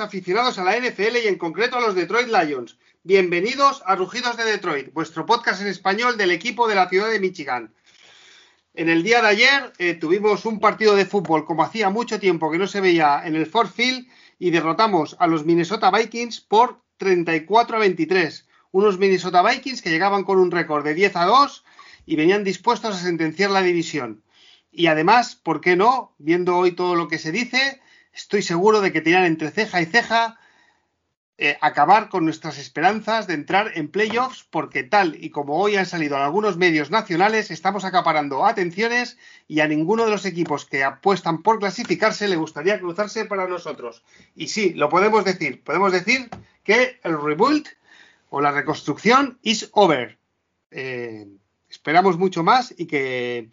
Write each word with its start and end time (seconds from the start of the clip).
Aficionados 0.00 0.58
a 0.58 0.64
la 0.64 0.78
NFL 0.78 1.16
y 1.24 1.26
en 1.26 1.38
concreto 1.38 1.76
a 1.76 1.80
los 1.80 1.94
Detroit 1.94 2.28
Lions. 2.28 2.78
Bienvenidos 3.02 3.82
a 3.84 3.96
Rugidos 3.96 4.36
de 4.36 4.44
Detroit, 4.44 4.92
vuestro 4.92 5.26
podcast 5.26 5.60
en 5.60 5.66
español 5.66 6.16
del 6.16 6.30
equipo 6.30 6.68
de 6.68 6.76
la 6.76 6.88
ciudad 6.88 7.10
de 7.10 7.18
Michigan. 7.18 7.74
En 8.74 8.88
el 8.88 9.02
día 9.02 9.20
de 9.22 9.28
ayer 9.28 9.72
eh, 9.78 9.94
tuvimos 9.94 10.44
un 10.44 10.60
partido 10.60 10.94
de 10.94 11.04
fútbol 11.04 11.44
como 11.44 11.64
hacía 11.64 11.90
mucho 11.90 12.20
tiempo 12.20 12.50
que 12.50 12.58
no 12.58 12.68
se 12.68 12.80
veía 12.80 13.22
en 13.24 13.34
el 13.34 13.46
Ford 13.46 13.68
Field 13.68 14.06
y 14.38 14.50
derrotamos 14.50 15.16
a 15.18 15.26
los 15.26 15.44
Minnesota 15.44 15.90
Vikings 15.90 16.42
por 16.42 16.80
34 16.98 17.76
a 17.76 17.80
23. 17.80 18.46
Unos 18.70 18.98
Minnesota 18.98 19.42
Vikings 19.42 19.82
que 19.82 19.90
llegaban 19.90 20.22
con 20.22 20.38
un 20.38 20.50
récord 20.50 20.84
de 20.84 20.94
10 20.94 21.16
a 21.16 21.24
2 21.24 21.64
y 22.06 22.14
venían 22.14 22.44
dispuestos 22.44 22.94
a 22.94 22.98
sentenciar 22.98 23.50
la 23.50 23.62
división. 23.62 24.22
Y 24.70 24.86
además, 24.86 25.34
¿por 25.34 25.60
qué 25.60 25.74
no? 25.74 26.14
Viendo 26.18 26.56
hoy 26.56 26.72
todo 26.72 26.94
lo 26.94 27.08
que 27.08 27.18
se 27.18 27.32
dice, 27.32 27.80
estoy 28.18 28.42
seguro 28.42 28.80
de 28.80 28.92
que 28.92 29.00
tiran 29.00 29.24
entre 29.24 29.50
ceja 29.50 29.80
y 29.80 29.86
ceja 29.86 30.38
eh, 31.40 31.56
acabar 31.60 32.08
con 32.08 32.24
nuestras 32.24 32.58
esperanzas 32.58 33.28
de 33.28 33.34
entrar 33.34 33.70
en 33.76 33.86
playoffs, 33.88 34.44
porque 34.50 34.82
tal 34.82 35.16
y 35.24 35.30
como 35.30 35.60
hoy 35.60 35.76
han 35.76 35.86
salido 35.86 36.16
algunos 36.16 36.56
medios 36.56 36.90
nacionales, 36.90 37.52
estamos 37.52 37.84
acaparando 37.84 38.44
atenciones 38.44 39.18
y 39.46 39.60
a 39.60 39.68
ninguno 39.68 40.04
de 40.04 40.10
los 40.10 40.26
equipos 40.26 40.64
que 40.64 40.82
apuestan 40.82 41.44
por 41.44 41.60
clasificarse 41.60 42.26
le 42.26 42.34
gustaría 42.34 42.80
cruzarse 42.80 43.24
para 43.24 43.46
nosotros. 43.46 44.02
Y 44.34 44.48
sí, 44.48 44.74
lo 44.74 44.88
podemos 44.88 45.24
decir, 45.24 45.62
podemos 45.62 45.92
decir 45.92 46.28
que 46.64 46.98
el 47.04 47.22
rebuild 47.22 47.68
o 48.30 48.40
la 48.40 48.50
reconstrucción 48.50 49.38
is 49.42 49.70
over. 49.74 50.18
Eh, 50.72 51.28
esperamos 51.70 52.18
mucho 52.18 52.42
más 52.42 52.74
y 52.76 52.86
que 52.86 53.48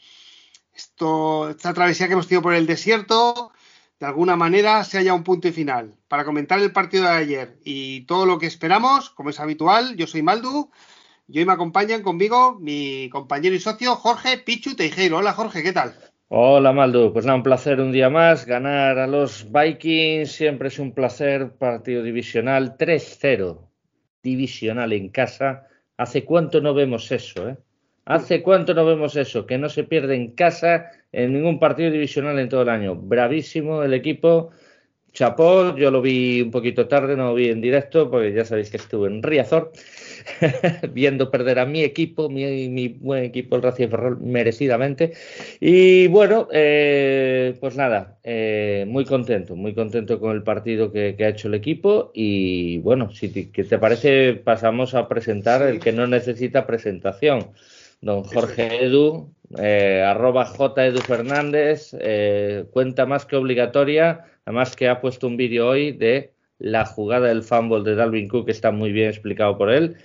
esto, 0.74 1.52
esta 1.52 1.72
travesía 1.76 2.08
que 2.08 2.14
hemos 2.14 2.28
tenido 2.28 2.42
por 2.42 2.56
el 2.56 2.66
desierto 2.66 3.54
de 4.00 4.06
alguna 4.06 4.36
manera 4.36 4.84
se 4.84 4.98
haya 4.98 5.14
un 5.14 5.24
punto 5.24 5.48
y 5.48 5.52
final. 5.52 5.96
Para 6.08 6.26
comentar 6.26 6.60
el 6.60 6.72
partido 6.72 7.04
de 7.04 7.10
ayer 7.10 7.60
y 7.64 8.02
todo 8.02 8.26
lo 8.26 8.38
que 8.38 8.46
esperamos, 8.46 9.10
como 9.10 9.30
es 9.30 9.40
habitual, 9.40 9.96
yo 9.96 10.08
soy 10.08 10.22
Maldu 10.22 10.70
y 11.28 11.40
hoy 11.40 11.46
me 11.46 11.54
acompañan 11.54 12.04
conmigo 12.04 12.58
mi 12.60 13.10
compañero 13.10 13.56
y 13.56 13.60
socio 13.60 13.96
Jorge 13.96 14.38
Pichu 14.38 14.76
Teijeiro. 14.76 15.18
Hola 15.18 15.34
Jorge, 15.34 15.64
¿qué 15.64 15.72
tal? 15.72 15.96
Hola 16.28 16.74
Maldu, 16.74 17.14
pues 17.14 17.26
nada, 17.26 17.38
un 17.38 17.44
placer 17.44 17.80
un 17.80 17.92
día 17.92 18.10
más. 18.10 18.46
Ganar 18.46 18.98
a 19.00 19.08
los 19.08 19.50
Vikings 19.52 20.32
siempre 20.32 20.68
es 20.68 20.80
un 20.80 20.92
placer. 20.92 21.54
Partido 21.58 22.04
divisional 22.04 22.78
3-0, 22.78 23.60
divisional 24.22 24.92
en 24.92 25.10
casa. 25.10 25.68
¿Hace 25.98 26.26
cuánto 26.26 26.60
no 26.60 26.74
vemos 26.74 27.12
eso? 27.12 27.50
Eh? 27.50 27.58
¿Hace 28.06 28.44
cuánto 28.44 28.76
no 28.76 28.86
vemos 28.86 29.16
eso? 29.16 29.48
Que 29.48 29.58
no 29.58 29.68
se 29.68 29.84
pierde 29.84 30.16
en 30.16 30.32
casa 30.32 30.92
en 31.12 31.34
ningún 31.34 31.60
partido 31.60 31.90
divisional 31.90 32.38
en 32.38 32.50
todo 32.50 32.62
el 32.62 32.70
año. 32.70 32.96
Bravísimo 32.96 33.82
el 33.82 33.96
equipo. 33.96 34.52
Chapó, 35.12 35.76
yo 35.78 35.90
lo 35.92 36.02
vi 36.02 36.42
un 36.42 36.52
poquito 36.52 36.88
tarde, 36.88 37.16
no 37.16 37.30
lo 37.30 37.36
vi 37.36 37.50
en 37.50 37.62
directo, 37.62 38.12
porque 38.12 38.34
ya 38.34 38.44
sabéis 38.44 38.70
que 38.70 38.76
estuve 38.78 39.08
en 39.08 39.24
Riazor, 39.24 39.72
viendo 40.92 41.32
perder 41.32 41.58
a 41.58 41.66
mi 41.66 41.84
equipo, 41.84 42.30
mi, 42.30 42.90
buen 42.90 43.24
equipo, 43.24 43.56
el 43.56 43.62
Racing 43.62 43.88
Ferrol, 43.88 44.20
merecidamente. 44.20 45.14
Y 45.62 46.08
bueno, 46.08 46.50
eh, 46.52 47.56
pues 47.62 47.78
nada, 47.78 48.20
eh, 48.26 48.84
muy 48.90 49.06
contento, 49.06 49.56
muy 49.56 49.74
contento 49.74 50.20
con 50.20 50.36
el 50.36 50.44
partido 50.44 50.92
que, 50.92 51.16
ha 51.18 51.30
hecho 51.30 51.48
el 51.48 51.54
equipo. 51.54 52.12
Y 52.14 52.80
bueno, 52.80 53.10
si 53.12 53.30
te, 53.30 53.64
te 53.64 53.80
parece, 53.80 54.34
pasamos 54.34 54.96
a 54.96 55.08
presentar 55.08 55.62
el 55.62 55.80
que 55.80 55.94
no 55.94 56.08
necesita 56.08 56.68
presentación 56.68 57.48
don 58.06 58.24
Jorge 58.24 58.86
Edu, 58.86 59.34
eh, 59.58 60.04
arroba 60.06 60.46
J 60.46 60.86
Edu 60.86 61.00
Fernández, 61.00 61.90
eh, 62.00 62.66
cuenta 62.72 63.08
más 63.08 63.26
que 63.26 63.36
obligatoria, 63.36 64.26
además 64.46 64.76
que 64.76 64.88
ha 64.88 65.02
puesto 65.02 65.26
un 65.26 65.38
vídeo 65.38 65.68
hoy 65.68 65.92
de 65.92 66.32
la 66.60 66.86
jugada 66.86 67.30
del 67.30 67.42
fumble 67.42 67.82
de 67.84 67.96
Dalvin 67.96 68.28
Cook, 68.30 68.46
que 68.46 68.52
está 68.52 68.70
muy 68.70 68.92
bien 68.92 69.10
explicado 69.10 69.58
por 69.58 69.72
él. 69.72 69.98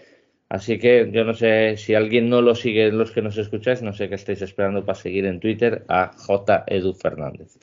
Así 0.48 0.78
que 0.78 1.10
yo 1.12 1.24
no 1.24 1.34
sé 1.34 1.76
si 1.76 1.94
alguien 1.94 2.30
no 2.30 2.40
lo 2.40 2.54
sigue, 2.54 2.90
los 2.90 3.10
que 3.10 3.20
nos 3.20 3.36
escucháis, 3.36 3.82
no 3.82 3.92
sé 3.92 4.08
qué 4.08 4.14
estáis 4.14 4.40
esperando 4.40 4.82
para 4.82 4.98
seguir 4.98 5.26
en 5.26 5.38
Twitter 5.38 5.84
a 5.88 6.12
J 6.16 6.64
Edu 6.68 6.94
Fernández. 6.94 7.58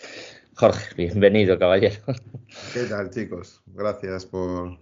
Jorge, 0.54 0.94
bienvenido, 0.96 1.58
caballero. 1.58 1.98
¿Qué 2.76 2.84
tal, 2.84 3.10
chicos? 3.10 3.64
Gracias 3.66 4.28
por, 4.28 4.78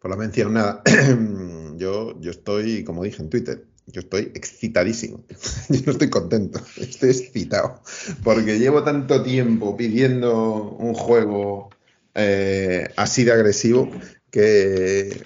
por 0.00 0.10
la 0.10 0.16
mención. 0.16 0.52
Nada, 0.52 0.82
yo, 1.76 2.20
yo 2.20 2.30
estoy, 2.32 2.82
como 2.82 3.04
dije 3.04 3.22
en 3.22 3.30
Twitter, 3.30 3.69
yo 3.92 4.00
estoy 4.00 4.32
excitadísimo. 4.34 5.24
Yo 5.68 5.80
no 5.86 5.92
estoy 5.92 6.10
contento, 6.10 6.60
estoy 6.76 7.10
excitado. 7.10 7.82
Porque 8.22 8.58
llevo 8.58 8.82
tanto 8.82 9.22
tiempo 9.22 9.76
pidiendo 9.76 10.76
un 10.78 10.94
juego 10.94 11.70
eh, 12.14 12.88
así 12.96 13.24
de 13.24 13.32
agresivo 13.32 13.90
que, 14.30 15.24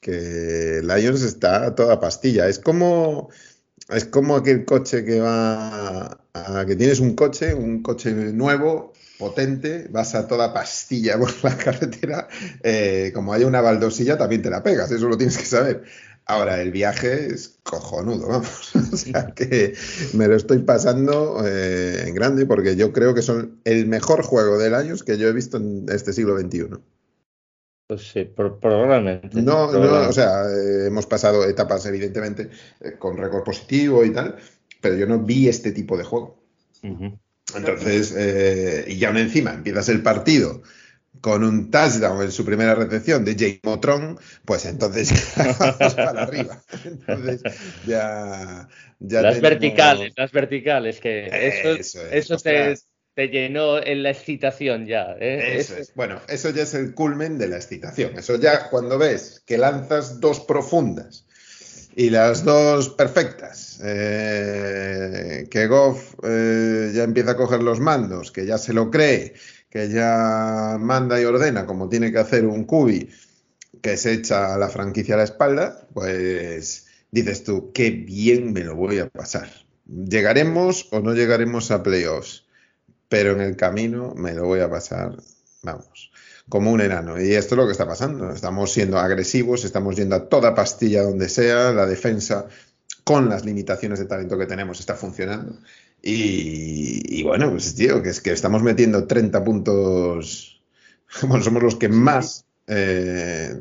que 0.00 0.80
Lions 0.82 1.22
está 1.22 1.66
a 1.66 1.74
toda 1.74 2.00
pastilla. 2.00 2.48
Es 2.48 2.58
como, 2.58 3.30
es 3.88 4.04
como 4.06 4.36
aquel 4.36 4.64
coche 4.64 5.04
que 5.04 5.20
va 5.20 6.18
a, 6.34 6.64
que 6.66 6.76
tienes 6.76 7.00
un 7.00 7.14
coche, 7.14 7.54
un 7.54 7.82
coche 7.82 8.12
nuevo, 8.12 8.92
potente, 9.18 9.88
vas 9.90 10.14
a 10.14 10.26
toda 10.28 10.52
pastilla 10.52 11.18
por 11.18 11.32
la 11.42 11.56
carretera, 11.56 12.28
eh, 12.62 13.10
como 13.14 13.32
hay 13.32 13.44
una 13.44 13.60
baldosilla 13.60 14.18
también 14.18 14.42
te 14.42 14.50
la 14.50 14.62
pegas, 14.62 14.90
eso 14.90 15.08
lo 15.08 15.16
tienes 15.16 15.38
que 15.38 15.44
saber. 15.44 15.84
Ahora, 16.28 16.60
el 16.60 16.72
viaje 16.72 17.26
es 17.26 17.60
cojonudo, 17.62 18.26
vamos. 18.26 18.74
o 18.92 18.96
sea 18.96 19.32
que 19.34 19.74
me 20.12 20.26
lo 20.26 20.34
estoy 20.34 20.58
pasando 20.58 21.40
eh, 21.46 22.04
en 22.08 22.14
grande 22.14 22.46
porque 22.46 22.74
yo 22.74 22.92
creo 22.92 23.14
que 23.14 23.22
son 23.22 23.60
el 23.64 23.86
mejor 23.86 24.22
juego 24.22 24.58
del 24.58 24.74
año 24.74 24.96
que 25.06 25.18
yo 25.18 25.28
he 25.28 25.32
visto 25.32 25.56
en 25.56 25.86
este 25.88 26.12
siglo 26.12 26.36
XXI. 26.36 26.66
Pues 27.86 28.10
sí, 28.10 28.24
probablemente. 28.24 29.40
No, 29.40 29.70
no, 29.70 30.08
o 30.08 30.12
sea, 30.12 30.50
eh, 30.50 30.86
hemos 30.88 31.06
pasado 31.06 31.44
etapas, 31.44 31.86
evidentemente, 31.86 32.50
eh, 32.80 32.96
con 32.98 33.16
récord 33.16 33.44
positivo 33.44 34.04
y 34.04 34.12
tal, 34.12 34.34
pero 34.80 34.96
yo 34.96 35.06
no 35.06 35.20
vi 35.20 35.48
este 35.48 35.70
tipo 35.70 35.96
de 35.96 36.02
juego. 36.02 36.42
Entonces, 37.54 38.14
y 38.88 38.98
ya 38.98 39.10
encima 39.10 39.54
empiezas 39.54 39.88
el 39.88 40.02
partido 40.02 40.62
con 41.26 41.42
un 41.42 41.72
touchdown 41.72 42.22
en 42.22 42.30
su 42.30 42.44
primera 42.44 42.76
recepción 42.76 43.24
de 43.24 43.34
Jay 43.34 43.58
Motron, 43.64 44.16
pues 44.44 44.64
entonces 44.64 45.12
para 45.96 46.22
arriba. 46.22 46.62
Entonces 46.84 47.42
ya, 47.84 48.68
las 49.00 49.40
verticales, 49.40 50.12
las 50.16 50.30
verticales, 50.30 51.00
que 51.00 51.26
eso, 51.26 52.06
eso, 52.12 52.36
te, 52.36 53.26
llenó 53.26 53.82
en 53.82 54.04
la 54.04 54.10
excitación 54.10 54.86
ya. 54.86 55.16
¿eh? 55.18 55.56
Eso 55.58 55.76
es. 55.76 55.92
Bueno, 55.96 56.20
eso 56.28 56.50
ya 56.50 56.62
es 56.62 56.74
el 56.74 56.94
culmen 56.94 57.38
de 57.38 57.48
la 57.48 57.56
excitación. 57.56 58.16
Eso 58.16 58.36
ya 58.36 58.70
cuando 58.70 58.96
ves 58.96 59.42
que 59.44 59.58
lanzas 59.58 60.20
dos 60.20 60.38
profundas 60.38 61.26
y 61.96 62.10
las 62.10 62.44
dos 62.44 62.90
perfectas, 62.90 63.80
eh, 63.82 65.48
que 65.50 65.66
Goff 65.66 66.14
eh, 66.22 66.92
ya 66.94 67.02
empieza 67.02 67.32
a 67.32 67.36
coger 67.36 67.64
los 67.64 67.80
mandos, 67.80 68.30
que 68.30 68.46
ya 68.46 68.58
se 68.58 68.72
lo 68.72 68.92
cree 68.92 69.34
que 69.70 69.88
ya 69.88 70.76
manda 70.80 71.20
y 71.20 71.24
ordena 71.24 71.66
como 71.66 71.88
tiene 71.88 72.12
que 72.12 72.18
hacer 72.18 72.46
un 72.46 72.64
cubi 72.64 73.10
que 73.82 73.96
se 73.96 74.12
echa 74.12 74.54
a 74.54 74.58
la 74.58 74.68
franquicia 74.68 75.14
a 75.14 75.18
la 75.18 75.24
espalda, 75.24 75.86
pues 75.92 76.86
dices 77.10 77.44
tú, 77.44 77.72
qué 77.72 77.90
bien 77.90 78.52
me 78.52 78.64
lo 78.64 78.74
voy 78.74 78.98
a 78.98 79.08
pasar. 79.08 79.48
Llegaremos 79.86 80.88
o 80.92 81.00
no 81.00 81.14
llegaremos 81.14 81.70
a 81.70 81.82
playoffs, 81.82 82.46
pero 83.08 83.32
en 83.32 83.40
el 83.40 83.56
camino 83.56 84.14
me 84.16 84.34
lo 84.34 84.46
voy 84.46 84.60
a 84.60 84.70
pasar, 84.70 85.16
vamos, 85.62 86.10
como 86.48 86.72
un 86.72 86.80
enano. 86.80 87.20
Y 87.20 87.34
esto 87.34 87.54
es 87.54 87.58
lo 87.58 87.66
que 87.66 87.72
está 87.72 87.86
pasando. 87.86 88.30
Estamos 88.32 88.72
siendo 88.72 88.98
agresivos, 88.98 89.64
estamos 89.64 89.96
yendo 89.96 90.16
a 90.16 90.28
toda 90.28 90.54
pastilla 90.54 91.02
donde 91.02 91.28
sea, 91.28 91.72
la 91.72 91.86
defensa 91.86 92.46
con 93.04 93.28
las 93.28 93.44
limitaciones 93.44 94.00
de 94.00 94.06
talento 94.06 94.36
que 94.36 94.46
tenemos 94.46 94.80
está 94.80 94.94
funcionando. 94.94 95.60
Y, 96.08 97.24
bueno, 97.24 97.50
pues 97.50 97.74
tío, 97.74 98.00
que 98.00 98.10
es 98.10 98.20
que 98.20 98.30
estamos 98.30 98.62
metiendo 98.62 99.06
30 99.06 99.44
puntos. 99.44 100.52
Bueno, 101.22 101.42
somos 101.42 101.62
los 101.62 101.76
que 101.76 101.88
más 101.88 102.44
eh, 102.66 103.54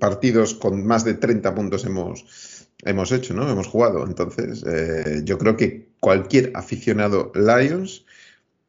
partidos 0.00 0.54
con 0.54 0.84
más 0.84 1.04
de 1.04 1.14
30 1.14 1.54
puntos 1.54 1.84
hemos, 1.84 2.68
hemos 2.82 3.12
hecho, 3.12 3.34
¿no? 3.34 3.48
Hemos 3.48 3.68
jugado. 3.68 4.04
Entonces, 4.04 4.64
eh, 4.66 5.22
yo 5.24 5.38
creo 5.38 5.56
que 5.56 5.90
cualquier 6.00 6.50
aficionado 6.54 7.30
Lions, 7.34 8.04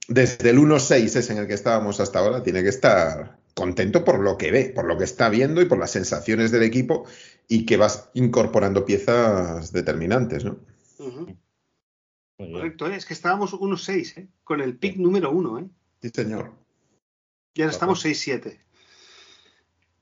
desde 0.08 0.52
el 0.52 0.60
1-6 0.60 1.16
es 1.16 1.30
en 1.32 1.40
el 1.40 1.48
que 1.48 1.56
estábamos 1.56 2.00
hasta 2.00 2.20
ahora, 2.20 2.44
tiene 2.44 2.62
que 2.62 2.70
estar 2.70 3.40
contento 3.56 4.06
por 4.06 4.20
lo 4.20 4.38
que 4.38 4.52
ve, 4.52 4.72
por 4.74 4.86
lo 4.86 4.98
que 4.98 5.06
está 5.06 5.28
viendo 5.30 5.60
y 5.62 5.66
por 5.66 5.80
las 5.80 5.92
sensaciones 5.92 6.52
del 6.52 6.64
equipo 6.64 7.06
y 7.48 7.66
que 7.66 7.78
vas 7.78 8.10
incorporando 8.14 8.86
piezas 8.86 9.74
determinantes, 9.74 10.46
¿no? 10.46 10.60
Correcto, 12.48 12.88
¿eh? 12.88 12.96
es 12.96 13.06
que 13.06 13.14
estábamos 13.14 13.54
1-6, 13.54 14.18
¿eh? 14.18 14.28
con 14.46 14.62
el 14.62 14.78
pick 14.78 14.96
número 14.96 15.30
1. 15.30 15.60
¿eh? 15.60 15.70
Sí, 16.02 16.10
señor. 16.10 16.54
Y 17.54 17.62
ahora 17.62 17.74
estamos 17.74 18.06
6-7. 18.06 18.58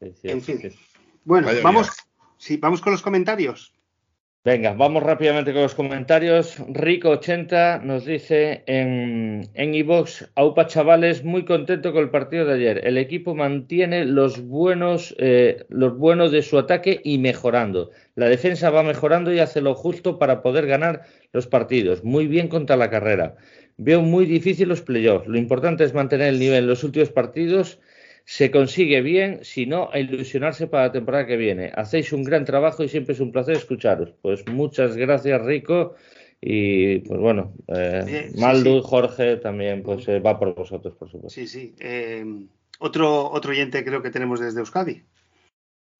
En 0.01 0.41
fin. 0.43 0.71
Bueno, 1.23 1.47
vamos, 1.63 1.89
sí, 2.37 2.57
vamos 2.57 2.81
con 2.81 2.91
los 2.91 3.01
comentarios. 3.01 3.73
Venga, 4.47 4.71
vamos 4.71 5.03
rápidamente 5.03 5.51
con 5.51 5.63
los 5.63 5.75
comentarios. 5.75 6.57
Rico80 6.69 7.81
nos 7.81 8.05
dice 8.05 8.63
en 8.65 9.49
en 9.55 9.75
iVox, 9.75 10.29
Aupa 10.35 10.67
chavales, 10.67 11.25
muy 11.25 11.43
contento 11.43 11.91
con 11.91 12.03
el 12.03 12.09
partido 12.11 12.45
de 12.45 12.53
ayer. 12.53 12.87
El 12.87 12.97
equipo 12.97 13.35
mantiene 13.35 14.05
los 14.05 14.39
buenos, 14.39 15.13
eh, 15.19 15.65
los 15.67 15.97
buenos 15.97 16.31
de 16.31 16.43
su 16.43 16.57
ataque 16.57 17.01
y 17.03 17.17
mejorando. 17.17 17.91
La 18.15 18.29
defensa 18.29 18.69
va 18.69 18.83
mejorando 18.83 19.33
y 19.33 19.39
hace 19.39 19.59
lo 19.59 19.75
justo 19.75 20.17
para 20.17 20.41
poder 20.41 20.65
ganar 20.65 21.01
los 21.33 21.45
partidos. 21.45 22.05
Muy 22.05 22.27
bien 22.27 22.47
contra 22.47 22.77
la 22.77 22.89
carrera. 22.89 23.35
Veo 23.75 24.01
muy 24.01 24.25
difícil 24.25 24.69
los 24.69 24.81
playoffs. 24.81 25.27
Lo 25.27 25.37
importante 25.37 25.83
es 25.83 25.93
mantener 25.93 26.29
el 26.29 26.39
nivel 26.39 26.59
en 26.59 26.67
los 26.67 26.85
últimos 26.85 27.09
partidos 27.09 27.81
se 28.29 28.51
consigue 28.51 28.99
bien, 29.01 29.39
si 29.45 29.65
no, 29.65 29.89
a 29.93 29.99
ilusionarse 29.99 30.67
para 30.67 30.87
la 30.87 30.91
temporada 30.91 31.25
que 31.25 31.37
viene. 31.37 31.71
Hacéis 31.73 32.11
un 32.11 32.25
gran 32.25 32.43
trabajo 32.43 32.83
y 32.83 32.89
siempre 32.89 33.13
es 33.13 33.21
un 33.21 33.31
placer 33.31 33.55
escucharos. 33.55 34.13
Pues 34.21 34.45
muchas 34.47 34.97
gracias, 34.97 35.41
Rico. 35.45 35.95
Y 36.41 36.99
pues 36.99 37.21
bueno, 37.21 37.53
eh, 37.69 38.29
Maldu, 38.37 38.81
Jorge 38.81 39.37
también 39.37 39.81
pues 39.81 40.05
eh, 40.09 40.19
va 40.19 40.37
por 40.37 40.53
vosotros, 40.55 40.93
por 40.95 41.09
supuesto. 41.09 41.39
Sí, 41.39 41.47
sí. 41.47 41.73
Eh, 41.79 42.25
otro, 42.79 43.31
otro 43.31 43.51
oyente 43.51 43.85
creo 43.85 44.01
que 44.01 44.09
tenemos 44.09 44.41
desde 44.41 44.59
Euskadi. 44.59 45.03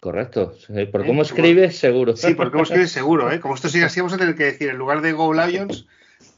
Correcto. 0.02 0.54
Por 0.92 1.06
cómo 1.06 1.22
escribes, 1.22 1.78
seguro. 1.78 2.18
Sí, 2.18 2.34
por 2.34 2.52
cómo 2.52 2.64
escribes, 2.64 2.92
seguro. 3.02 3.30
Como 3.40 3.56
esto 3.56 3.70
sigue 3.70 3.86
así, 3.86 4.02
vamos 4.02 4.14
a 4.14 4.18
tener 4.18 4.36
que 4.36 4.44
decir, 4.44 4.68
en 4.68 4.78
lugar 4.78 5.00
de 5.00 5.14
Go 5.14 5.34
Lions, 5.34 5.88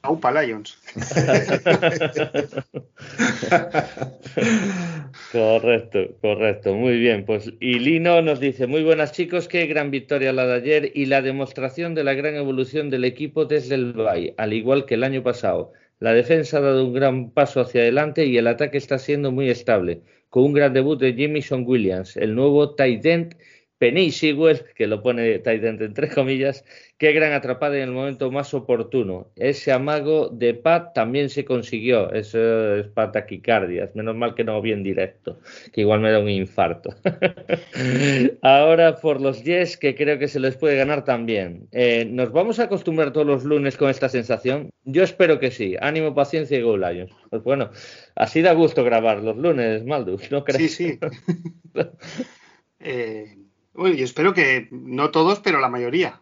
Aupa 0.01 0.31
Lions. 0.31 0.77
correcto, 5.31 5.99
correcto, 6.21 6.73
muy 6.73 6.97
bien. 6.99 7.25
Pues 7.25 7.51
y 7.59 7.79
Lino 7.79 8.21
nos 8.21 8.39
dice, 8.39 8.65
muy 8.65 8.81
buenas 8.83 9.11
chicos, 9.11 9.49
qué 9.49 9.67
gran 9.67 9.91
victoria 9.91 10.31
la 10.31 10.47
de 10.47 10.53
ayer 10.53 10.91
y 10.95 11.07
la 11.07 11.21
demostración 11.21 11.95
de 11.95 12.05
la 12.05 12.13
gran 12.13 12.35
evolución 12.35 12.89
del 12.89 13.03
equipo 13.03 13.43
desde 13.45 13.75
el 13.75 13.91
Bay, 13.93 14.33
al 14.37 14.53
igual 14.53 14.85
que 14.85 14.95
el 14.95 15.03
año 15.03 15.21
pasado. 15.21 15.73
La 15.99 16.13
defensa 16.13 16.59
ha 16.59 16.61
dado 16.61 16.85
un 16.85 16.93
gran 16.93 17.31
paso 17.31 17.59
hacia 17.59 17.81
adelante 17.81 18.25
y 18.25 18.37
el 18.37 18.47
ataque 18.47 18.77
está 18.77 18.99
siendo 18.99 19.33
muy 19.33 19.49
estable, 19.49 20.01
con 20.29 20.43
un 20.43 20.53
gran 20.53 20.73
debut 20.73 20.97
de 20.97 21.13
Jamison 21.13 21.65
Williams, 21.67 22.15
el 22.15 22.35
nuevo 22.35 22.73
tight 22.75 23.05
end 23.05 23.35
Penny 23.79 24.11
Sewell, 24.11 24.65
que 24.75 24.87
lo 24.87 25.01
pone 25.01 25.39
Titan 25.39 25.81
entre 25.81 26.09
comillas, 26.09 26.65
qué 26.97 27.13
gran 27.13 27.31
atrapada 27.31 27.77
en 27.77 27.83
el 27.83 27.91
momento 27.91 28.29
más 28.29 28.53
oportuno. 28.53 29.31
Ese 29.37 29.71
amago 29.71 30.27
de 30.27 30.53
Pat 30.53 30.93
también 30.93 31.29
se 31.29 31.45
consiguió, 31.45 32.11
eso 32.11 32.75
es 32.75 32.87
para 32.87 33.13
taquicardias, 33.13 33.95
menos 33.95 34.17
mal 34.17 34.35
que 34.35 34.43
no 34.43 34.61
bien 34.61 34.83
directo, 34.83 35.39
que 35.71 35.81
igual 35.81 36.01
me 36.01 36.11
da 36.11 36.19
un 36.19 36.29
infarto. 36.29 36.93
Ahora 38.41 38.97
por 38.97 39.21
los 39.21 39.43
Yes, 39.43 39.77
que 39.77 39.95
creo 39.95 40.19
que 40.19 40.27
se 40.27 40.41
les 40.41 40.57
puede 40.57 40.75
ganar 40.75 41.05
también. 41.05 41.69
Eh, 41.71 42.05
¿Nos 42.05 42.33
vamos 42.33 42.59
a 42.59 42.63
acostumbrar 42.63 43.13
todos 43.13 43.25
los 43.25 43.45
lunes 43.45 43.77
con 43.77 43.89
esta 43.89 44.09
sensación? 44.09 44.69
Yo 44.83 45.03
espero 45.03 45.39
que 45.39 45.51
sí. 45.51 45.77
Ánimo, 45.79 46.13
paciencia 46.13 46.57
y 46.57 46.61
Go 46.61 46.75
Lions. 46.75 47.11
Pues 47.29 47.43
bueno, 47.43 47.69
así 48.15 48.41
da 48.41 48.51
gusto 48.51 48.83
grabar 48.83 49.23
los 49.23 49.37
lunes, 49.37 49.85
Maldus, 49.85 50.29
¿no 50.31 50.43
crees? 50.43 50.75
Sí, 50.75 50.99
sí. 50.99 50.99
eh... 52.79 53.38
Yo 53.87 54.05
espero 54.05 54.33
que 54.33 54.67
no 54.71 55.11
todos, 55.11 55.39
pero 55.39 55.59
la 55.59 55.69
mayoría. 55.69 56.21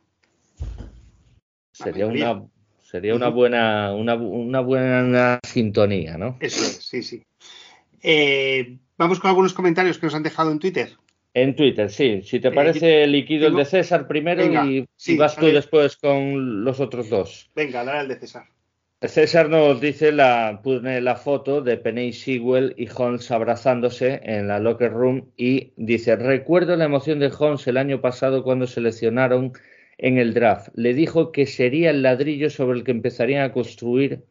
sería 1.71 2.07
una 2.07 2.43
sería 2.83 3.15
una 3.15 3.29
buena 3.29 3.93
una, 3.93 4.15
una, 4.15 4.61
buena 4.61 5.39
sintonía, 5.43 6.17
¿no? 6.17 6.37
Eso 6.39 6.63
es, 6.63 6.85
sí, 6.85 7.03
sí. 7.03 7.23
Eh, 8.01 8.77
vamos 8.97 9.19
con 9.19 9.29
algunos 9.29 9.53
comentarios 9.53 9.97
que 9.97 10.05
nos 10.05 10.15
han 10.15 10.23
dejado 10.23 10.51
en 10.51 10.59
Twitter. 10.59 10.95
En 11.33 11.55
Twitter, 11.55 11.91
sí. 11.91 12.21
Si 12.23 12.39
te 12.39 12.47
eh, 12.47 12.51
parece, 12.51 13.03
eh, 13.03 13.07
liquido 13.07 13.47
el 13.47 13.55
de 13.55 13.65
César 13.65 14.07
primero 14.07 14.43
y, 14.65 14.87
vas 15.17 15.35
tú 15.35 15.47
después 15.47 15.97
con 15.97 16.63
los 16.63 16.79
otros 16.79 17.09
dos. 17.09 17.49
Venga, 17.55 17.83
dale 17.83 18.01
el 18.01 18.07
de 18.07 18.19
César. 18.19 18.45
César 18.99 19.47
nos 19.47 19.79
dice 19.79 20.11
la, 20.11 20.59
la 20.63 21.15
foto 21.15 21.61
de 21.61 21.77
Penny 21.77 22.13
Sewell 22.13 22.73
y 22.77 22.87
Holmes 22.89 23.29
abrazándose 23.29 24.19
en 24.23 24.47
la 24.47 24.59
locker 24.59 24.91
room 24.91 25.29
y 25.37 25.71
dice, 25.77 26.15
recuerdo 26.15 26.75
la 26.75 26.85
emoción 26.85 27.19
de 27.19 27.31
Holmes 27.37 27.67
el 27.67 27.77
año 27.77 28.01
pasado 28.01 28.43
cuando 28.43 28.65
seleccionaron 28.65 29.53
en 29.99 30.17
el 30.17 30.33
draft. 30.33 30.69
Le 30.73 30.95
dijo 30.95 31.31
que 31.31 31.45
sería 31.45 31.91
el 31.91 32.01
ladrillo 32.01 32.49
sobre 32.49 32.79
el 32.79 32.83
que 32.83 32.89
empezarían 32.89 33.43
a 33.43 33.53
construir 33.53 34.23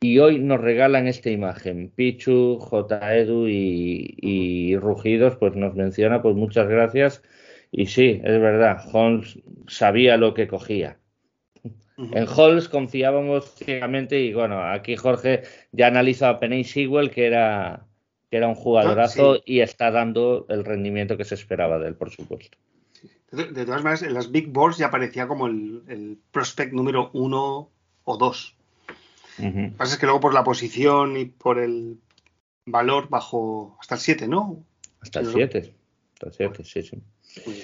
y 0.00 0.18
hoy 0.18 0.40
nos 0.40 0.60
regalan 0.60 1.06
esta 1.06 1.30
imagen. 1.30 1.92
Pichu, 1.94 2.58
J. 2.58 3.16
Edu 3.18 3.46
y, 3.46 4.16
y 4.20 4.76
Rugidos, 4.78 5.36
pues 5.36 5.54
nos 5.54 5.76
menciona, 5.76 6.22
pues 6.22 6.34
muchas 6.34 6.68
gracias. 6.68 7.22
Y 7.70 7.86
sí, 7.86 8.20
es 8.24 8.40
verdad, 8.40 8.78
Holmes 8.92 9.38
sabía 9.68 10.16
lo 10.16 10.34
que 10.34 10.48
cogía. 10.48 10.98
En 11.98 12.28
Halls 12.28 12.68
confiábamos 12.68 13.56
ciegamente 13.56 14.20
y 14.20 14.32
bueno, 14.32 14.62
aquí 14.62 14.94
Jorge 14.94 15.42
ya 15.72 15.88
analiza 15.88 16.28
a 16.28 16.38
Penny 16.38 16.62
Sewell, 16.62 17.10
que 17.10 17.26
era, 17.26 17.86
que 18.30 18.36
era 18.36 18.46
un 18.46 18.54
jugadorazo 18.54 19.32
ah, 19.34 19.42
y 19.44 19.60
está 19.60 19.90
dando 19.90 20.46
el 20.48 20.64
rendimiento 20.64 21.16
que 21.16 21.24
se 21.24 21.34
esperaba 21.34 21.80
de 21.80 21.88
él, 21.88 21.96
por 21.96 22.10
supuesto. 22.10 22.56
De, 23.32 23.64
todas 23.64 23.82
maneras, 23.82 24.02
en 24.02 24.14
las 24.14 24.30
Big 24.30 24.48
Boards 24.48 24.78
ya 24.78 24.86
aparecía 24.86 25.26
como 25.26 25.48
el, 25.48 26.18
prospect 26.30 26.72
número 26.72 27.10
uno 27.14 27.68
o 28.04 28.16
dos. 28.16 28.56
Lo 29.38 29.52
que 29.52 29.72
pasa 29.76 29.94
es 29.94 30.00
que 30.00 30.06
luego 30.06 30.20
por 30.20 30.34
la 30.34 30.44
posición 30.44 31.16
y 31.16 31.24
por 31.26 31.58
el 31.58 31.98
valor 32.64 33.08
bajo 33.08 33.76
hasta 33.80 33.96
el 33.96 34.00
7, 34.00 34.28
¿no? 34.28 34.64
Hasta 35.00 35.20
el 35.20 35.26
7. 35.26 35.74
Hasta 36.14 36.26
el 36.26 36.32
7, 36.32 36.64
sí, 36.64 36.82
sí. 36.82 37.62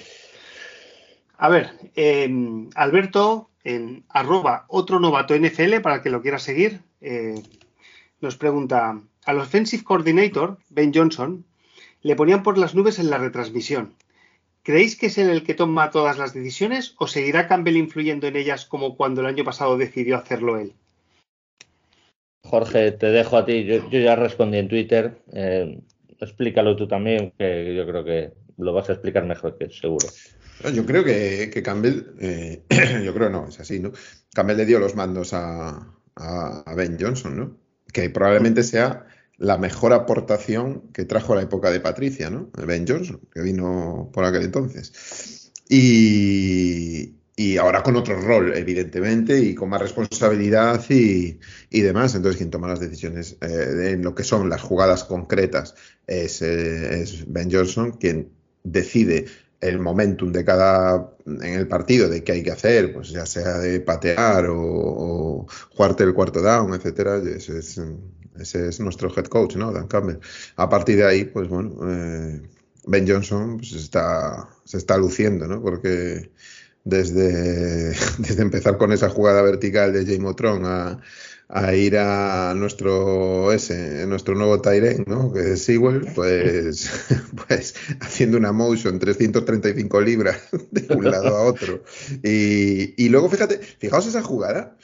A 1.37 1.49
ver, 1.49 1.71
eh, 1.95 2.29
Alberto 2.75 3.49
en 3.65 4.05
arroba 4.09 4.65
otro 4.69 4.99
novato 4.99 5.35
NFL 5.35 5.81
para 5.81 6.01
que 6.01 6.09
lo 6.09 6.21
quiera 6.21 6.39
seguir. 6.39 6.79
Eh, 7.01 7.35
nos 8.21 8.37
pregunta, 8.37 9.01
al 9.25 9.39
offensive 9.39 9.83
coordinator, 9.83 10.59
Ben 10.69 10.93
Johnson, 10.93 11.43
le 12.01 12.15
ponían 12.15 12.43
por 12.43 12.57
las 12.57 12.75
nubes 12.75 12.99
en 12.99 13.09
la 13.09 13.17
retransmisión. 13.17 13.95
¿Creéis 14.63 14.95
que 14.95 15.07
es 15.07 15.17
él 15.17 15.29
el 15.29 15.43
que 15.43 15.53
toma 15.53 15.91
todas 15.91 16.17
las 16.17 16.33
decisiones 16.33 16.95
o 16.97 17.07
seguirá 17.07 17.47
Campbell 17.47 17.77
influyendo 17.77 18.27
en 18.27 18.35
ellas 18.35 18.65
como 18.65 18.95
cuando 18.95 19.21
el 19.21 19.27
año 19.27 19.43
pasado 19.43 19.77
decidió 19.77 20.15
hacerlo 20.15 20.57
él? 20.57 20.73
Jorge, 22.43 22.91
te 22.91 23.07
dejo 23.07 23.37
a 23.37 23.45
ti. 23.45 23.65
Yo, 23.65 23.79
ya 23.89 24.15
respondí 24.15 24.57
en 24.57 24.69
Twitter. 24.69 25.17
Eh, 25.33 25.79
explícalo 26.19 26.75
tú 26.75 26.87
también, 26.87 27.33
que 27.37 27.75
yo 27.75 27.85
creo 27.85 28.03
que 28.03 28.33
lo 28.57 28.73
vas 28.73 28.89
a 28.89 28.93
explicar 28.93 29.25
mejor 29.25 29.57
que 29.57 29.69
seguro. 29.69 30.07
Yo 30.73 30.85
creo 30.85 31.03
que, 31.03 31.61
Campbell, 31.63 32.15
eh, 32.19 32.63
yo 33.03 33.13
creo 33.13 33.29
no, 33.29 33.47
es 33.47 33.59
así, 33.59 33.79
¿no? 33.79 33.91
Campbell 34.33 34.57
le 34.57 34.65
dio 34.65 34.79
los 34.79 34.95
mandos 34.95 35.33
a, 35.33 35.91
Ben 36.75 36.97
Johnson, 36.99 37.37
¿no? 37.37 37.57
Que 37.91 38.09
probablemente 38.09 38.63
sea 38.63 39.05
la 39.37 39.57
mejor 39.57 39.91
aportación 39.91 40.91
que 40.93 41.03
trajo 41.03 41.35
la 41.35 41.41
época 41.41 41.71
de 41.71 41.81
Patricia, 41.81 42.29
¿no? 42.29 42.49
Ben 42.65 42.85
Johnson, 42.87 43.19
que 43.33 43.41
vino 43.41 44.09
por 44.13 44.23
aquel 44.23 44.43
entonces. 44.43 45.51
Y, 45.67 47.11
ahora 47.59 47.83
con 47.83 47.97
otro 47.97 48.19
rol, 48.21 48.55
evidentemente, 48.55 49.37
y 49.37 49.55
con 49.55 49.69
más 49.69 49.81
responsabilidad 49.81 50.83
y, 50.89 51.37
demás. 51.69 52.15
Entonces, 52.15 52.37
quien 52.37 52.49
toma 52.49 52.69
las 52.69 52.79
decisiones 52.79 53.37
eh, 53.41 53.91
en 53.91 54.03
lo 54.03 54.15
que 54.15 54.23
son 54.23 54.49
las 54.49 54.61
jugadas 54.61 55.03
concretas 55.03 55.75
es, 56.07 56.41
eh, 56.41 57.01
es 57.01 57.25
Ben 57.31 57.51
Johnson, 57.51 57.91
quien 57.91 58.29
decide 58.63 59.25
el 59.61 59.79
momentum 59.79 60.31
de 60.31 60.45
cada 60.45 61.09
en 61.25 61.53
el 61.53 61.67
partido 61.67 62.09
de 62.09 62.23
qué 62.23 62.33
hay 62.33 62.43
que 62.43 62.51
hacer, 62.51 62.93
pues 62.93 63.09
ya 63.09 63.25
sea 63.25 63.57
de 63.57 63.79
patear 63.79 64.47
o, 64.49 65.47
jugarte 65.75 66.03
el 66.03 66.13
cuarto 66.13 66.41
down, 66.41 66.73
etcétera, 66.73 67.21
ese 68.37 68.67
es, 68.67 68.79
nuestro 68.79 69.11
head 69.15 69.25
coach, 69.25 69.55
¿no? 69.55 69.71
Dan 69.71 69.87
Campbell. 69.87 70.19
A 70.57 70.69
partir 70.69 70.97
de 70.97 71.05
ahí, 71.05 71.25
pues 71.25 71.47
bueno, 71.47 71.75
eh, 71.89 72.41
Ben 72.85 73.07
Johnson 73.07 73.57
pues, 73.57 73.73
está, 73.73 74.47
se 74.65 74.77
está 74.77 74.97
luciendo, 74.97 75.47
¿no? 75.47 75.61
Porque 75.61 76.29
desde, 76.83 77.89
desde 78.19 78.41
empezar 78.41 78.77
con 78.77 78.91
esa 78.91 79.09
jugada 79.09 79.41
vertical 79.41 79.93
de 79.93 80.05
Jamie 80.05 80.33
Tron 80.35 80.65
a 80.65 80.99
a 81.47 81.75
ir 81.75 81.97
a 81.97 82.53
nuestro 82.55 83.51
ese, 83.51 84.05
nuestro 84.07 84.35
nuevo 84.35 84.61
Tyrant, 84.61 85.07
¿no? 85.07 85.31
Que 85.31 85.53
es 85.53 85.63
Sewell, 85.63 86.07
pues, 86.15 86.89
pues 87.47 87.75
haciendo 87.99 88.37
una 88.37 88.51
motion 88.51 88.99
335 88.99 90.01
libras 90.01 90.41
de 90.71 90.93
un 90.93 91.05
lado 91.05 91.35
a 91.35 91.43
otro. 91.43 91.83
Y, 92.23 93.03
y 93.03 93.09
luego 93.09 93.29
fíjate, 93.29 93.59
fijaos 93.59 94.07
esa 94.07 94.23
jugada 94.23 94.75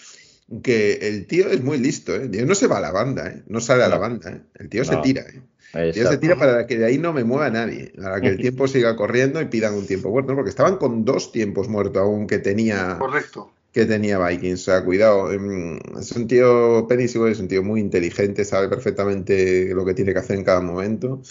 que 0.63 0.93
el 1.07 1.27
tío 1.27 1.49
es 1.49 1.63
muy 1.63 1.77
listo, 1.77 2.13
¿eh? 2.13 2.23
El 2.23 2.31
tío 2.31 2.45
no 2.45 2.55
se 2.55 2.67
va 2.67 2.77
a 2.77 2.81
la 2.81 2.91
banda, 2.91 3.27
¿eh? 3.29 3.43
No 3.47 3.59
sale 3.61 3.83
a 3.83 3.89
la 3.89 3.97
banda, 3.97 4.31
¿eh? 4.31 4.41
El 4.55 4.69
tío 4.69 4.83
se 4.83 4.97
tira, 4.97 5.21
¿eh? 5.21 5.41
El 5.73 5.93
tío 5.93 6.09
se 6.09 6.17
tira 6.17 6.35
para 6.37 6.67
que 6.67 6.77
de 6.77 6.85
ahí 6.85 6.97
no 6.97 7.13
me 7.13 7.23
mueva 7.23 7.49
nadie, 7.49 7.93
para 7.95 8.19
que 8.19 8.27
el 8.27 8.37
tiempo 8.37 8.67
siga 8.67 8.97
corriendo 8.97 9.41
y 9.41 9.45
pidan 9.45 9.73
un 9.73 9.87
tiempo 9.87 10.09
muerto, 10.09 10.35
porque 10.35 10.49
estaban 10.49 10.75
con 10.75 11.05
dos 11.05 11.31
tiempos 11.31 11.69
muertos 11.69 12.01
aún 12.01 12.27
que 12.27 12.39
tenía. 12.39 12.97
Correcto 12.99 13.53
que 13.71 13.85
tenía 13.85 14.19
Vikings. 14.25 14.61
O 14.61 14.63
sea, 14.63 14.83
cuidado. 14.83 15.31
Em, 15.31 15.77
es 15.99 16.11
un 16.13 16.27
tío, 16.27 16.85
Penny 16.87 17.03
es 17.03 17.15
un 17.15 17.47
tío 17.47 17.63
muy 17.63 17.79
inteligente, 17.79 18.45
sabe 18.45 18.69
perfectamente 18.69 19.73
lo 19.73 19.85
que 19.85 19.93
tiene 19.93 20.13
que 20.13 20.19
hacer 20.19 20.37
en 20.37 20.43
cada 20.43 20.61
momento. 20.61 21.21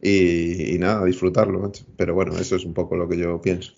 Y, 0.00 0.76
nada, 0.78 1.04
disfrutarlo, 1.04 1.72
Pero 1.96 2.14
bueno, 2.14 2.36
eso 2.38 2.56
es 2.56 2.64
un 2.64 2.74
poco 2.74 2.96
lo 2.96 3.08
que 3.08 3.18
yo 3.18 3.40
pienso. 3.40 3.72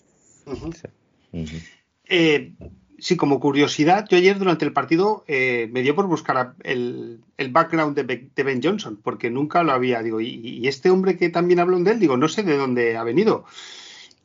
Eh, 2.05 2.53
Sí, 3.01 3.17
como 3.17 3.39
curiosidad, 3.39 4.05
yo 4.07 4.15
ayer 4.15 4.37
durante 4.37 4.63
el 4.63 4.73
partido 4.73 5.23
eh, 5.27 5.67
me 5.71 5.81
dio 5.81 5.95
por 5.95 6.05
buscar 6.05 6.53
el, 6.61 7.23
background 7.49 7.97
de, 7.97 8.43
Ben 8.43 8.61
Johnson, 8.61 8.99
porque 9.01 9.31
nunca 9.31 9.63
lo 9.63 9.71
había. 9.71 10.03
Digo, 10.03 10.21
y, 10.21 10.67
este 10.67 10.91
hombre 10.91 11.17
que 11.17 11.29
también 11.29 11.59
habló 11.59 11.79
de 11.79 11.93
él, 11.93 11.99
digo, 11.99 12.15
no 12.15 12.27
sé 12.27 12.43
de 12.43 12.57
dónde 12.57 12.97
ha 12.97 13.03
venido. 13.03 13.45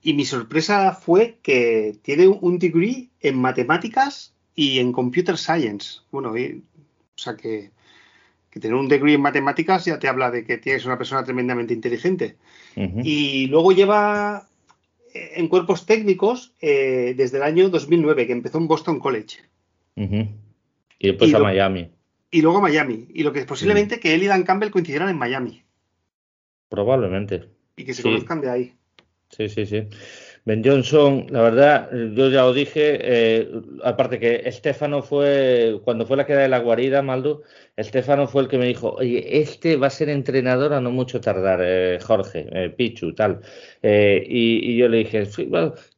Y 0.07 0.15
mi 0.15 0.25
sorpresa 0.25 0.93
fue 0.93 1.39
que 1.43 1.97
tiene 2.03 2.29
un 2.29 2.61
degree 2.61 3.09
en 3.21 3.37
matemáticas 3.41 4.33
y 4.55 4.79
en 4.79 4.93
computer 4.93 5.37
science. 5.37 6.03
Bueno, 6.13 6.31
o 6.31 7.19
sea 7.19 7.37
que, 7.37 7.73
tener 8.51 8.75
un 8.75 8.87
degree 8.87 9.15
en 9.15 9.21
matemáticas 9.21 9.85
ya 9.85 9.99
te 9.99 10.07
habla 10.07 10.31
de 10.31 10.45
que 10.45 10.59
tienes 10.59 10.87
una 10.87 10.97
persona 10.97 11.25
tremendamente 11.25 11.75
inteligente. 11.75 12.37
Y 12.77 13.49
luego 13.49 13.73
lleva 13.73 14.47
en 15.13 15.49
cuerpos 15.49 15.87
técnicos 15.87 16.53
eh, 16.61 17.15
desde 17.17 17.39
el 17.39 17.43
año 17.43 17.69
2009, 17.69 18.29
que 18.29 18.33
empezó 18.33 18.59
en 18.59 18.69
Boston 18.69 19.01
College. 19.01 19.39
Y 19.97 21.09
después 21.09 21.35
a 21.35 21.41
Miami. 21.41 21.91
Y 22.31 22.43
luego 22.43 22.59
a 22.59 22.63
Miami. 22.63 23.09
Y 23.13 23.25
lo 23.25 23.33
que 23.33 23.41
es 23.41 23.45
posiblemente 23.45 23.99
que 23.99 24.15
él 24.15 24.23
y 24.23 24.27
Dan 24.27 24.45
Campbell 24.45 24.71
coincidieran 24.71 25.09
en 25.09 25.19
Miami. 25.19 25.65
Probablemente. 26.69 27.49
Y 27.77 27.85
que 27.85 27.93
se 27.93 28.05
conozcan 28.05 28.41
de 28.41 28.51
ahí. 28.51 28.73
Sí, 29.37 29.51
sí, 29.51 29.67
sí. 29.67 29.87
Ben 30.47 30.63
Johnson, 30.65 31.27
la 31.29 31.43
verdad, 31.43 31.91
yo 31.93 32.31
ya 32.31 32.43
lo 32.43 32.55
dije, 32.55 32.99
eh, 33.03 33.51
aparte 33.83 34.19
que 34.19 34.43
Estefano 34.49 35.03
fue, 35.03 35.81
cuando 35.85 36.07
fue 36.07 36.17
la 36.17 36.25
queda 36.25 36.43
de 36.43 36.49
la 36.49 36.61
guarida, 36.61 37.03
Maldo, 37.03 37.43
Estefano 37.77 38.29
fue 38.29 38.43
el 38.43 38.49
que 38.49 38.57
me 38.57 38.67
dijo, 38.67 38.93
oye, 38.93 39.41
este 39.41 39.77
va 39.77 39.89
a 39.89 39.91
ser 39.91 40.09
entrenador 40.09 40.73
a 40.73 40.81
no 40.81 40.91
mucho 40.93 41.21
tardar, 41.21 41.61
eh, 41.63 41.99
Jorge, 42.01 42.47
eh, 42.51 42.71
Pichu, 42.71 43.13
tal. 43.13 43.41
Y, 43.83 44.73
y, 44.73 44.77
yo 44.79 44.89
le 44.89 44.99
dije, 44.99 45.29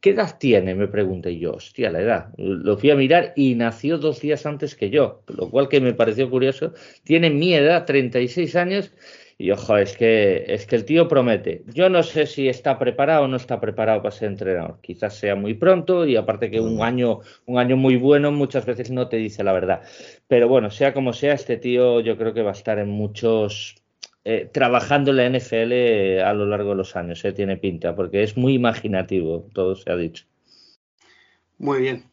¿qué 0.01 0.11
edad 0.11 0.37
tiene? 0.39 0.75
Me 0.75 0.89
pregunté 0.89 1.39
yo, 1.39 1.53
hostia, 1.53 1.91
la 1.91 2.01
edad. 2.01 2.29
Lo 2.39 2.77
fui 2.79 2.91
a 2.91 2.97
mirar 2.97 3.35
y 3.37 3.55
nació 3.55 3.99
dos 3.99 4.21
días 4.21 4.47
antes 4.47 4.75
que 4.75 4.91
yo, 4.91 5.23
lo 5.29 5.51
cual 5.51 5.69
que 5.69 5.81
me 5.81 5.95
pareció 5.95 6.29
curioso. 6.31 6.73
Tiene 7.05 7.31
mi 7.31 7.55
edad, 7.55 7.85
36 7.85 8.57
años, 8.57 8.93
y 9.41 9.53
ojo, 9.53 9.77
es 9.77 9.97
que, 9.97 10.45
es 10.49 10.67
que 10.67 10.75
el 10.75 10.85
tío 10.85 11.07
promete. 11.07 11.63
Yo 11.73 11.89
no 11.89 12.03
sé 12.03 12.27
si 12.27 12.49
está 12.49 12.77
preparado 12.77 13.25
o 13.25 13.29
no 13.29 13.37
está 13.37 13.61
preparado 13.61 14.03
para 14.03 14.11
ser 14.11 14.31
entrenador. 14.31 14.81
Quizás 14.83 15.15
sea 15.15 15.37
muy 15.37 15.55
pronto 15.55 16.05
y 16.07 16.17
aparte 16.17 16.51
que 16.51 16.61
un 16.61 16.83
año, 16.83 17.21
un 17.47 17.59
año 17.59 17.77
muy 17.77 17.97
bueno 17.97 18.33
muchas 18.33 18.67
veces 18.67 18.91
no 18.91 19.09
te 19.09 19.17
dice 19.17 19.45
la 19.45 19.53
verdad. 19.53 19.83
Pero 20.27 20.49
bueno, 20.49 20.73
sea 20.73 20.93
como 20.93 21.13
sea, 21.13 21.35
este 21.35 21.57
tío 21.57 22.01
yo 22.01 22.19
creo 22.19 22.35
que 22.35 22.43
va 22.43 22.51
a 22.51 22.53
estar 22.53 22.81
en 22.81 22.89
muchos... 22.89 23.77
Eh, 24.25 24.51
trabajando 24.53 25.13
en 25.13 25.17
la 25.17 25.39
NFL 25.39 26.21
a 26.23 26.35
lo 26.35 26.45
largo 26.45 26.71
de 26.71 26.77
los 26.77 26.97
años, 26.97 27.25
eh, 27.25 27.33
tiene 27.33 27.57
pinta, 27.57 27.95
porque 27.95 28.23
es 28.25 28.37
muy 28.37 28.53
imaginativo, 28.55 29.49
todo 29.55 29.75
se 29.77 29.91
ha 29.91 29.97
dicho. 29.97 30.27
Muy 31.57 31.81
bien. 31.81 32.05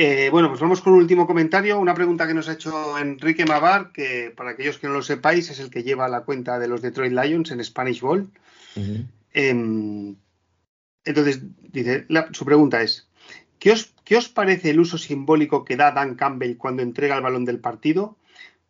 Eh, 0.00 0.28
bueno, 0.30 0.48
pues 0.48 0.60
vamos 0.60 0.80
con 0.80 0.92
un 0.92 1.00
último 1.00 1.26
comentario. 1.26 1.76
Una 1.76 1.92
pregunta 1.92 2.28
que 2.28 2.32
nos 2.32 2.48
ha 2.48 2.52
hecho 2.52 2.96
Enrique 2.98 3.44
Mavar, 3.44 3.90
que 3.90 4.32
para 4.36 4.50
aquellos 4.50 4.78
que 4.78 4.86
no 4.86 4.92
lo 4.92 5.02
sepáis 5.02 5.50
es 5.50 5.58
el 5.58 5.70
que 5.70 5.82
lleva 5.82 6.06
la 6.06 6.20
cuenta 6.20 6.60
de 6.60 6.68
los 6.68 6.82
Detroit 6.82 7.12
Lions 7.12 7.50
en 7.50 7.64
Spanish 7.64 8.00
Ball. 8.00 8.30
Em, 9.32 10.14
entonces, 11.04 11.40
dice, 11.72 12.06
su 12.30 12.44
pregunta 12.44 12.80
es, 12.80 13.08
¿qué 13.58 13.72
os, 13.72 13.92
¿qué 14.04 14.16
os 14.16 14.28
parece 14.28 14.70
el 14.70 14.78
uso 14.78 14.98
simbólico 14.98 15.64
que 15.64 15.74
da 15.74 15.90
Dan 15.90 16.14
Campbell 16.14 16.58
cuando 16.58 16.82
entrega 16.82 17.16
el 17.16 17.22
balón 17.24 17.44
del 17.44 17.58
partido? 17.58 18.16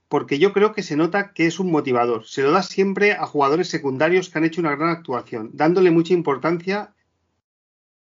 Porque 0.08 0.38
yo 0.38 0.54
creo 0.54 0.72
que 0.72 0.82
se 0.82 0.96
nota 0.96 1.34
que 1.34 1.44
es 1.44 1.60
un 1.60 1.70
motivador. 1.70 2.24
Se 2.26 2.42
lo 2.42 2.52
da 2.52 2.62
siempre 2.62 3.12
a 3.12 3.26
jugadores 3.26 3.68
secundarios 3.68 4.30
que 4.30 4.38
han 4.38 4.46
hecho 4.46 4.62
una 4.62 4.74
gran 4.74 4.88
actuación, 4.88 5.50
dándole 5.52 5.90
mucha 5.90 6.14
importancia 6.14 6.94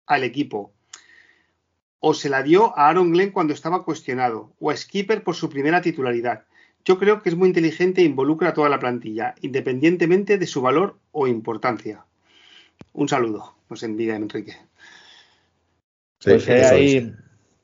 al 0.04 0.24
equipo 0.24 0.74
o 2.06 2.12
se 2.12 2.28
la 2.28 2.42
dio 2.42 2.76
a 2.76 2.90
Aaron 2.90 3.12
Glenn 3.12 3.30
cuando 3.30 3.54
estaba 3.54 3.82
cuestionado, 3.82 4.52
o 4.60 4.70
a 4.70 4.76
Skipper 4.76 5.24
por 5.24 5.34
su 5.34 5.48
primera 5.48 5.80
titularidad. 5.80 6.44
Yo 6.84 6.98
creo 6.98 7.22
que 7.22 7.30
es 7.30 7.34
muy 7.34 7.48
inteligente 7.48 8.02
e 8.02 8.04
involucra 8.04 8.50
a 8.50 8.52
toda 8.52 8.68
la 8.68 8.78
plantilla, 8.78 9.34
independientemente 9.40 10.36
de 10.36 10.46
su 10.46 10.60
valor 10.60 10.98
o 11.12 11.26
importancia. 11.26 12.04
Un 12.92 13.08
saludo, 13.08 13.54
nos 13.70 13.82
envía 13.84 14.16
Enrique. 14.16 14.52
Sí, 16.20 16.32
pues 16.32 16.46
ahí, 16.46 17.10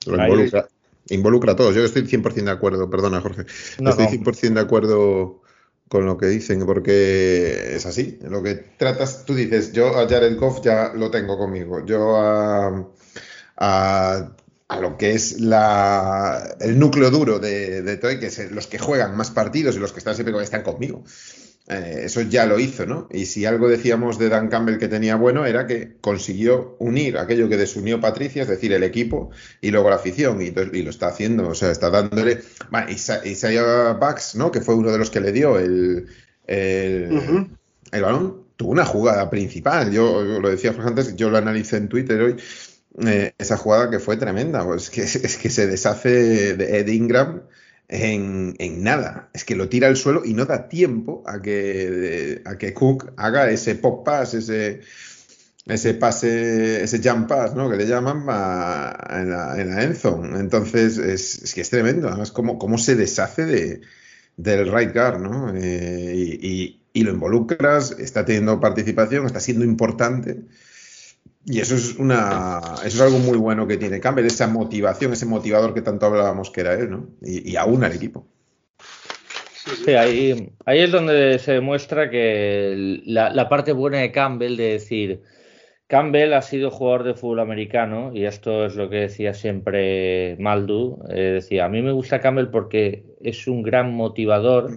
involucra, 0.06 0.68
involucra, 1.10 1.52
a 1.52 1.56
todos. 1.56 1.74
Yo 1.74 1.84
estoy 1.84 2.04
100% 2.04 2.44
de 2.44 2.50
acuerdo, 2.50 2.88
perdona 2.88 3.20
Jorge. 3.20 3.42
estoy 3.42 4.06
100% 4.06 4.54
de 4.54 4.60
acuerdo 4.60 5.42
con 5.88 6.06
lo 6.06 6.16
que 6.16 6.28
dicen, 6.28 6.64
porque 6.64 7.74
es 7.76 7.84
así. 7.84 8.18
Lo 8.22 8.42
que 8.42 8.54
tratas, 8.54 9.26
tú 9.26 9.34
dices, 9.34 9.72
yo 9.72 9.88
a 9.98 10.08
Jared 10.08 10.38
Goff 10.38 10.62
ya 10.64 10.94
lo 10.94 11.10
tengo 11.10 11.36
conmigo. 11.36 11.84
Yo 11.84 12.16
a 12.16 12.88
a, 13.60 14.32
lo 14.80 14.96
que 14.96 15.12
es 15.12 15.40
la, 15.40 16.56
el 16.60 16.78
núcleo 16.78 17.10
duro 17.10 17.38
de, 17.38 17.82
de 17.82 17.96
Toy, 17.96 18.18
que 18.18 18.26
es 18.26 18.50
los 18.50 18.66
que 18.66 18.78
juegan 18.78 19.16
más 19.16 19.30
partidos 19.30 19.76
y 19.76 19.78
los 19.78 19.92
que 19.92 19.98
están 19.98 20.14
siempre 20.14 20.42
están 20.42 20.62
conmigo. 20.62 21.04
Eh, 21.70 22.02
eso 22.06 22.22
ya 22.22 22.46
lo 22.46 22.58
hizo, 22.58 22.84
¿no? 22.84 23.06
Y 23.12 23.26
si 23.26 23.44
algo 23.46 23.68
decíamos 23.68 24.18
de 24.18 24.28
Dan 24.28 24.48
Campbell 24.48 24.78
que 24.78 24.88
tenía 24.88 25.14
bueno 25.14 25.46
era 25.46 25.68
que 25.68 25.98
consiguió 26.00 26.74
unir 26.80 27.16
aquello 27.16 27.48
que 27.48 27.56
desunió 27.56 28.00
Patricia, 28.00 28.42
es 28.42 28.48
decir, 28.48 28.72
el 28.72 28.82
equipo 28.82 29.30
y 29.60 29.70
luego 29.70 29.88
la 29.88 29.96
afición, 29.96 30.42
y, 30.42 30.50
lo 30.50 30.90
está 30.90 31.08
haciendo, 31.08 31.46
o 31.48 31.54
sea, 31.54 31.70
está 31.70 31.88
dándole. 31.88 32.40
Bueno, 32.72 32.88
Isaiah 32.90 33.92
Bucks, 33.92 34.34
¿no? 34.34 34.50
Que 34.50 34.60
fue 34.60 34.74
uno 34.74 34.90
de 34.90 34.98
los 34.98 35.10
que 35.10 35.20
le 35.20 35.30
dio 35.30 35.60
el, 35.60 36.08
el, 36.48 37.46
el 37.92 38.02
balón, 38.02 38.46
tuvo 38.56 38.72
una 38.72 38.84
jugada 38.84 39.30
principal. 39.30 39.92
Yo, 39.92 40.24
yo 40.24 40.40
lo 40.40 40.50
decía 40.50 40.74
antes, 40.76 41.14
yo 41.14 41.30
lo 41.30 41.38
analicé 41.38 41.76
en 41.76 41.88
Twitter 41.88 42.20
hoy. 42.20 42.36
Eh, 43.06 43.32
esa 43.38 43.56
jugada 43.56 43.88
que 43.88 44.00
fue 44.00 44.16
tremenda, 44.16 44.64
pues 44.64 44.90
que, 44.90 45.02
es 45.02 45.36
que 45.36 45.50
se 45.50 45.66
deshace 45.66 46.56
de 46.56 46.78
Ed 46.78 46.88
Ingram 46.88 47.42
en, 47.90 48.82
nada. 48.82 49.30
Es 49.32 49.44
que 49.44 49.56
lo 49.56 49.68
tira 49.68 49.88
al 49.88 49.96
suelo 49.96 50.22
y 50.24 50.34
no 50.34 50.44
da 50.44 50.68
tiempo 50.68 51.22
a 51.26 51.40
que, 51.42 52.42
a 52.44 52.56
que 52.56 52.72
Cook 52.72 53.12
haga 53.16 53.50
ese 53.50 53.74
pop 53.74 54.04
pass, 54.04 54.34
ese, 54.34 54.80
ese 55.66 55.94
pase, 55.94 56.82
ese 56.82 57.00
jump 57.02 57.28
pass, 57.28 57.54
¿no? 57.54 57.70
Que 57.70 57.76
le 57.76 57.86
llaman 57.86 58.20
en, 58.20 59.30
la, 59.30 59.54
en 59.58 60.36
Entonces, 60.36 60.98
es, 60.98 61.52
que 61.54 61.60
es 61.60 61.70
tremendo. 61.70 62.08
Además, 62.08 62.30
cómo, 62.30 62.58
cómo 62.58 62.78
se 62.78 62.94
deshace 62.94 63.44
de, 63.44 63.80
del 64.36 64.72
right 64.72 64.92
guard, 64.94 65.20
¿no? 65.20 65.52
Eh, 65.54 66.14
y, 66.16 66.80
y, 66.92 67.02
lo 67.02 67.12
involucras, 67.12 67.92
está 67.98 68.24
teniendo 68.24 68.60
participación, 68.60 69.26
está 69.26 69.40
siendo 69.40 69.64
importante. 69.64 70.42
Y 71.44 71.60
eso 71.60 71.74
es 71.74 71.96
una 71.96 72.60
eso 72.84 72.96
es 72.96 73.00
algo 73.00 73.18
muy 73.18 73.38
bueno 73.38 73.66
que 73.66 73.78
tiene 73.78 74.00
Campbell, 74.00 74.26
esa 74.26 74.46
motivación, 74.46 75.12
ese 75.12 75.26
motivador 75.26 75.72
que 75.72 75.82
tanto 75.82 76.06
hablábamos 76.06 76.50
que 76.50 76.60
era 76.60 76.74
él, 76.74 76.90
¿no? 76.90 77.08
Y, 77.22 77.56
aún 77.56 77.82
al 77.82 77.92
equipo. 77.92 78.26
Sí, 79.84 79.92
ahí, 79.92 80.52
ahí 80.66 80.80
es 80.80 80.90
donde 80.90 81.38
se 81.38 81.52
demuestra 81.52 82.10
que 82.10 83.02
la, 83.06 83.48
parte 83.48 83.72
buena 83.72 83.98
de 83.98 84.12
Campbell 84.12 84.56
de 84.56 84.72
decir, 84.72 85.22
Campbell 85.86 86.34
ha 86.34 86.42
sido 86.42 86.70
jugador 86.70 87.04
de 87.04 87.14
fútbol 87.14 87.40
americano 87.40 88.10
y 88.14 88.24
esto 88.24 88.66
es 88.66 88.74
lo 88.74 88.90
que 88.90 88.96
decía 88.96 89.32
siempre 89.32 90.36
Maldu, 90.38 91.02
eh, 91.10 91.20
decía, 91.34 91.66
a 91.66 91.68
mí 91.68 91.82
me 91.82 91.92
gusta 91.92 92.20
Campbell 92.20 92.48
porque 92.48 93.04
es 93.20 93.46
un 93.46 93.62
gran 93.62 93.94
motivador 93.94 94.70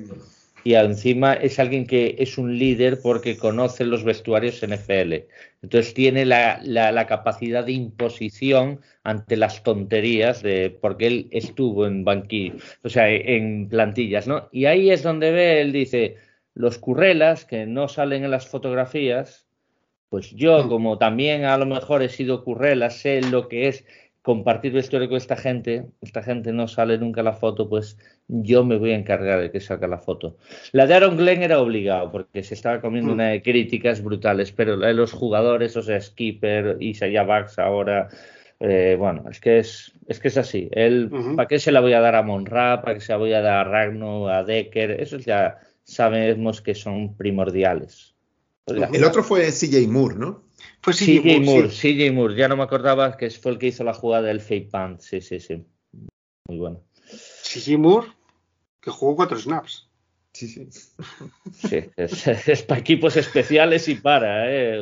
y 0.63 0.75
encima 0.75 1.33
es 1.33 1.59
alguien 1.59 1.85
que 1.85 2.15
es 2.19 2.37
un 2.37 2.57
líder 2.57 2.99
porque 3.01 3.37
conoce 3.37 3.83
los 3.85 4.03
vestuarios 4.03 4.65
NFL. 4.65 5.25
Entonces 5.61 5.93
tiene 5.93 6.25
la, 6.25 6.59
la, 6.63 7.05
capacidad 7.05 7.65
de 7.65 7.73
imposición 7.73 8.79
ante 9.03 9.35
las 9.37 9.63
tonterías 9.63 10.41
de 10.41 10.69
porque 10.69 11.07
él 11.07 11.27
estuvo 11.31 11.85
en 11.85 12.03
banquillo, 12.05 12.55
o 12.83 12.89
sea, 12.89 13.09
en 13.09 13.67
plantillas, 13.67 14.27
¿no? 14.27 14.49
Y 14.51 14.65
ahí 14.65 14.89
es 14.89 15.03
donde 15.03 15.31
ve, 15.31 15.61
él 15.61 15.71
dice, 15.71 16.17
los 16.53 16.77
currelas 16.77 17.45
que 17.45 17.65
no 17.65 17.87
salen 17.87 18.23
en 18.23 18.31
las 18.31 18.47
fotografías, 18.47 19.47
pues 20.09 20.31
yo 20.31 20.63
mm. 20.63 20.69
como 20.69 20.97
también 20.97 21.45
a 21.45 21.57
lo 21.57 21.65
mejor 21.65 22.03
he 22.03 22.09
sido 22.09 22.43
currela, 22.43 22.89
sé 22.89 23.21
lo 23.21 23.47
que 23.47 23.67
es 23.67 23.85
compartir 24.21 24.71
vestuario 24.71 25.09
con 25.09 25.17
esta 25.17 25.35
gente, 25.35 25.85
esta 26.01 26.23
gente 26.23 26.53
no 26.53 26.67
sale 26.67 26.97
nunca 26.97 27.23
la 27.23 27.33
foto, 27.33 27.67
pues 27.67 27.97
yo 28.27 28.63
me 28.63 28.77
voy 28.77 28.91
a 28.91 28.97
encargar 28.97 29.41
de 29.41 29.51
que 29.51 29.59
salga 29.59 29.87
la 29.87 29.97
foto. 29.97 30.37
La 30.71 30.87
de 30.87 30.93
Aaron 30.93 31.17
Glenn 31.17 31.43
era 31.43 31.59
obligado 31.59 32.11
porque 32.11 32.43
se 32.43 32.53
estaba 32.53 32.81
comiendo 32.81 33.11
mm. 33.11 33.13
una 33.13 33.29
de 33.29 33.41
críticas 33.41 34.03
brutales, 34.03 34.51
pero 34.51 34.75
la 34.75 34.87
de 34.87 34.93
los 34.93 35.11
jugadores, 35.11 35.75
o 35.77 35.81
sea, 35.81 35.99
Skipper, 35.99 36.77
Isaiah 36.79 37.23
Bax 37.23 37.59
ahora, 37.59 38.09
eh, 38.59 38.95
bueno, 38.97 39.25
es 39.29 39.39
que 39.39 39.59
es, 39.59 39.91
es 40.07 40.19
que 40.19 40.29
es 40.29 40.37
así. 40.37 40.69
Él, 40.71 41.11
¿Para 41.35 41.47
qué 41.47 41.59
se 41.59 41.71
la 41.71 41.81
voy 41.81 41.93
a 41.93 41.99
dar 41.99 42.15
a 42.15 42.23
Monra? 42.23 42.81
¿Para 42.81 42.95
qué 42.95 43.01
se 43.01 43.11
la 43.11 43.17
voy 43.17 43.33
a 43.33 43.41
dar 43.41 43.67
a 43.67 43.69
Ragno, 43.69 44.29
a 44.29 44.43
Decker? 44.43 44.91
Esos 45.01 45.25
ya 45.25 45.59
sabemos 45.83 46.61
que 46.61 46.73
son 46.75 47.15
primordiales. 47.15 48.15
El 48.65 49.03
otro 49.03 49.23
fue 49.23 49.51
CJ 49.51 49.87
Moore, 49.89 50.15
¿no? 50.15 50.43
Pues 50.81 50.97
CJ 50.97 51.41
Moore, 51.41 51.67
CJ 51.67 52.13
Moore, 52.13 52.35
ya 52.35 52.47
no 52.47 52.55
me 52.55 52.63
acordaba 52.63 53.17
que 53.17 53.29
fue 53.29 53.51
el 53.51 53.57
que 53.57 53.67
hizo 53.67 53.83
la 53.83 53.93
jugada 53.93 54.27
del 54.27 54.39
fake 54.39 54.69
punt, 54.69 54.99
sí, 55.01 55.19
sí, 55.21 55.39
sí. 55.39 55.65
Muy 56.47 56.57
bueno. 56.57 56.81
CJ 57.53 57.77
Moore, 57.77 58.07
que 58.81 58.91
jugó 58.91 59.15
cuatro 59.15 59.37
snaps. 59.37 59.87
Sí, 60.33 60.47
sí. 60.47 60.67
Sí, 61.69 61.91
es, 61.95 62.63
para 62.63 62.81
equipos 62.81 63.15
especiales 63.17 63.87
y 63.87 63.95
para, 63.95 64.51
¿eh? 64.51 64.79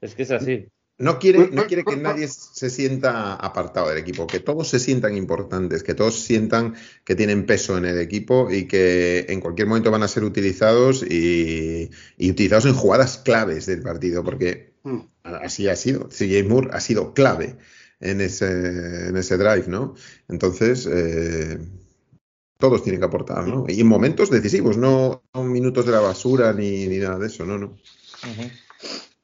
Es 0.00 0.14
que 0.16 0.24
es 0.24 0.30
así. 0.32 0.66
no 0.98 1.20
quiere, 1.20 1.50
no 1.52 1.66
quiere 1.66 1.84
que 1.84 1.96
nadie 1.96 2.26
se 2.26 2.68
sienta 2.68 3.34
apartado 3.34 3.88
del 3.88 3.98
equipo, 3.98 4.26
que 4.26 4.40
todos 4.40 4.68
se 4.68 4.80
sientan 4.80 5.16
importantes, 5.16 5.84
que 5.84 5.94
todos 5.94 6.18
sientan 6.18 6.74
que 7.04 7.14
tienen 7.14 7.46
peso 7.46 7.78
en 7.78 7.84
el 7.84 8.00
equipo 8.00 8.50
y 8.50 8.66
que 8.66 9.26
en 9.28 9.40
cualquier 9.40 9.68
momento 9.68 9.92
van 9.92 10.02
a 10.02 10.08
ser 10.08 10.24
utilizados 10.24 11.04
y, 11.08 11.90
utilizados 12.18 12.66
en 12.66 12.74
jugadas 12.74 13.18
claves 13.18 13.66
del 13.66 13.82
partido, 13.82 14.24
porque 14.24 14.74
hmm. 14.82 14.98
así 15.22 15.68
ha 15.68 15.76
sido. 15.76 16.08
CJ 16.08 16.42
Moore 16.48 16.70
ha 16.72 16.80
sido 16.80 17.14
clave 17.14 17.56
en 18.00 18.20
ese, 18.20 19.08
en 19.08 19.16
ese 19.16 19.36
drive, 19.36 19.66
¿no? 19.68 19.94
Entonces, 20.28 20.88
eh, 20.90 21.58
todos 22.62 22.84
tienen 22.84 23.00
que 23.00 23.06
aportar, 23.06 23.44
¿no? 23.48 23.64
Y 23.66 23.80
en 23.80 23.88
momentos 23.88 24.30
decisivos, 24.30 24.76
no 24.76 25.24
minutos 25.34 25.84
de 25.84 25.90
la 25.90 25.98
basura 25.98 26.52
ni, 26.52 26.86
nada 26.86 27.18
de 27.18 27.26
eso, 27.26 27.44
no, 27.44 27.58
no. 27.58 27.76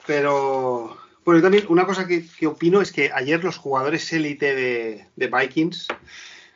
Pero 0.04 0.98
bueno, 1.24 1.40
también 1.40 1.66
una 1.68 1.86
cosa 1.86 2.08
que, 2.08 2.26
opino 2.48 2.80
es 2.80 2.90
que 2.90 3.12
ayer 3.14 3.44
los 3.44 3.56
jugadores 3.56 4.12
élite 4.12 4.56
de, 4.56 5.28
Vikings, 5.28 5.86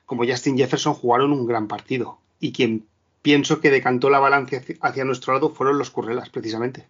como 0.07 0.27
Justin 0.27 0.59
Jefferson, 0.59 0.95
jugaron 0.95 1.31
un 1.31 1.47
gran 1.47 1.69
partido. 1.69 2.19
Y 2.41 2.51
quien 2.53 2.85
pienso 3.23 3.61
que 3.61 3.71
decantó 3.71 4.11
la 4.11 4.19
balanza 4.19 4.61
hacia, 4.81 5.05
nuestro 5.05 5.35
lado 5.35 5.51
fueron 5.51 5.79
los 5.79 5.91
Currelas, 5.91 6.31
precisamente. 6.31 6.89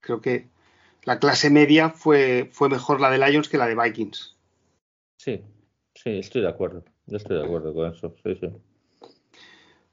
Creo 0.00 0.22
que 0.22 0.46
la 1.04 1.18
clase 1.18 1.50
media 1.50 1.90
fue, 1.90 2.48
fue 2.50 2.70
mejor 2.70 3.02
la 3.02 3.10
de 3.10 3.18
Lions 3.18 3.50
que 3.50 3.58
la 3.58 3.66
de 3.66 3.76
Vikings. 3.76 4.36
Sí, 5.18 5.42
sí, 5.94 6.18
estoy 6.18 6.40
de 6.40 6.48
acuerdo. 6.48 6.82
Yo 7.10 7.16
estoy 7.16 7.38
de 7.38 7.44
acuerdo 7.44 7.74
con 7.74 7.92
eso. 7.92 8.14
Sí, 8.22 8.36
sí. 8.40 8.48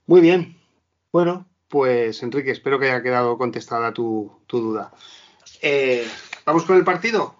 Muy 0.05 0.21
bien. 0.21 0.55
Bueno, 1.11 1.47
pues 1.67 2.21
Enrique, 2.23 2.51
espero 2.51 2.79
que 2.79 2.85
haya 2.85 3.03
quedado 3.03 3.37
contestada 3.37 3.93
tu, 3.93 4.31
tu 4.45 4.59
duda. 4.59 4.93
Eh, 5.61 6.05
¿Vamos 6.45 6.63
con 6.63 6.77
el 6.77 6.83
partido? 6.83 7.35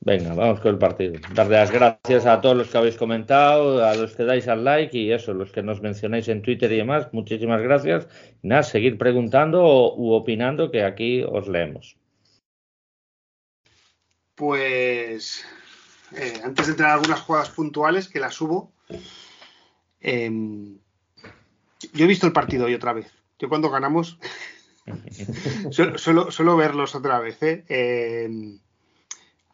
Venga, 0.00 0.32
vamos 0.32 0.60
con 0.60 0.72
el 0.72 0.78
partido. 0.78 1.20
Darle 1.34 1.56
las 1.56 1.70
gracias 1.70 2.24
a 2.24 2.40
todos 2.40 2.56
los 2.56 2.70
que 2.70 2.78
habéis 2.78 2.96
comentado, 2.96 3.84
a 3.84 3.94
los 3.94 4.16
que 4.16 4.24
dais 4.24 4.48
al 4.48 4.64
like 4.64 4.96
y 4.96 5.12
eso, 5.12 5.34
los 5.34 5.52
que 5.52 5.62
nos 5.62 5.82
mencionáis 5.82 6.28
en 6.28 6.40
Twitter 6.40 6.72
y 6.72 6.78
demás. 6.78 7.08
Muchísimas 7.12 7.60
gracias. 7.60 8.08
nada, 8.42 8.62
seguir 8.62 8.96
preguntando 8.96 9.94
u 9.94 10.12
opinando 10.12 10.70
que 10.70 10.84
aquí 10.84 11.22
os 11.22 11.48
leemos. 11.48 11.96
Pues 14.34 15.44
eh, 16.16 16.40
antes 16.44 16.66
de 16.66 16.72
entrar 16.72 16.90
a 16.90 16.94
algunas 16.94 17.20
jugadas 17.20 17.50
puntuales 17.50 18.08
que 18.08 18.20
las 18.20 18.34
subo, 18.34 18.72
em, 20.00 20.78
yo 21.92 22.04
he 22.04 22.08
visto 22.08 22.26
el 22.26 22.32
partido 22.32 22.66
hoy 22.66 22.74
otra 22.74 22.92
vez. 22.92 23.06
Yo 23.38 23.48
cuando 23.48 23.70
ganamos 23.70 24.18
Suelo, 25.70 26.56
verlos 26.56 26.94
otra 26.94 27.20
vez. 27.20 27.42
¿eh? 27.42 27.64
Eh, 27.68 28.58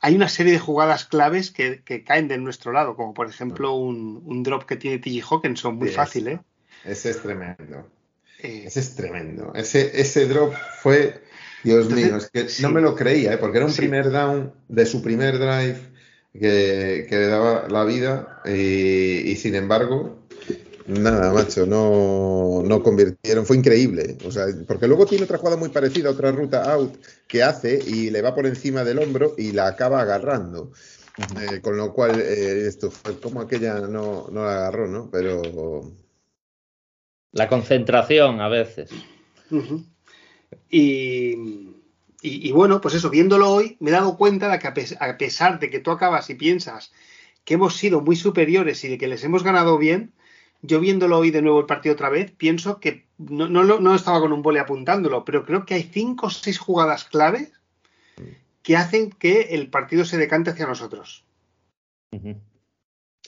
hay 0.01 0.15
una 0.15 0.29
serie 0.29 0.53
de 0.53 0.59
jugadas 0.59 1.05
claves 1.05 1.51
que, 1.51 1.83
caen 2.05 2.29
de 2.29 2.39
nuestro 2.39 2.73
lado, 2.73 2.97
como 2.97 3.15
por 3.15 3.29
ejemplo 3.29 3.75
un, 3.75 4.43
drop 4.43 4.65
que 4.65 4.77
tiene 4.77 4.99
TG 4.99 5.25
Hawkinson, 5.25 5.77
muy 5.77 5.89
fácil. 5.89 6.29
¿eh? 6.29 6.41
Ese 6.85 7.11
es 7.11 7.23
tremendo. 7.23 7.89
ese 8.39 8.81
es 8.81 8.95
tremendo. 8.95 9.53
Ese, 9.55 9.99
ese 10.01 10.27
drop 10.27 10.55
fue, 10.83 11.23
Dios 11.63 11.91
mío, 11.91 12.17
es 12.17 12.31
que 12.31 12.47
no 12.63 12.71
me 12.71 12.81
lo 12.81 12.95
creía, 12.95 13.39
porque 13.41 13.59
era 13.59 13.67
un 13.67 13.75
primer 13.75 14.11
down 14.11 14.53
de 14.69 14.85
su 14.85 15.03
primer 15.03 15.39
drive 15.39 15.94
que, 16.39 17.07
le 17.11 17.27
daba 17.27 17.69
la 17.69 17.85
vida 17.85 18.43
y 18.45 19.35
sin 19.37 19.55
embargo 19.55 20.25
Nada, 20.87 21.33
macho, 21.33 21.65
no, 21.65 22.63
no 22.63 22.83
convirtieron, 22.83 23.47
fue 23.47 23.57
increíble. 23.57 24.19
O 24.27 24.31
sea, 24.31 24.47
porque 24.67 24.87
luego 24.87 25.07
tiene 25.07 25.25
otra 25.25 25.39
jugada 25.39 25.57
muy 25.57 25.71
parecida, 25.71 26.11
otra 26.11 26.31
ruta 26.31 26.71
out 26.75 26.95
que 27.27 27.43
hace 27.43 27.81
y 27.87 28.11
le 28.11 28.21
va 28.21 28.35
por 28.35 28.47
encima 28.47 28.85
del 28.85 28.99
hombro 28.99 29.35
y 29.39 29.53
la 29.53 29.67
acaba 29.67 30.03
agarrando. 30.03 30.73
Eh, 31.41 31.61
con 31.63 31.79
lo 31.79 31.95
cual, 31.95 32.21
eh, 32.21 32.67
esto 32.67 32.91
fue 32.91 33.19
como 33.19 33.41
aquella 33.41 33.81
no, 33.81 34.29
no 34.31 34.45
la 34.45 34.57
agarró, 34.57 34.87
¿no? 34.87 35.09
Pero. 35.11 35.91
La 37.33 37.49
concentración 37.49 38.43
a 38.43 38.49
veces. 38.49 38.91
y, 40.71 41.74
y, 42.27 42.53
bueno, 42.53 42.81
pues 42.81 42.95
eso, 42.95 43.11
viéndolo 43.11 43.51
hoy, 43.51 43.77
me 43.81 43.91
he 43.91 43.93
dado 43.93 44.17
cuenta 44.17 44.51
de 44.51 44.59
que 44.59 44.67
a 44.99 45.19
pesar 45.19 45.61
de 45.61 45.69
que 45.69 45.79
tú 45.79 45.91
acabas 45.91 46.31
y 46.31 46.35
piensas 46.35 46.91
que 47.45 47.55
hemos 47.55 47.77
sido 47.77 48.01
muy 48.01 48.17
superiores 48.17 48.83
y 48.83 48.89
de 48.89 48.97
que 48.97 49.09
les 49.09 49.23
hemos 49.25 49.43
ganado 49.43 49.77
bien, 49.77 50.15
yo 50.63 50.81
viéndolo 50.81 51.19
hoy 51.19 51.31
de 51.31 51.43
nuevo 51.43 51.61
el 51.61 51.67
partido 51.67 51.93
otra 51.93 52.09
vez, 52.09 52.31
pienso 52.31 52.81
que 52.81 53.07
no, 53.19 53.47
no, 53.49 53.95
estaba 53.95 54.21
con 54.21 54.33
un 54.33 54.41
vole 54.41 54.59
apuntándolo, 54.59 55.23
pero 55.23 55.45
creo 55.45 55.67
que 55.67 55.75
hay 55.75 55.83
cinco 55.83 56.29
o 56.29 56.31
seis 56.31 56.59
jugadas 56.59 57.05
claves 57.05 57.53
que 58.63 58.79
hacen 58.79 59.11
que 59.11 59.49
el 59.51 59.69
partido 59.69 60.07
se 60.07 60.17
decante 60.17 60.49
hacia 60.49 60.67
nosotros. 60.67 61.27
Sí, 62.11 62.21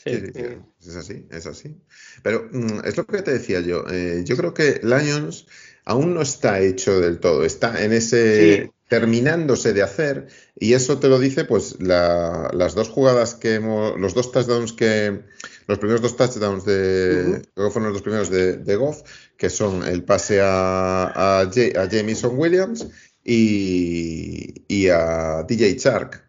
eh, 0.07 0.63
es 0.81 0.97
así, 0.97 1.27
es 1.31 1.47
así. 1.47 1.77
Pero 2.23 2.49
mm, 2.51 2.81
es 2.85 2.97
lo 2.97 3.05
que 3.05 3.21
te 3.21 3.33
decía 3.33 3.61
yo. 3.61 3.85
Eh, 3.91 4.23
yo 4.25 4.39
creo 4.39 4.55
que 4.55 4.81
Lions 4.83 5.47
aún 5.85 6.15
no 6.15 6.23
está 6.23 6.61
hecho 6.61 6.99
del 6.99 7.21
todo. 7.21 7.45
Está 7.45 7.85
en 7.85 7.93
ese 7.93 8.71
terminándose 8.89 9.73
de 9.73 9.83
hacer 9.83 10.29
y 10.59 10.75
eso 10.75 10.99
te 10.99 11.09
lo 11.09 11.19
dice 11.19 11.45
pues 11.45 11.77
las 11.81 12.75
dos 12.75 12.89
jugadas 12.89 13.35
que 13.35 13.55
hemos, 13.55 13.99
los 13.99 14.15
dos 14.15 14.31
touchdowns 14.31 14.73
que 14.73 15.23
los 15.67 15.79
primeros 15.79 16.03
dos 16.03 16.17
touchdowns 16.17 16.65
de 16.65 17.43
fueron 17.55 17.85
los 17.85 17.95
dos 17.95 18.03
primeros 18.03 18.31
de, 18.31 18.77
Goff 18.77 19.03
que 19.37 19.51
son 19.51 19.83
el 19.83 20.05
pase 20.05 20.41
a, 20.41 21.41
a, 21.41 21.51
Jameson 21.51 22.39
Williams 22.39 22.87
y, 23.25 24.89
a 24.89 25.43
DJ 25.49 25.77
Chark 25.77 26.25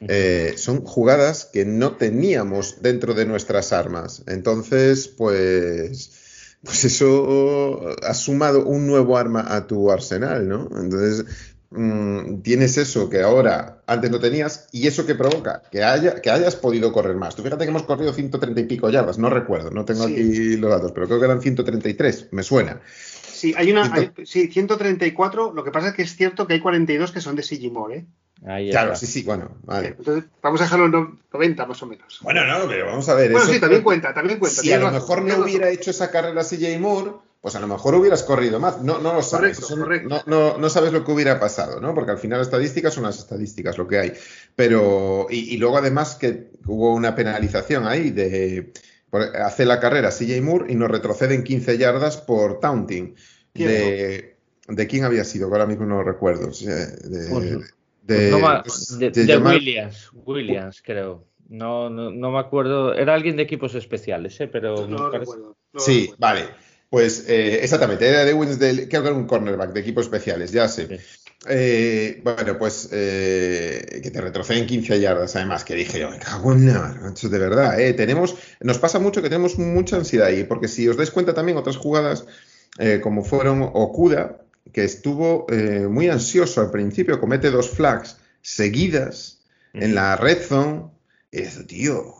eh, 0.00 0.54
son 0.56 0.82
jugadas 0.82 1.50
que 1.52 1.66
no 1.66 1.96
teníamos 1.96 2.80
dentro 2.80 3.12
de 3.12 3.26
nuestras 3.26 3.74
armas. 3.74 4.22
Entonces 4.26 5.08
pues 5.08 6.24
pues 6.64 6.84
eso 6.84 7.94
ha 8.02 8.14
sumado 8.14 8.64
un 8.64 8.86
nuevo 8.86 9.16
arma 9.16 9.44
a 9.54 9.66
tu 9.66 9.90
arsenal, 9.90 10.48
¿no? 10.48 10.68
Entonces, 10.76 11.24
Mm, 11.70 12.42
tienes 12.42 12.78
eso 12.78 13.10
que 13.10 13.22
ahora 13.22 13.82
antes 13.86 14.10
no 14.10 14.20
tenías 14.20 14.68
y 14.70 14.86
eso 14.86 15.04
que 15.04 15.16
provoca 15.16 15.62
que, 15.72 15.82
haya, 15.82 16.20
que 16.20 16.30
hayas 16.30 16.54
podido 16.54 16.92
correr 16.92 17.16
más. 17.16 17.34
Tú 17.34 17.42
fíjate 17.42 17.64
que 17.64 17.70
hemos 17.70 17.82
corrido 17.82 18.12
130 18.12 18.60
y 18.60 18.64
pico 18.64 18.88
yardas, 18.88 19.18
no 19.18 19.30
recuerdo, 19.30 19.70
no 19.70 19.84
tengo 19.84 20.04
aquí 20.04 20.56
los 20.56 20.70
datos, 20.70 20.92
pero 20.92 21.06
creo 21.06 21.18
que 21.18 21.24
eran 21.24 21.42
133, 21.42 22.28
me 22.30 22.42
suena. 22.44 22.80
Sí, 23.36 23.52
hay 23.56 23.70
una, 23.72 23.92
sí, 24.24 24.48
134, 24.48 25.52
lo 25.52 25.64
que 25.64 25.70
pasa 25.70 25.88
es 25.88 25.94
que 25.94 26.02
es 26.02 26.16
cierto 26.16 26.46
que 26.46 26.54
hay 26.54 26.60
42 26.60 27.12
que 27.12 27.20
son 27.20 27.36
de 27.36 27.42
Sigimore, 27.42 27.96
¿eh? 27.96 28.06
claro, 28.70 28.94
sí, 28.94 29.06
sí, 29.06 29.22
bueno, 29.24 29.50
vale. 29.64 29.88
Entonces, 29.88 30.24
vamos 30.40 30.60
a 30.60 30.64
dejarlo 30.64 30.86
en 30.86 31.18
90 31.32 31.66
más 31.66 31.82
o 31.82 31.86
menos. 31.86 32.20
Bueno, 32.22 32.46
no, 32.46 32.68
pero 32.68 32.86
vamos 32.86 33.08
a 33.08 33.14
ver. 33.14 33.32
Bueno, 33.32 33.46
sí, 33.46 33.60
también 33.60 33.82
cuenta, 33.82 34.14
también 34.14 34.38
cuenta. 34.38 34.62
Si 34.62 34.72
a 34.72 34.78
lo 34.78 34.90
mejor 34.90 35.22
no 35.22 35.38
hubiera 35.38 35.68
hecho 35.68 35.90
esa 35.90 36.10
carrera 36.10 36.44
CJ 36.44 36.78
Moore, 36.78 37.12
pues 37.46 37.54
a 37.54 37.60
lo 37.60 37.68
mejor 37.68 37.94
hubieras 37.94 38.24
corrido 38.24 38.58
más. 38.58 38.82
No, 38.82 38.98
no 38.98 39.14
lo 39.14 39.22
sabes. 39.22 39.60
No, 40.26 40.68
sabes 40.68 40.92
lo 40.92 41.04
que 41.04 41.12
hubiera 41.12 41.38
pasado, 41.38 41.80
¿no? 41.80 41.94
Porque 41.94 42.10
al 42.10 42.18
final 42.18 42.38
las 42.40 42.48
estadísticas 42.48 42.92
son 42.92 43.04
las 43.04 43.20
estadísticas, 43.20 43.78
lo 43.78 43.86
que 43.86 44.00
hay. 44.00 44.12
Pero, 44.56 45.28
y, 45.30 45.56
luego 45.56 45.78
además 45.78 46.16
que 46.16 46.50
hubo 46.66 46.92
una 46.92 47.14
penalización 47.14 47.86
ahí 47.86 48.10
de 48.10 48.72
hace 49.44 49.64
la 49.64 49.78
carrera 49.78 50.10
CJ 50.10 50.42
Moore 50.42 50.72
y 50.72 50.74
nos 50.74 50.90
retroceden 50.90 51.44
15 51.44 51.78
yardas 51.78 52.16
por 52.16 52.58
taunting. 52.58 53.14
De, 53.54 54.38
de, 54.66 54.86
quién 54.88 55.04
había 55.04 55.22
sido? 55.22 55.46
ahora 55.46 55.66
mismo 55.66 55.86
no 55.86 55.98
lo 55.98 56.02
recuerdo. 56.02 56.50
De, 56.50 56.96
de, 58.02 59.36
Williams, 59.36 60.10
Williams, 60.14 60.82
creo. 60.84 61.24
No, 61.48 61.90
no, 61.90 62.10
me 62.10 62.40
acuerdo. 62.40 62.92
Era 62.92 63.14
alguien 63.14 63.36
de 63.36 63.44
equipos 63.44 63.76
especiales, 63.76 64.40
¿eh? 64.40 64.48
pero. 64.48 64.88
No, 64.88 65.10
recuerdo. 65.10 65.56
sí, 65.76 66.10
vale. 66.18 66.65
Pues 66.88 67.24
eh, 67.28 67.60
exactamente, 67.62 68.08
era 68.08 68.24
de 68.24 68.32
Wins 68.32 68.58
del, 68.58 68.88
creo 68.88 69.02
que 69.02 69.08
era 69.08 69.16
un 69.16 69.26
cornerback 69.26 69.72
de 69.72 69.80
equipos 69.80 70.06
especiales, 70.06 70.52
ya 70.52 70.68
sé. 70.68 71.00
Eh, 71.48 72.20
bueno, 72.24 72.58
pues 72.58 72.88
eh, 72.92 74.00
que 74.02 74.10
te 74.10 74.20
retroceden 74.20 74.66
15 74.66 75.00
yardas, 75.00 75.36
además, 75.36 75.64
que 75.64 75.74
dije 75.74 76.00
yo, 76.00 76.10
me 76.10 76.18
cago 76.18 76.52
en 76.52 76.66
nada, 76.66 77.12
de 77.20 77.38
verdad, 77.38 77.78
eh, 77.78 77.92
tenemos, 77.92 78.36
nos 78.60 78.78
pasa 78.78 78.98
mucho 78.98 79.22
que 79.22 79.28
tenemos 79.28 79.58
mucha 79.58 79.96
ansiedad 79.96 80.28
ahí, 80.28 80.44
porque 80.44 80.68
si 80.68 80.88
os 80.88 80.96
dais 80.96 81.10
cuenta 81.10 81.34
también 81.34 81.58
otras 81.58 81.76
jugadas, 81.76 82.24
como 83.02 83.24
fueron 83.24 83.62
Okuda, 83.62 84.42
que 84.70 84.84
estuvo 84.84 85.46
muy 85.88 86.10
ansioso 86.10 86.60
al 86.60 86.70
principio, 86.70 87.18
comete 87.18 87.50
dos 87.50 87.70
flags 87.70 88.18
seguidas 88.42 89.38
en 89.72 89.94
la 89.94 90.16
red 90.16 90.42
zone, 90.42 90.90
eso, 91.30 91.64
tío. 91.66 92.14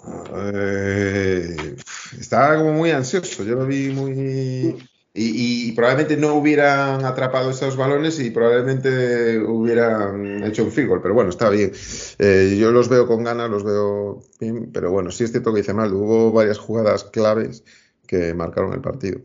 Estaba 2.18 2.58
como 2.58 2.72
muy 2.72 2.90
ansioso. 2.90 3.44
Yo 3.44 3.54
lo 3.54 3.66
vi 3.66 3.90
muy. 3.90 4.76
Y, 5.18 5.72
probablemente 5.72 6.18
no 6.18 6.34
hubieran 6.34 7.06
atrapado 7.06 7.50
esos 7.50 7.74
balones 7.74 8.20
y 8.20 8.28
probablemente 8.28 9.38
hubieran 9.38 10.44
hecho 10.44 10.64
un 10.64 10.70
field 10.70 11.00
Pero 11.00 11.14
bueno, 11.14 11.30
está 11.30 11.48
bien. 11.48 11.72
Eh, 12.18 12.58
yo 12.60 12.70
los 12.70 12.90
veo 12.90 13.06
con 13.06 13.24
ganas, 13.24 13.48
los 13.48 13.64
veo 13.64 14.22
bien. 14.38 14.70
Pero 14.72 14.90
bueno, 14.90 15.10
sí 15.10 15.24
es 15.24 15.30
cierto 15.30 15.54
que 15.54 15.60
hice 15.60 15.72
mal. 15.72 15.92
Hubo 15.94 16.32
varias 16.32 16.58
jugadas 16.58 17.04
claves 17.04 17.64
que 18.06 18.34
marcaron 18.34 18.74
el 18.74 18.82
partido. 18.82 19.20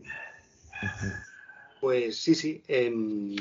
Pues 1.82 2.16
sí, 2.16 2.34
sí. 2.34 2.62
Em, 2.68 3.36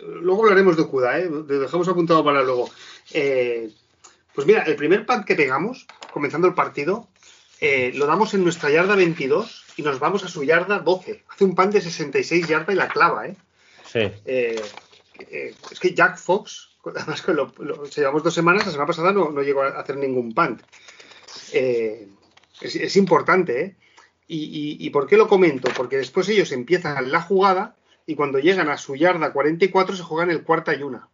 luego 0.00 0.42
hablaremos 0.42 0.76
de 0.76 0.86
Cuda, 0.86 1.18
¿eh? 1.20 1.28
Dejamos 1.28 1.86
apuntado 1.86 2.24
para 2.24 2.42
luego. 2.42 2.68
Eh, 3.12 3.70
pues 4.38 4.46
mira, 4.46 4.62
el 4.62 4.76
primer 4.76 5.04
punt 5.04 5.24
que 5.24 5.34
pegamos, 5.34 5.84
comenzando 6.12 6.46
el 6.46 6.54
partido, 6.54 7.08
eh, 7.60 7.90
lo 7.96 8.06
damos 8.06 8.34
en 8.34 8.44
nuestra 8.44 8.70
yarda 8.70 8.94
22 8.94 9.64
y 9.76 9.82
nos 9.82 9.98
vamos 9.98 10.22
a 10.22 10.28
su 10.28 10.44
yarda 10.44 10.78
12. 10.78 11.24
Hace 11.28 11.44
un 11.44 11.56
punt 11.56 11.72
de 11.72 11.80
66 11.80 12.46
yardas 12.46 12.72
y 12.72 12.78
la 12.78 12.86
clava, 12.86 13.26
¿eh? 13.26 13.34
Sí. 13.84 13.98
Eh, 13.98 14.62
eh, 15.18 15.54
es 15.72 15.80
que 15.80 15.92
Jack 15.92 16.18
Fox, 16.18 16.68
además 16.84 17.20
que 17.22 17.32
lo, 17.34 17.52
lo- 17.58 17.84
llevamos 17.86 18.22
dos 18.22 18.32
semanas, 18.32 18.64
la 18.64 18.70
semana 18.70 18.86
pasada 18.86 19.10
no, 19.12 19.30
no 19.32 19.42
llegó 19.42 19.62
a 19.62 19.70
hacer 19.80 19.96
ningún 19.96 20.32
punt. 20.32 20.62
Eh, 21.52 22.06
es, 22.60 22.76
es 22.76 22.94
importante, 22.96 23.60
¿eh? 23.60 23.76
Y, 24.28 24.36
y- 24.38 24.86
y 24.86 24.90
por 24.90 25.08
qué 25.08 25.16
lo 25.16 25.26
comento? 25.26 25.68
Porque 25.76 25.96
después 25.96 26.28
ellos 26.28 26.52
empiezan 26.52 27.10
la 27.10 27.22
jugada 27.22 27.74
y 28.06 28.14
cuando 28.14 28.38
llegan 28.38 28.68
a 28.68 28.76
su 28.76 28.94
yarda 28.94 29.32
44 29.32 29.96
se 29.96 30.02
juegan 30.04 30.30
el 30.30 30.44
cuarta 30.44 30.72
y 30.76 30.82
una. 30.84 31.08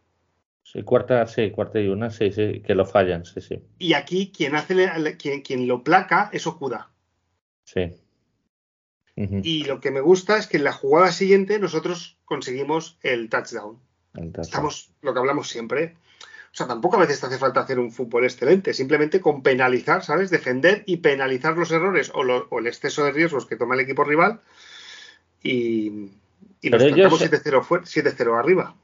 Sí, 0.67 0.81
cuarta, 0.81 1.27
sí, 1.27 1.51
cuarta 1.51 1.79
y 1.79 1.87
una, 1.89 2.09
sí, 2.09 2.31
sí, 2.31 2.61
que 2.65 2.73
lo 2.73 2.85
fallan, 2.87 3.23
sí, 3.23 3.39
sí. 3.39 3.61
Y 3.77 3.93
aquí 3.93 4.31
quien 4.35 4.55
hace 4.55 4.73
quien, 5.17 5.41
quien 5.43 5.67
lo 5.67 5.83
placa 5.83 6.29
es 6.33 6.47
Okuda. 6.47 6.89
Sí. 7.63 7.93
Y 9.15 9.63
lo 9.63 9.79
que 9.79 9.91
me 9.91 10.01
gusta 10.01 10.37
es 10.37 10.47
que 10.47 10.57
en 10.57 10.63
la 10.65 10.73
jugada 10.73 11.11
siguiente 11.11 11.59
nosotros 11.59 12.17
conseguimos 12.25 12.97
el 13.03 13.29
touchdown. 13.29 13.77
el 14.15 14.23
touchdown. 14.33 14.41
Estamos 14.41 14.91
lo 15.01 15.13
que 15.13 15.19
hablamos 15.19 15.47
siempre. 15.49 15.95
O 16.51 16.57
sea, 16.57 16.67
tampoco 16.67 16.95
a 16.97 17.01
veces 17.01 17.19
te 17.21 17.27
hace 17.27 17.37
falta 17.37 17.59
hacer 17.61 17.77
un 17.79 17.91
fútbol 17.91 18.23
excelente, 18.23 18.73
simplemente 18.73 19.21
con 19.21 19.43
penalizar, 19.43 20.03
¿sabes? 20.03 20.31
Defender 20.31 20.83
y 20.87 20.97
penalizar 20.97 21.55
los 21.57 21.71
errores 21.71 22.11
o, 22.13 22.23
lo- 22.23 22.47
o 22.49 22.59
el 22.59 22.67
exceso 22.67 23.03
de 23.05 23.11
riesgos 23.11 23.45
que 23.45 23.55
toma 23.55 23.75
el 23.75 23.81
equipo 23.81 24.03
rival 24.03 24.41
y, 25.43 26.09
y 26.61 26.69
nos 26.69 26.81
Pero 26.81 26.83
ellos- 26.85 27.19
plantamos 27.19 27.21
7-0 27.21 27.61
fuera- 27.63 27.85
7-0 27.85 28.37
arriba. 28.39 28.75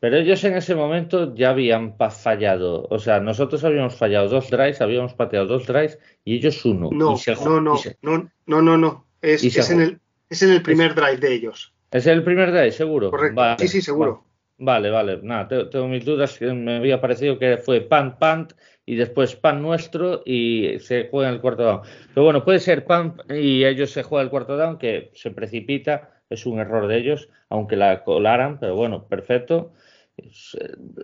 Pero 0.00 0.16
ellos 0.16 0.42
en 0.44 0.54
ese 0.56 0.74
momento 0.74 1.34
ya 1.34 1.50
habían 1.50 1.96
fallado. 1.96 2.86
O 2.90 2.98
sea, 2.98 3.18
nosotros 3.20 3.64
habíamos 3.64 3.96
fallado 3.96 4.28
dos 4.28 4.48
drives, 4.50 4.80
habíamos 4.80 5.14
pateado 5.14 5.46
dos 5.46 5.66
drives 5.66 5.98
y 6.24 6.36
ellos 6.36 6.64
uno. 6.64 6.90
No, 6.92 7.14
Y 7.14 7.18
se- 7.18 7.34
no, 7.34 7.60
no, 7.60 7.74
y 7.74 7.78
se- 7.78 7.96
no, 8.02 8.30
no, 8.46 8.62
no, 8.62 8.76
no. 8.78 9.06
Es, 9.20 9.40
se 9.40 9.72
en, 9.72 9.80
el, 9.80 10.00
es 10.30 10.42
en 10.42 10.52
el 10.52 10.62
primer 10.62 10.94
drive 10.94 11.16
de 11.16 11.34
ellos. 11.34 11.72
¿Es 11.90 12.06
el 12.06 12.22
primer 12.22 12.50
drive, 12.52 12.70
seguro? 12.70 13.10
Correcto. 13.10 13.34
Vale, 13.34 13.56
sí, 13.58 13.68
sí, 13.68 13.82
seguro. 13.82 14.24
Vale, 14.58 14.90
vale. 14.90 15.18
Nada, 15.22 15.48
te- 15.48 15.64
tengo 15.66 15.88
mis 15.88 16.04
dudas. 16.04 16.38
que 16.38 16.46
Me 16.52 16.76
había 16.76 17.00
parecido 17.00 17.38
que 17.38 17.56
fue 17.56 17.80
pan, 17.80 18.18
pan 18.18 18.48
y 18.86 18.94
después 18.94 19.34
pan 19.36 19.62
nuestro 19.62 20.22
y 20.24 20.78
se 20.80 21.08
juega 21.10 21.28
en 21.28 21.34
el 21.36 21.40
cuarto 21.40 21.62
down. 21.64 21.80
Pero 22.14 22.24
bueno, 22.24 22.44
puede 22.44 22.58
ser 22.60 22.84
pan 22.84 23.14
y 23.28 23.64
ellos 23.64 23.90
se 23.90 24.02
juegan 24.04 24.26
el 24.26 24.30
cuarto 24.30 24.56
down, 24.56 24.78
que 24.78 25.10
se 25.14 25.30
precipita. 25.30 26.10
Es 26.30 26.44
un 26.46 26.58
error 26.58 26.86
de 26.88 26.98
ellos, 26.98 27.28
aunque 27.48 27.74
la 27.76 28.04
colaran, 28.04 28.60
pero 28.60 28.74
bueno, 28.76 29.06
perfecto. 29.08 29.72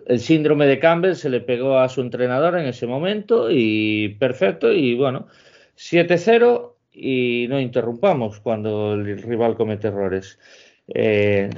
El 0.05 0.19
síndrome 0.19 0.67
de 0.67 0.79
Campbell 0.79 1.15
se 1.15 1.29
le 1.29 1.41
pegó 1.41 1.79
a 1.79 1.89
su 1.89 2.01
entrenador 2.01 2.57
en 2.57 2.65
ese 2.67 2.87
momento 2.87 3.47
y 3.49 4.09
perfecto. 4.19 4.71
Y 4.71 4.95
bueno, 4.95 5.27
7-0 5.77 6.73
y 6.93 7.47
no 7.49 7.59
interrumpamos 7.59 8.39
cuando 8.39 8.93
el 8.93 9.21
rival 9.21 9.55
comete 9.55 9.87
errores. 9.87 10.39
Eh, 10.87 11.49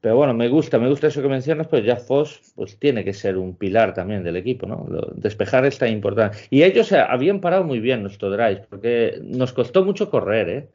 pero 0.00 0.16
bueno, 0.16 0.32
me 0.32 0.48
gusta, 0.48 0.78
me 0.78 0.88
gusta 0.88 1.08
eso 1.08 1.22
que 1.22 1.28
mencionas, 1.28 1.66
pues 1.66 1.84
ya 1.84 1.96
Foss 1.96 2.52
pues 2.54 2.78
tiene 2.78 3.04
que 3.04 3.12
ser 3.12 3.36
un 3.36 3.56
pilar 3.56 3.94
también 3.94 4.22
del 4.22 4.36
equipo, 4.36 4.66
¿no? 4.66 4.86
Despejar 5.14 5.66
es 5.66 5.78
tan 5.78 5.90
importante. 5.90 6.38
Y 6.50 6.62
ellos 6.62 6.92
eh, 6.92 6.98
habían 6.98 7.40
parado 7.40 7.64
muy 7.64 7.80
bien 7.80 8.02
nuestro 8.02 8.30
drive, 8.30 8.64
porque 8.70 9.18
nos 9.22 9.52
costó 9.52 9.84
mucho 9.84 10.08
correr, 10.08 10.48
¿eh? 10.48 10.68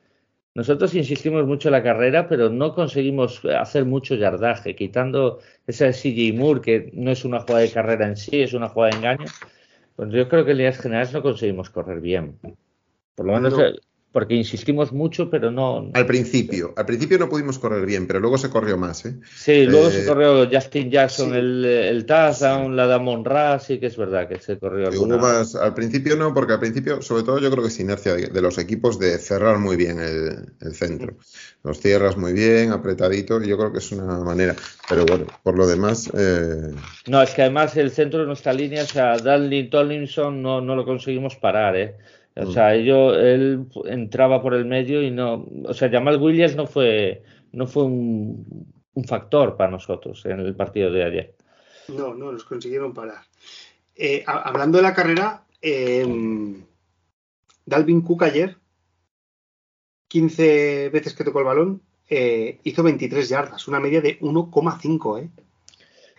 Nosotros 0.56 0.94
insistimos 0.94 1.48
mucho 1.48 1.70
en 1.70 1.72
la 1.72 1.82
carrera, 1.82 2.28
pero 2.28 2.50
no 2.50 2.76
conseguimos 2.76 3.42
hacer 3.46 3.86
mucho 3.86 4.14
yardaje, 4.14 4.76
quitando 4.76 5.40
esa 5.66 5.86
de 5.86 5.94
CJ 5.94 6.38
Moore, 6.38 6.62
que 6.62 6.92
no 6.94 7.10
es 7.10 7.26
una 7.26 7.40
jugada 7.40 7.62
de 7.62 7.72
carrera 7.72 8.08
en 8.08 8.18
sí, 8.18 8.42
es 8.42 8.54
una 8.54 8.70
jugada 8.70 8.92
de 8.92 8.98
engaño. 8.98 9.26
Pues 9.96 10.12
yo 10.12 10.30
creo 10.30 10.46
que 10.46 10.52
en 10.52 10.58
líneas 10.58 10.78
generales 10.78 11.12
no 11.12 11.24
conseguimos 11.24 11.72
correr 11.72 12.00
bien. 12.00 12.38
Por 13.16 13.26
lo 13.26 13.34
menos 13.34 13.58
No. 13.58 13.93
Eh, 14.14 14.20
porque 14.22 14.36
insistimos 14.36 14.94
mucho, 14.94 15.30
pero 15.30 15.52
no. 15.52 15.90
Al 15.94 16.06
principio, 16.06 16.74
al 16.78 16.86
principio 16.86 17.18
no 17.18 17.28
pudimos 17.28 17.60
correr 17.60 17.86
bien, 17.86 18.08
pero 18.08 18.20
luego 18.20 18.38
se 18.38 18.50
corrió 18.50 18.78
más, 18.78 19.06
¿eh? 19.06 19.16
Sí, 19.36 19.66
luego 19.66 19.88
Eh, 19.88 19.92
se 19.92 20.06
corrió 20.06 20.48
Justin 20.50 20.92
Jackson 20.92 21.32
sí. 21.32 21.38
el, 21.38 21.66
el 21.66 22.06
touchdown, 22.06 22.76
la 22.76 22.88
de 22.88 22.94
Amon 22.94 23.26
Ra, 23.26 23.60
sí 23.60 23.80
que 23.80 23.88
es 23.88 23.98
verdad 23.98 24.28
que 24.28 24.40
se 24.40 24.58
corrió 24.60 24.88
alguna. 24.88 25.18
más, 25.18 25.56
al 25.56 25.74
principio 25.74 26.16
no, 26.16 26.34
porque 26.34 26.54
al 26.54 26.60
principio, 26.60 27.02
sobre 27.02 27.24
todo, 27.24 27.40
yo 27.40 27.50
creo 27.52 27.64
que 27.64 27.70
es 27.70 27.80
inercia 27.80 28.14
de, 28.16 28.28
de 28.28 28.42
los 28.42 28.58
equipos 28.58 29.00
de 29.00 29.18
cerrar 29.18 29.58
muy 29.60 29.76
bien 29.76 30.00
el, 30.00 30.54
el 30.62 30.76
centro. 30.76 31.18
Los 31.64 31.80
cierras 31.80 32.18
muy 32.18 32.34
bien, 32.34 32.72
apretadito, 32.72 33.42
y 33.42 33.48
yo 33.48 33.58
creo 33.58 33.72
que 33.72 33.80
es 33.80 33.92
una 33.92 34.20
manera. 34.20 34.56
Pero 34.90 35.06
bueno, 35.06 35.26
por 35.44 35.58
lo 35.58 35.66
demás, 35.66 36.10
eh, 36.14 36.72
No, 37.08 37.22
es 37.22 37.32
que 37.32 37.42
además 37.42 37.76
el 37.78 37.92
centro 37.92 38.20
de 38.22 38.26
nuestra 38.28 38.54
línea, 38.54 38.84
o 38.84 38.86
sea, 38.88 39.18
Dudley 39.18 39.70
Tomlinson 39.70 40.42
no, 40.42 40.62
no 40.62 40.76
lo 40.76 40.86
conseguimos 40.86 41.36
parar, 41.38 41.76
¿eh? 41.78 41.96
O 42.36 42.46
Mm. 42.46 42.52
sea, 42.52 42.76
yo, 42.78 43.14
él 43.14 43.68
entraba 43.86 44.42
por 44.42 44.54
el 44.56 44.66
medio 44.66 45.02
y 45.04 45.12
no, 45.12 45.46
o 45.66 45.74
sea, 45.74 45.90
Jamal 45.90 46.20
Williams 46.22 46.56
no 46.56 46.66
fue, 46.66 47.24
no 47.52 47.68
fue 47.68 47.84
un, 47.84 48.74
un 48.94 49.04
factor 49.06 49.56
para 49.56 49.70
nosotros 49.72 50.26
en 50.26 50.40
el 50.40 50.56
partido 50.56 50.92
de 50.92 51.04
ayer. 51.04 51.36
No, 51.90 52.14
no, 52.16 52.32
nos 52.32 52.44
consiguieron 52.44 52.94
parar. 52.94 53.24
Eh, 53.96 54.24
a- 54.26 54.42
hablando 54.50 54.78
de 54.78 54.84
la 54.84 54.94
carrera, 54.96 55.44
eh, 55.62 56.06
Dalvin 57.66 58.02
Cook 58.02 58.24
ayer, 58.24 58.56
15 60.08 60.90
veces 60.90 61.14
que 61.14 61.24
tocó 61.24 61.40
el 61.40 61.46
balón, 61.46 61.82
eh, 62.10 62.60
hizo 62.64 62.84
23 62.84 63.30
yardas, 63.30 63.68
una 63.68 63.80
media 63.80 64.02
de 64.02 64.20
1,5. 64.20 65.20
¿eh? 65.20 65.30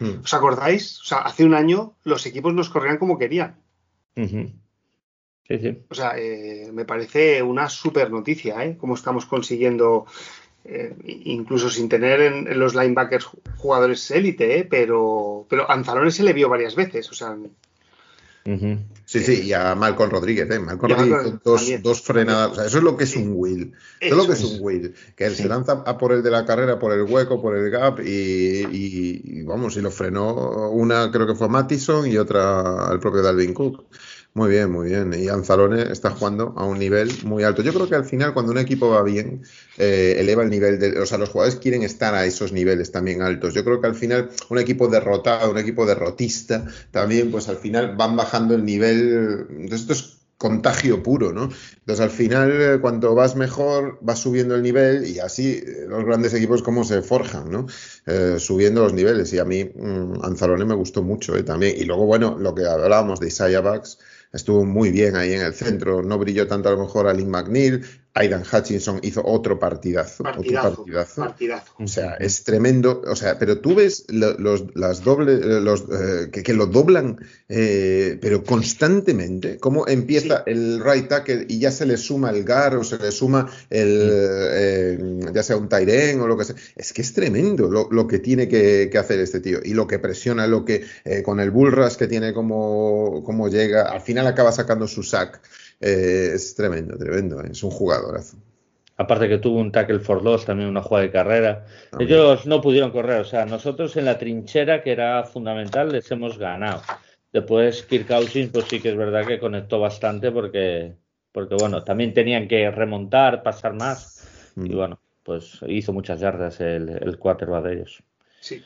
hmm. 0.00 0.20
¿Os 0.24 0.34
acordáis? 0.34 1.00
O 1.00 1.04
sea, 1.04 1.18
hace 1.18 1.44
un 1.44 1.54
año 1.54 1.94
los 2.04 2.24
equipos 2.26 2.54
nos 2.54 2.70
corrían 2.70 2.98
como 2.98 3.18
querían. 3.18 3.56
Ujú. 4.16 4.50
Sí, 5.48 5.58
sí. 5.58 5.78
O 5.90 5.94
sea, 5.94 6.14
eh, 6.16 6.70
me 6.72 6.84
parece 6.84 7.42
una 7.42 7.68
super 7.68 8.10
noticia, 8.10 8.64
¿eh? 8.64 8.76
Cómo 8.80 8.94
estamos 8.94 9.26
consiguiendo, 9.26 10.06
eh, 10.64 10.94
incluso 11.26 11.68
sin 11.68 11.88
tener 11.88 12.20
en, 12.22 12.48
en 12.48 12.58
los 12.58 12.74
linebackers 12.74 13.26
ju- 13.26 13.38
jugadores 13.58 14.10
élite, 14.10 14.58
¿eh? 14.58 14.64
Pero, 14.68 15.44
pero 15.48 15.70
Anzalone 15.70 16.10
se 16.10 16.22
le 16.22 16.32
vio 16.32 16.48
varias 16.48 16.74
veces. 16.74 17.10
O 17.10 17.14
sea. 17.14 17.36
Sí, 19.06 19.20
sí, 19.20 19.42
y 19.42 19.52
a 19.54 19.74
Malcolm 19.74 20.10
Rodríguez, 20.10 20.50
¿eh? 20.50 20.58
Malcolm 20.58 20.92
Rodríguez 20.92 21.10
Malcolm 21.22 21.40
dos, 21.44 21.60
también. 21.60 21.82
dos 21.82 22.02
frenadas. 22.02 22.52
O 22.52 22.54
sea, 22.56 22.66
eso 22.66 22.78
es 22.78 22.84
lo 22.84 22.96
que 22.96 23.04
es 23.04 23.16
un 23.16 23.32
will. 23.34 23.72
Eso 24.00 24.14
es 24.14 24.16
lo 24.22 24.26
que 24.26 24.32
es 24.34 24.44
un 24.44 24.58
will. 24.60 24.94
Que 25.16 25.24
él 25.26 25.34
Sí. 25.34 25.42
se 25.42 25.48
lanza 25.48 25.82
a 25.86 25.96
por 25.98 26.12
el 26.12 26.22
de 26.22 26.30
la 26.30 26.44
carrera, 26.44 26.78
por 26.78 26.92
el 26.92 27.02
hueco, 27.02 27.40
por 27.40 27.56
el 27.56 27.70
gap, 27.70 28.00
y, 28.00 28.06
y- 28.10 29.20
y 29.24 29.42
vamos, 29.44 29.76
y 29.76 29.80
lo 29.80 29.90
frenó 29.90 30.70
una, 30.70 31.10
creo 31.10 31.26
que 31.26 31.34
fue 31.34 31.48
Mattison, 31.48 32.06
y 32.06 32.16
otra 32.18 32.86
al 32.86 33.00
propio 33.00 33.22
Dalvin 33.22 33.54
Cook. 33.54 33.84
Muy 34.36 34.50
bien, 34.50 34.70
muy 34.72 34.88
bien. 34.88 35.14
Y 35.16 35.28
Anzalone 35.28 35.92
está 35.92 36.10
jugando 36.10 36.54
a 36.56 36.64
un 36.64 36.76
nivel 36.80 37.08
muy 37.24 37.44
alto. 37.44 37.62
Yo 37.62 37.72
creo 37.72 37.88
que 37.88 37.94
al 37.94 38.04
final, 38.04 38.34
cuando 38.34 38.50
un 38.50 38.58
equipo 38.58 38.88
va 38.90 39.02
bien, 39.04 39.42
eh, 39.78 40.16
eleva 40.18 40.42
el 40.42 40.50
nivel 40.50 40.80
de. 40.80 40.98
O 40.98 41.06
sea, 41.06 41.18
los 41.18 41.28
jugadores 41.28 41.60
quieren 41.60 41.84
estar 41.84 42.14
a 42.14 42.26
esos 42.26 42.50
niveles 42.52 42.90
también 42.90 43.22
altos. 43.22 43.54
Yo 43.54 43.64
creo 43.64 43.80
que 43.80 43.86
al 43.86 43.94
final, 43.94 44.30
un 44.48 44.58
equipo 44.58 44.88
derrotado, 44.88 45.52
un 45.52 45.58
equipo 45.58 45.86
derrotista, 45.86 46.66
también, 46.90 47.30
pues 47.30 47.48
al 47.48 47.58
final 47.58 47.94
van 47.96 48.16
bajando 48.16 48.54
el 48.56 48.64
nivel. 48.64 49.46
Entonces, 49.50 49.82
esto 49.82 49.92
es 49.92 50.16
contagio 50.36 51.00
puro, 51.00 51.32
¿no? 51.32 51.48
Entonces, 51.78 52.00
al 52.00 52.10
final, 52.10 52.50
eh, 52.60 52.78
cuanto 52.80 53.14
vas 53.14 53.36
mejor, 53.36 53.98
vas 54.02 54.18
subiendo 54.18 54.56
el 54.56 54.62
nivel 54.62 55.06
y 55.06 55.20
así 55.20 55.62
eh, 55.64 55.86
los 55.88 56.04
grandes 56.04 56.34
equipos 56.34 56.60
cómo 56.62 56.82
se 56.82 57.02
forjan, 57.02 57.50
¿no? 57.52 57.66
Eh, 58.06 58.36
subiendo 58.38 58.82
los 58.82 58.92
niveles. 58.92 59.32
Y 59.32 59.38
a 59.38 59.44
mí, 59.44 59.64
mm, 59.64 60.24
Anzalone 60.24 60.64
me 60.64 60.74
gustó 60.74 61.02
mucho 61.02 61.36
eh, 61.36 61.42
también. 61.44 61.76
Y 61.78 61.84
luego, 61.84 62.04
bueno, 62.06 62.36
lo 62.38 62.54
que 62.54 62.66
hablábamos 62.66 63.20
de 63.20 63.28
Isaiah 63.28 63.60
Bucks, 63.60 63.98
estuvo 64.34 64.64
muy 64.64 64.90
bien 64.90 65.16
ahí 65.16 65.32
en 65.32 65.42
el 65.42 65.54
centro. 65.54 66.02
No 66.02 66.18
brilló 66.18 66.46
tanto 66.46 66.68
a 66.68 66.72
lo 66.72 66.78
mejor 66.78 67.08
a 67.08 67.14
McNeil. 67.14 67.84
Aidan 68.16 68.44
Hutchinson 68.50 69.00
hizo 69.02 69.22
otro 69.26 69.58
partidazo, 69.58 70.22
partidazo, 70.22 70.68
otro 70.68 70.84
partidazo. 70.84 71.20
partidazo. 71.20 71.72
O 71.80 71.88
sea, 71.88 72.14
es 72.14 72.44
tremendo. 72.44 73.02
O 73.08 73.16
sea, 73.16 73.38
pero 73.40 73.58
tú 73.58 73.74
ves 73.74 74.04
lo- 74.08 74.38
los, 74.38 74.64
las 74.76 75.02
dobles, 75.02 75.40
eh, 75.44 75.60
los, 75.60 75.80
eh, 75.82 76.30
que, 76.30 76.44
que 76.44 76.54
lo 76.54 76.66
doblan, 76.66 77.18
eh, 77.48 78.16
pero 78.20 78.44
constantemente. 78.44 79.58
Cómo 79.58 79.88
empieza 79.88 80.38
Sí. 80.38 80.42
el 80.52 80.84
right 80.84 81.08
tackle 81.08 81.44
y 81.48 81.58
ya 81.58 81.72
se 81.72 81.86
le 81.86 81.96
suma 81.96 82.30
el 82.30 82.44
gar 82.44 82.76
o 82.76 82.84
se 82.84 82.98
le 82.98 83.10
suma 83.10 83.50
el, 83.68 84.08
eh, 84.12 85.20
ya 85.34 85.42
sea 85.42 85.56
un 85.56 85.68
Tyren 85.68 86.20
o 86.20 86.28
lo 86.28 86.36
que 86.38 86.44
sea. 86.44 86.56
Es 86.76 86.92
que 86.92 87.02
es 87.02 87.12
tremendo 87.14 87.68
lo, 87.68 87.88
lo 87.90 88.06
que 88.06 88.20
tiene 88.20 88.46
que, 88.48 88.88
que 88.92 88.98
hacer 88.98 89.18
este 89.18 89.40
tío 89.40 89.58
y 89.64 89.74
lo 89.74 89.86
que 89.88 89.98
presiona, 89.98 90.46
lo 90.46 90.64
que 90.64 90.84
eh, 91.04 91.22
con 91.24 91.40
el 91.40 91.50
bull 91.50 91.72
rush 91.72 91.96
que 91.96 92.06
tiene, 92.06 92.32
como, 92.32 93.22
como 93.24 93.48
llega. 93.48 93.90
Al 93.90 94.00
final 94.02 94.26
acaba 94.28 94.52
sacando 94.52 94.86
su 94.86 95.02
sack. 95.02 95.40
Eh, 95.86 96.30
es 96.34 96.54
tremendo, 96.54 96.96
tremendo. 96.96 97.42
Es 97.42 97.62
un 97.62 97.70
jugadorazo. 97.70 98.38
Aparte 98.96 99.28
que 99.28 99.38
tuvo 99.38 99.58
un 99.58 99.70
tackle 99.70 99.98
for 99.98 100.22
loss, 100.22 100.44
también 100.46 100.68
una 100.70 100.80
jugada 100.80 101.04
de 101.04 101.10
carrera. 101.12 101.66
También. 101.90 102.10
Ellos 102.10 102.46
no 102.46 102.60
pudieron 102.62 102.90
correr, 102.90 103.20
o 103.20 103.24
sea, 103.24 103.44
nosotros 103.44 103.94
en 103.96 104.06
la 104.06 104.16
trinchera, 104.18 104.82
que 104.82 104.92
era 104.92 105.24
fundamental, 105.24 105.92
les 105.92 106.10
hemos 106.10 106.38
ganado. 106.38 106.80
Después 107.32 107.82
Kirk 107.82 108.06
Cousins, 108.06 108.50
pues 108.52 108.66
sí 108.66 108.80
que 108.80 108.90
es 108.90 108.96
verdad 108.96 109.26
que 109.26 109.40
conectó 109.40 109.80
bastante 109.80 110.30
porque, 110.30 110.94
porque 111.32 111.56
bueno, 111.56 111.82
también 111.82 112.14
tenían 112.14 112.46
que 112.48 112.70
remontar, 112.70 113.42
pasar 113.42 113.74
más. 113.74 114.26
Y 114.56 114.60
Mm. 114.60 114.76
bueno, 114.76 115.00
pues 115.24 115.58
hizo 115.66 115.92
muchas 115.92 116.20
yardas 116.20 116.60
el, 116.60 116.88
el 116.88 117.18
quarterback 117.18 117.64
de 117.64 117.72
ellos. 117.74 118.02
Sí. 118.40 118.62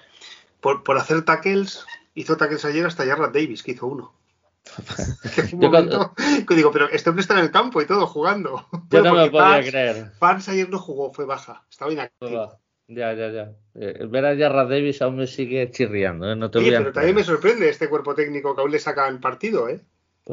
Por, 0.60 0.84
por 0.84 0.98
hacer 0.98 1.24
tackles, 1.24 1.84
hizo 2.14 2.36
tackles 2.36 2.64
ayer 2.66 2.84
hasta 2.84 3.06
Jarrett 3.06 3.32
Davis, 3.32 3.62
que 3.62 3.72
hizo 3.72 3.86
uno. 3.86 4.12
Que 5.34 5.42
fue 5.42 5.54
un 5.54 5.60
Yo 5.60 5.70
momento 5.70 6.14
que 6.46 6.54
digo, 6.54 6.70
pero 6.72 6.88
este 6.90 7.10
hombre 7.10 7.22
está 7.22 7.34
en 7.34 7.44
el 7.44 7.50
campo 7.50 7.80
y 7.82 7.86
todo 7.86 8.06
jugando. 8.06 8.66
Yo 8.72 8.80
Bueno, 8.90 9.14
no 9.14 9.22
me 9.22 9.30
podía 9.30 9.60
creer. 9.62 10.12
Barnes 10.20 10.48
ayer 10.48 10.68
no 10.68 10.78
jugó, 10.78 11.12
fue 11.12 11.24
baja, 11.24 11.64
estaba 11.70 11.92
inactivo. 11.92 12.58
Ya, 12.88 13.12
ya, 13.12 13.30
ya. 13.30 13.52
Eh, 13.74 14.06
ver 14.08 14.24
a 14.24 14.36
Jarrah 14.36 14.64
Davis 14.64 15.02
aún 15.02 15.16
me 15.16 15.26
sigue 15.26 15.70
chirriando, 15.70 16.32
¿eh? 16.32 16.36
no 16.36 16.50
te 16.50 16.58
Oye, 16.58 16.68
voy 16.68 16.74
a 16.74 16.78
pero 16.78 16.92
también 16.92 17.16
me 17.16 17.24
sorprende 17.24 17.68
este 17.68 17.88
cuerpo 17.88 18.14
técnico 18.14 18.54
que 18.54 18.62
aún 18.62 18.70
le 18.70 18.78
saca 18.78 19.06
el 19.08 19.20
partido, 19.20 19.68
¿eh? 19.68 19.80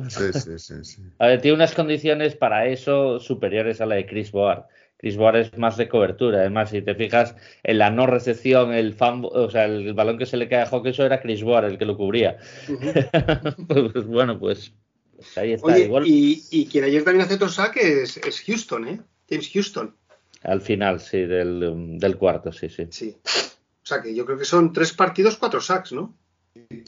Sí, 0.09 0.33
sí, 0.33 0.59
sí, 0.59 0.83
sí. 0.83 1.01
A 1.19 1.27
ver, 1.27 1.41
tiene 1.41 1.55
unas 1.55 1.73
condiciones 1.73 2.35
para 2.35 2.67
eso 2.67 3.19
superiores 3.19 3.79
a 3.79 3.85
la 3.85 3.95
de 3.95 4.05
Chris 4.05 4.31
Board. 4.31 4.65
Chris 5.05 5.17
Board 5.17 5.35
es 5.35 5.55
más 5.55 5.77
de 5.77 5.87
cobertura. 5.87 6.39
Además, 6.39 6.71
si 6.71 6.81
te 6.81 6.95
fijas 6.95 7.35
en 7.61 7.77
la 7.77 7.91
no 7.91 8.07
recepción, 8.07 8.73
el 8.73 8.95
fan, 8.95 9.21
o 9.23 9.51
sea, 9.51 9.65
el 9.65 9.93
balón 9.93 10.17
que 10.17 10.25
se 10.25 10.35
le 10.35 10.49
cae 10.49 10.63
a 10.63 10.65
Hawkinson 10.65 11.05
era 11.05 11.21
Chris 11.21 11.43
Board 11.43 11.65
el 11.65 11.77
que 11.77 11.85
lo 11.85 11.95
cubría. 11.95 12.39
Ujú. 12.67 12.91
pues 13.93 14.07
bueno, 14.07 14.39
pues, 14.39 14.73
pues 15.15 15.37
ahí 15.37 15.53
está. 15.53 15.67
Oye, 15.67 15.85
Igual 15.85 16.07
y, 16.07 16.41
y 16.49 16.65
quien 16.65 16.85
ayer 16.85 17.03
también 17.03 17.23
hace 17.23 17.35
otro 17.35 17.49
saque 17.49 18.01
es, 18.01 18.17
es 18.17 18.41
Houston, 18.47 18.87
¿eh? 18.87 18.99
James 19.29 19.51
Houston. 19.53 19.95
al 20.41 20.61
final, 20.61 20.99
sí, 20.99 21.19
del, 21.19 21.63
um, 21.63 21.99
del 21.99 22.17
cuarto, 22.17 22.51
sí, 22.51 22.67
sí. 22.69 22.87
Sí. 22.89 23.15
O 23.23 23.85
sea 23.85 24.01
que 24.01 24.15
yo 24.15 24.25
creo 24.25 24.39
que 24.39 24.45
son 24.45 24.73
tres 24.73 24.91
partidos, 24.91 25.37
cuatro 25.37 25.61
sacks, 25.61 25.91
¿no? 25.91 26.15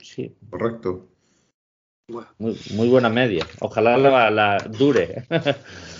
Sí, 0.02 0.34
Correcto. 0.50 1.06
Bueno. 2.08 2.30
muy, 2.40 2.58
muy 2.72 2.88
buena 2.88 3.10
media. 3.10 3.46
Ojalá 3.60 3.96
la, 3.96 4.32
la 4.32 4.58
dure. 4.58 5.26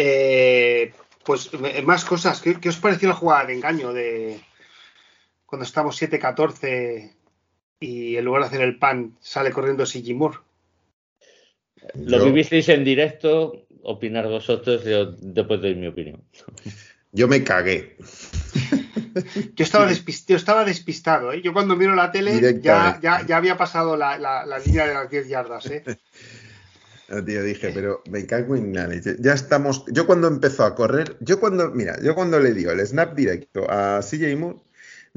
Eh, 0.00 0.92
pues 1.24 1.50
eh, 1.52 1.82
más 1.82 2.04
cosas. 2.04 2.40
¿Qué, 2.40 2.60
qué 2.60 2.68
os 2.68 2.76
pareció 2.76 3.08
la 3.08 3.16
jugada 3.16 3.46
de 3.46 3.54
engaño 3.54 3.92
de 3.92 4.40
cuando 5.44 5.64
estamos 5.64 6.00
7-14 6.00 7.10
y 7.80 8.16
en 8.16 8.24
lugar 8.24 8.42
de 8.42 8.46
hacer 8.48 8.60
el 8.60 8.78
pan 8.78 9.16
sale 9.20 9.50
corriendo 9.50 9.84
Sigimur? 9.86 10.44
Lo 11.96 12.18
Yo- 12.18 12.24
vivisteis 12.26 12.68
en 12.68 12.84
directo, 12.84 13.66
opinar 13.82 14.28
vosotros, 14.28 14.84
yo 14.84 15.06
después 15.18 15.60
doy 15.60 15.74
mi 15.74 15.88
opinión. 15.88 16.22
Yo 17.10 17.26
me 17.26 17.42
cagué. 17.42 17.96
Yo 19.56 19.64
estaba, 19.64 19.90
yo 19.90 20.36
estaba 20.36 20.64
despistado, 20.64 21.32
¿eh? 21.32 21.42
Yo 21.42 21.52
cuando 21.52 21.74
miro 21.74 21.96
la 21.96 22.12
tele 22.12 22.40
ya, 22.62 23.00
ya, 23.02 23.26
ya 23.26 23.36
había 23.36 23.56
pasado 23.56 23.96
la, 23.96 24.16
la- 24.16 24.46
la 24.46 24.58
línea 24.60 24.86
de 24.86 24.94
las 24.94 25.10
10 25.10 25.26
yardas, 25.26 25.66
¿eh? 25.66 25.82
Ah, 27.10 27.22
Tío, 27.24 27.42
dije, 27.42 27.70
pero 27.72 28.02
me 28.10 28.26
cago 28.26 28.54
en 28.54 28.74
la 28.74 28.86
leche. 28.86 29.16
Ya 29.18 29.32
estamos. 29.32 29.84
Yo 29.88 30.06
cuando 30.06 30.28
empezó 30.28 30.64
a 30.64 30.74
correr, 30.74 31.16
yo 31.20 31.40
cuando, 31.40 31.70
mira, 31.70 31.98
yo 32.02 32.14
cuando 32.14 32.38
le 32.38 32.52
dio 32.52 32.70
el 32.70 32.86
snap 32.86 33.14
directo 33.14 33.66
a 33.70 34.00
CJ 34.02 34.36
Moore, 34.36 34.58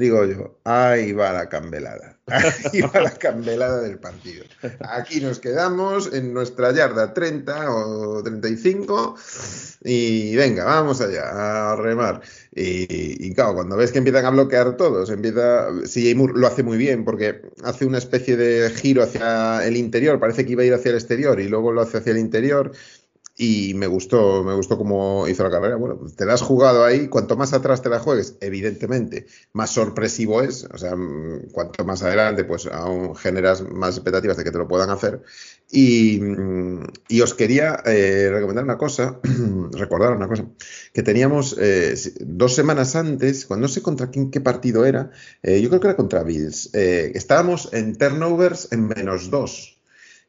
digo 0.01 0.25
yo, 0.25 0.59
ahí 0.65 1.13
va 1.13 1.31
la 1.31 1.47
cambelada. 1.47 2.17
Ahí 2.27 2.81
va 2.81 3.01
la 3.01 3.11
cambelada 3.11 3.81
del 3.81 3.99
partido. 3.99 4.45
Aquí 4.87 5.19
nos 5.19 5.39
quedamos 5.39 6.13
en 6.13 6.33
nuestra 6.33 6.71
yarda 6.71 7.13
30 7.13 7.71
o 7.75 8.23
35 8.23 9.15
y 9.83 10.35
venga, 10.35 10.63
vamos 10.63 11.01
allá 11.01 11.71
a 11.71 11.75
remar. 11.75 12.21
Y, 12.53 13.33
claro, 13.33 13.55
cuando 13.55 13.75
ves 13.75 13.91
que 13.91 13.97
empiezan 13.97 14.25
a 14.25 14.29
bloquear 14.29 14.77
todos, 14.77 15.09
empieza. 15.09 15.67
CJ 15.83 16.15
Moore 16.15 16.33
lo 16.35 16.47
hace 16.47 16.63
muy 16.63 16.77
bien 16.77 17.03
porque 17.03 17.41
hace 17.63 17.85
una 17.85 17.97
especie 17.97 18.37
de 18.37 18.69
giro 18.69 19.03
hacia 19.03 19.65
el 19.65 19.75
interior, 19.75 20.19
parece 20.19 20.45
que 20.45 20.53
iba 20.53 20.63
a 20.63 20.65
ir 20.65 20.73
hacia 20.73 20.89
el 20.89 20.95
exterior 20.95 21.39
y 21.39 21.49
luego 21.49 21.71
lo 21.71 21.81
hace 21.81 21.97
hacia 21.97 22.11
el 22.11 22.19
interior. 22.19 22.71
Y 23.43 23.73
me 23.73 23.87
gustó, 23.87 24.43
me 24.43 24.53
gustó 24.53 24.77
cómo 24.77 25.27
hizo 25.27 25.41
la 25.41 25.49
carrera. 25.49 25.75
Bueno, 25.75 25.97
pues 25.97 26.15
te 26.15 26.27
la 26.27 26.35
has 26.35 26.43
jugado 26.43 26.85
ahí. 26.85 27.07
Cuanto 27.07 27.35
más 27.35 27.53
atrás 27.53 27.81
te 27.81 27.89
la 27.89 27.99
juegues, 27.99 28.37
evidentemente, 28.39 29.25
más 29.53 29.71
sorpresivo 29.71 30.43
es. 30.43 30.65
O 30.71 30.77
sea, 30.77 30.95
mm, 30.95 31.49
cuanto 31.51 31.83
más 31.83 32.03
adelante, 32.03 32.43
pues 32.43 32.67
aún 32.67 33.15
generas 33.15 33.67
más 33.67 33.95
expectativas 33.95 34.37
de 34.37 34.43
que 34.43 34.51
te 34.51 34.59
lo 34.59 34.67
puedan 34.67 34.91
hacer. 34.91 35.23
Y, 35.71 36.19
mm, 36.21 36.83
os 37.23 37.33
quería 37.33 37.81
eh, 37.83 38.29
recomendar 38.31 38.63
una 38.63 38.77
cosa, 38.77 39.19
recordar 39.71 40.15
una 40.15 40.27
cosa, 40.27 40.45
que 40.93 41.01
teníamos 41.01 41.57
eh, 41.59 41.95
dos 42.19 42.53
semanas 42.53 42.95
antes, 42.95 43.47
cuando 43.47 43.65
no 43.65 43.73
sé 43.73 43.81
contra 43.81 44.11
quién, 44.11 44.29
qué 44.29 44.41
partido 44.41 44.85
era, 44.85 45.09
eh, 45.41 45.59
yo 45.61 45.69
creo 45.69 45.81
que 45.81 45.87
era 45.87 45.95
contra 45.95 46.21
Bills, 46.21 46.69
estábamos 46.73 47.73
en 47.73 47.95
turnovers 47.97 48.67
en 48.71 48.87
menos 48.87 49.31
dos. 49.31 49.80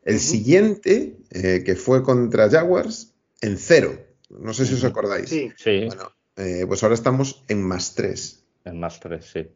El 0.03 0.19
siguiente, 0.21 1.17
eh, 1.31 1.62
que 1.65 1.77
fue 1.77 2.03
contra 2.03 2.51
Jaguars, 2.51 3.15
en 3.41 3.57
cero. 3.59 3.97
No 4.31 4.53
sé 4.55 4.67
si 4.67 4.75
os 4.75 4.85
acordáis. 4.85 5.29
Sí. 5.29 5.53
Sí, 5.57 5.85
Bueno, 5.87 6.11
eh, 6.37 6.65
pues 6.67 6.83
ahora 6.83 6.95
estamos 6.95 7.45
en 7.49 7.62
más 7.62 7.95
tres. 7.95 8.45
en 8.65 8.81
más 8.81 8.99
tres, 9.01 9.27
sí. 9.33 9.49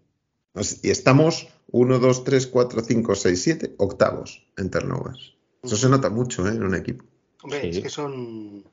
Y 0.82 0.90
estamos 0.90 1.48
1, 1.70 1.98
2, 1.98 2.24
3, 2.24 2.46
4, 2.46 2.80
5, 2.82 3.14
6, 3.14 3.42
7, 3.42 3.74
octavos 3.76 4.46
en 4.56 4.70
turnovers. 4.70 5.34
Eso 5.62 5.76
se 5.76 5.88
nota 5.88 6.08
mucho 6.10 6.46
¿eh? 6.48 6.52
en 6.52 6.62
un 6.64 6.74
equipo. 6.74 7.04
Hombre, 7.42 7.60
Sí. 7.60 7.68
es 7.78 7.80
que 7.80 7.88
son. 7.90 8.64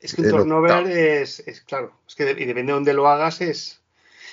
Es 0.00 0.14
que 0.14 0.20
un 0.20 0.26
El 0.26 0.32
turnover 0.32 0.86
es, 0.90 1.40
es 1.46 1.62
claro, 1.62 1.98
es 2.06 2.14
que 2.14 2.24
de- 2.26 2.32
y 2.42 2.44
depende 2.44 2.72
de 2.72 2.74
dónde 2.74 2.92
lo 2.92 3.08
hagas, 3.08 3.40
es. 3.40 3.80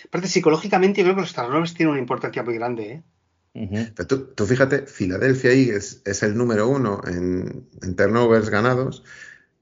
Aparte, 0.06 0.28
psicológicamente, 0.28 1.00
yo 1.00 1.06
creo 1.06 1.16
que 1.16 1.22
los 1.22 1.34
turnovers 1.34 1.74
tienen 1.74 1.92
una 1.94 2.02
importancia 2.02 2.44
muy 2.44 2.56
grande, 2.56 2.92
¿eh? 2.92 3.04
Pero 3.54 4.08
tú, 4.08 4.26
tú 4.36 4.46
fíjate, 4.46 4.84
Philadelphia 4.84 5.52
Eagles 5.52 6.02
es 6.06 6.24
el 6.24 6.36
número 6.36 6.68
uno 6.68 7.02
en, 7.06 7.68
en 7.84 7.96
turnovers 7.96 8.50
ganados 8.50 9.04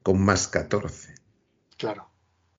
con 0.02 0.20
más 0.24 0.48
14. 0.48 1.14
Claro. 1.76 2.08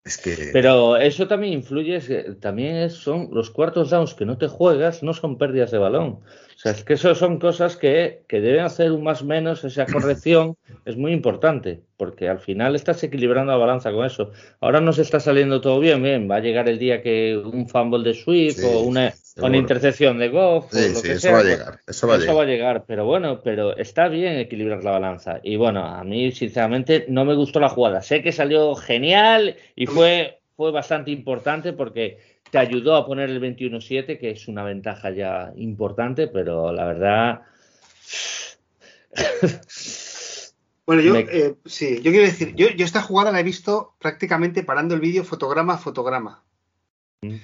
Es 0.06 0.18
que 0.18 0.50
Pero 0.52 0.98
eso 0.98 1.28
también 1.28 1.54
influye, 1.54 1.96
es 1.96 2.08
que 2.08 2.24
también 2.34 2.90
son 2.90 3.30
los 3.32 3.50
cuartos 3.50 3.90
downs 3.90 4.14
que 4.14 4.26
no 4.26 4.38
te 4.38 4.48
juegas, 4.48 5.02
no 5.02 5.14
son 5.14 5.38
pérdidas 5.38 5.72
de 5.72 5.78
balón. 5.78 6.20
O 6.56 6.60
sea, 6.60 6.72
es 6.72 6.84
que 6.84 6.94
eso 6.94 7.14
son 7.16 7.40
cosas 7.40 7.76
que, 7.78 8.24
que 8.28 8.42
deben 8.42 8.64
hacer 8.64 8.92
un 8.92 9.04
más 9.04 9.24
menos, 9.24 9.64
esa 9.64 9.86
corrección 9.86 10.56
es 10.86 10.98
muy 10.98 11.12
importante, 11.12 11.82
porque 11.98 12.30
al 12.30 12.40
final 12.40 12.76
estás 12.76 13.04
equilibrando 13.04 13.52
la 13.52 13.58
balanza 13.58 13.92
con 13.92 14.06
eso. 14.06 14.32
Ahora 14.60 14.82
nos 14.82 15.00
está 15.00 15.20
saliendo 15.20 15.62
todo 15.62 15.80
bien, 15.80 16.02
bien, 16.04 16.30
va 16.30 16.38
a 16.38 16.40
llegar 16.40 16.70
el 16.70 16.80
día 16.80 17.02
que 17.02 17.38
un 17.38 17.68
fumble 17.68 18.04
de 18.04 18.14
Swift 18.14 18.58
Sí, 18.58 18.66
o 18.66 18.82
una, 18.82 19.12
sí, 19.12 19.40
o 19.42 19.46
una 19.46 19.58
intercepción 19.58 20.18
de 20.20 20.30
Goff 20.30 20.74
o 20.74 20.78
sí, 20.78 20.90
lo 20.94 21.00
sí, 21.00 21.08
que 21.08 21.14
eso 21.14 21.20
sea, 21.20 21.32
va 21.32 21.40
a 21.40 21.42
pues, 21.42 21.58
llegar. 21.58 21.80
Eso 21.88 22.08
va 22.08 22.14
a 22.14 22.18
eso 22.18 22.26
llegar. 22.26 22.38
va 22.38 22.42
a 22.44 22.46
llegar, 22.46 22.86
pero 22.88 23.06
bueno, 23.06 23.42
pero 23.44 23.76
está 23.78 24.08
bien 24.08 24.38
equilibrar 24.38 24.84
la 24.84 24.92
balanza. 24.92 25.40
Y 25.44 25.56
bueno, 25.56 25.84
a 25.84 26.04
mí 26.04 26.32
sinceramente 26.32 27.06
no 27.10 27.26
me 27.26 27.36
gustó 27.36 27.60
la 27.60 27.70
jugada. 27.70 28.02
Sé 28.02 28.22
que 28.22 28.32
salió 28.32 28.76
genial 28.76 29.56
y 29.76 29.86
fue, 29.88 30.42
fue 30.56 30.72
bastante 30.72 31.12
importante 31.12 31.74
porque 31.74 32.20
te 32.54 32.60
ayudó 32.60 32.96
a 32.96 33.08
poner 33.08 33.32
el 33.32 33.42
21-7, 33.42 34.20
que 34.20 34.30
es 34.30 34.48
una 34.48 34.64
ventaja 34.64 35.10
ya 35.10 35.52
importante, 35.56 36.28
pero 36.28 36.72
la 36.72 36.86
verdad... 36.86 37.42
Bueno, 40.86 41.02
yo, 41.02 41.14
Me- 41.14 41.20
eh, 41.32 41.56
sí, 41.66 41.96
yo 42.04 42.12
quiero 42.12 42.26
decir, 42.28 42.54
yo, 42.56 42.68
yo 42.70 42.84
esta 42.86 43.02
jugada 43.02 43.32
la 43.32 43.40
he 43.40 43.44
visto 43.44 43.96
prácticamente 44.00 44.64
parando 44.64 44.94
el 44.94 45.00
vídeo 45.02 45.24
fotograma 45.24 45.76
a 45.76 45.78
fotograma. 45.78 46.44
Mm. 47.22 47.36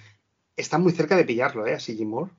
Está 0.57 0.77
muy 0.77 0.91
cerca 0.91 1.15
de 1.15 1.23
pillarlo, 1.23 1.65
¿eh? 1.65 1.73
Así 1.73 1.95
Jim 1.95 2.09
Moore. 2.09 2.31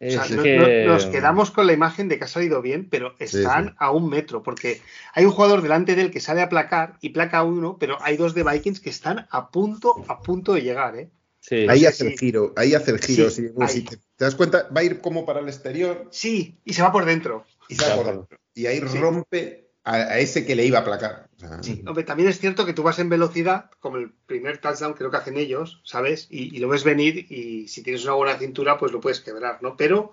O 0.00 0.10
sea, 0.10 0.24
es 0.24 0.32
no- 0.32 0.42
que- 0.42 0.56
no- 0.84 0.92
nos 0.94 1.06
quedamos 1.06 1.52
con 1.52 1.66
la 1.68 1.72
imagen 1.72 2.08
de 2.08 2.18
que 2.18 2.24
ha 2.24 2.28
salido 2.28 2.60
bien, 2.60 2.88
pero 2.90 3.14
están 3.20 3.68
sí. 3.68 3.74
a 3.78 3.92
un 3.92 4.08
metro, 4.10 4.42
porque 4.42 4.82
hay 5.14 5.24
un 5.24 5.30
jugador 5.30 5.62
delante 5.62 5.94
de 5.94 6.02
él 6.02 6.10
que 6.10 6.18
sale 6.20 6.42
a 6.42 6.48
placar 6.48 6.98
y 7.00 7.10
placa 7.10 7.38
a 7.38 7.42
uno, 7.44 7.76
pero 7.78 7.96
hay 8.02 8.16
dos 8.18 8.34
de 8.34 8.42
Vikings 8.42 8.80
que 8.80 8.90
están 8.90 9.28
a 9.30 9.48
punto, 9.50 10.04
a 10.08 10.20
punto 10.22 10.54
de 10.54 10.62
llegar, 10.62 10.96
¿eh? 10.96 11.08
Sí. 11.42 11.66
Ahí 11.68 11.84
hace 11.84 12.06
el 12.06 12.18
giro, 12.18 12.54
ahí 12.56 12.74
hace 12.74 12.92
el 12.92 12.98
giro. 13.00 13.28
Sí, 13.28 13.48
sí, 13.48 13.52
si 13.68 13.82
te, 13.82 13.96
te 13.98 14.24
das 14.24 14.34
cuenta, 14.34 14.68
va 14.74 14.80
a 14.80 14.84
ir 14.84 15.00
como 15.00 15.26
para 15.26 15.40
el 15.40 15.48
exterior 15.48 16.08
Sí, 16.10 16.56
y 16.64 16.72
se 16.72 16.80
va 16.82 16.90
por 16.90 17.04
dentro. 17.04 17.44
y 17.68 17.74
se 17.74 17.86
va 17.88 17.96
por 17.96 18.06
dentro. 18.06 18.38
Y 18.54 18.66
ahí 18.66 18.80
Sí. 18.88 18.98
rompe 18.98 19.68
a, 19.84 19.94
a 19.96 20.18
ese 20.20 20.46
que 20.46 20.54
le 20.54 20.64
iba 20.64 20.78
a 20.78 20.82
aplacar. 20.82 21.28
O 21.36 21.40
sea, 21.40 21.62
Sí, 21.62 21.82
hombre, 21.86 22.04
también 22.04 22.28
es 22.28 22.38
cierto 22.38 22.64
que 22.64 22.72
tú 22.72 22.82
vas 22.84 22.98
en 23.00 23.08
velocidad, 23.08 23.70
como 23.80 23.96
el 23.96 24.12
primer 24.26 24.58
touchdown 24.58 24.94
creo 24.94 25.10
que 25.10 25.16
hacen 25.16 25.36
ellos, 25.36 25.82
¿sabes? 25.84 26.28
Y, 26.30 26.54
y 26.56 26.60
lo 26.60 26.68
ves 26.68 26.84
venir 26.84 27.26
y 27.30 27.66
si 27.68 27.82
tienes 27.82 28.04
una 28.04 28.14
buena 28.14 28.38
cintura, 28.38 28.78
pues 28.78 28.92
lo 28.92 29.00
puedes 29.00 29.20
quebrar, 29.20 29.58
¿no? 29.62 29.76
Pero 29.76 30.12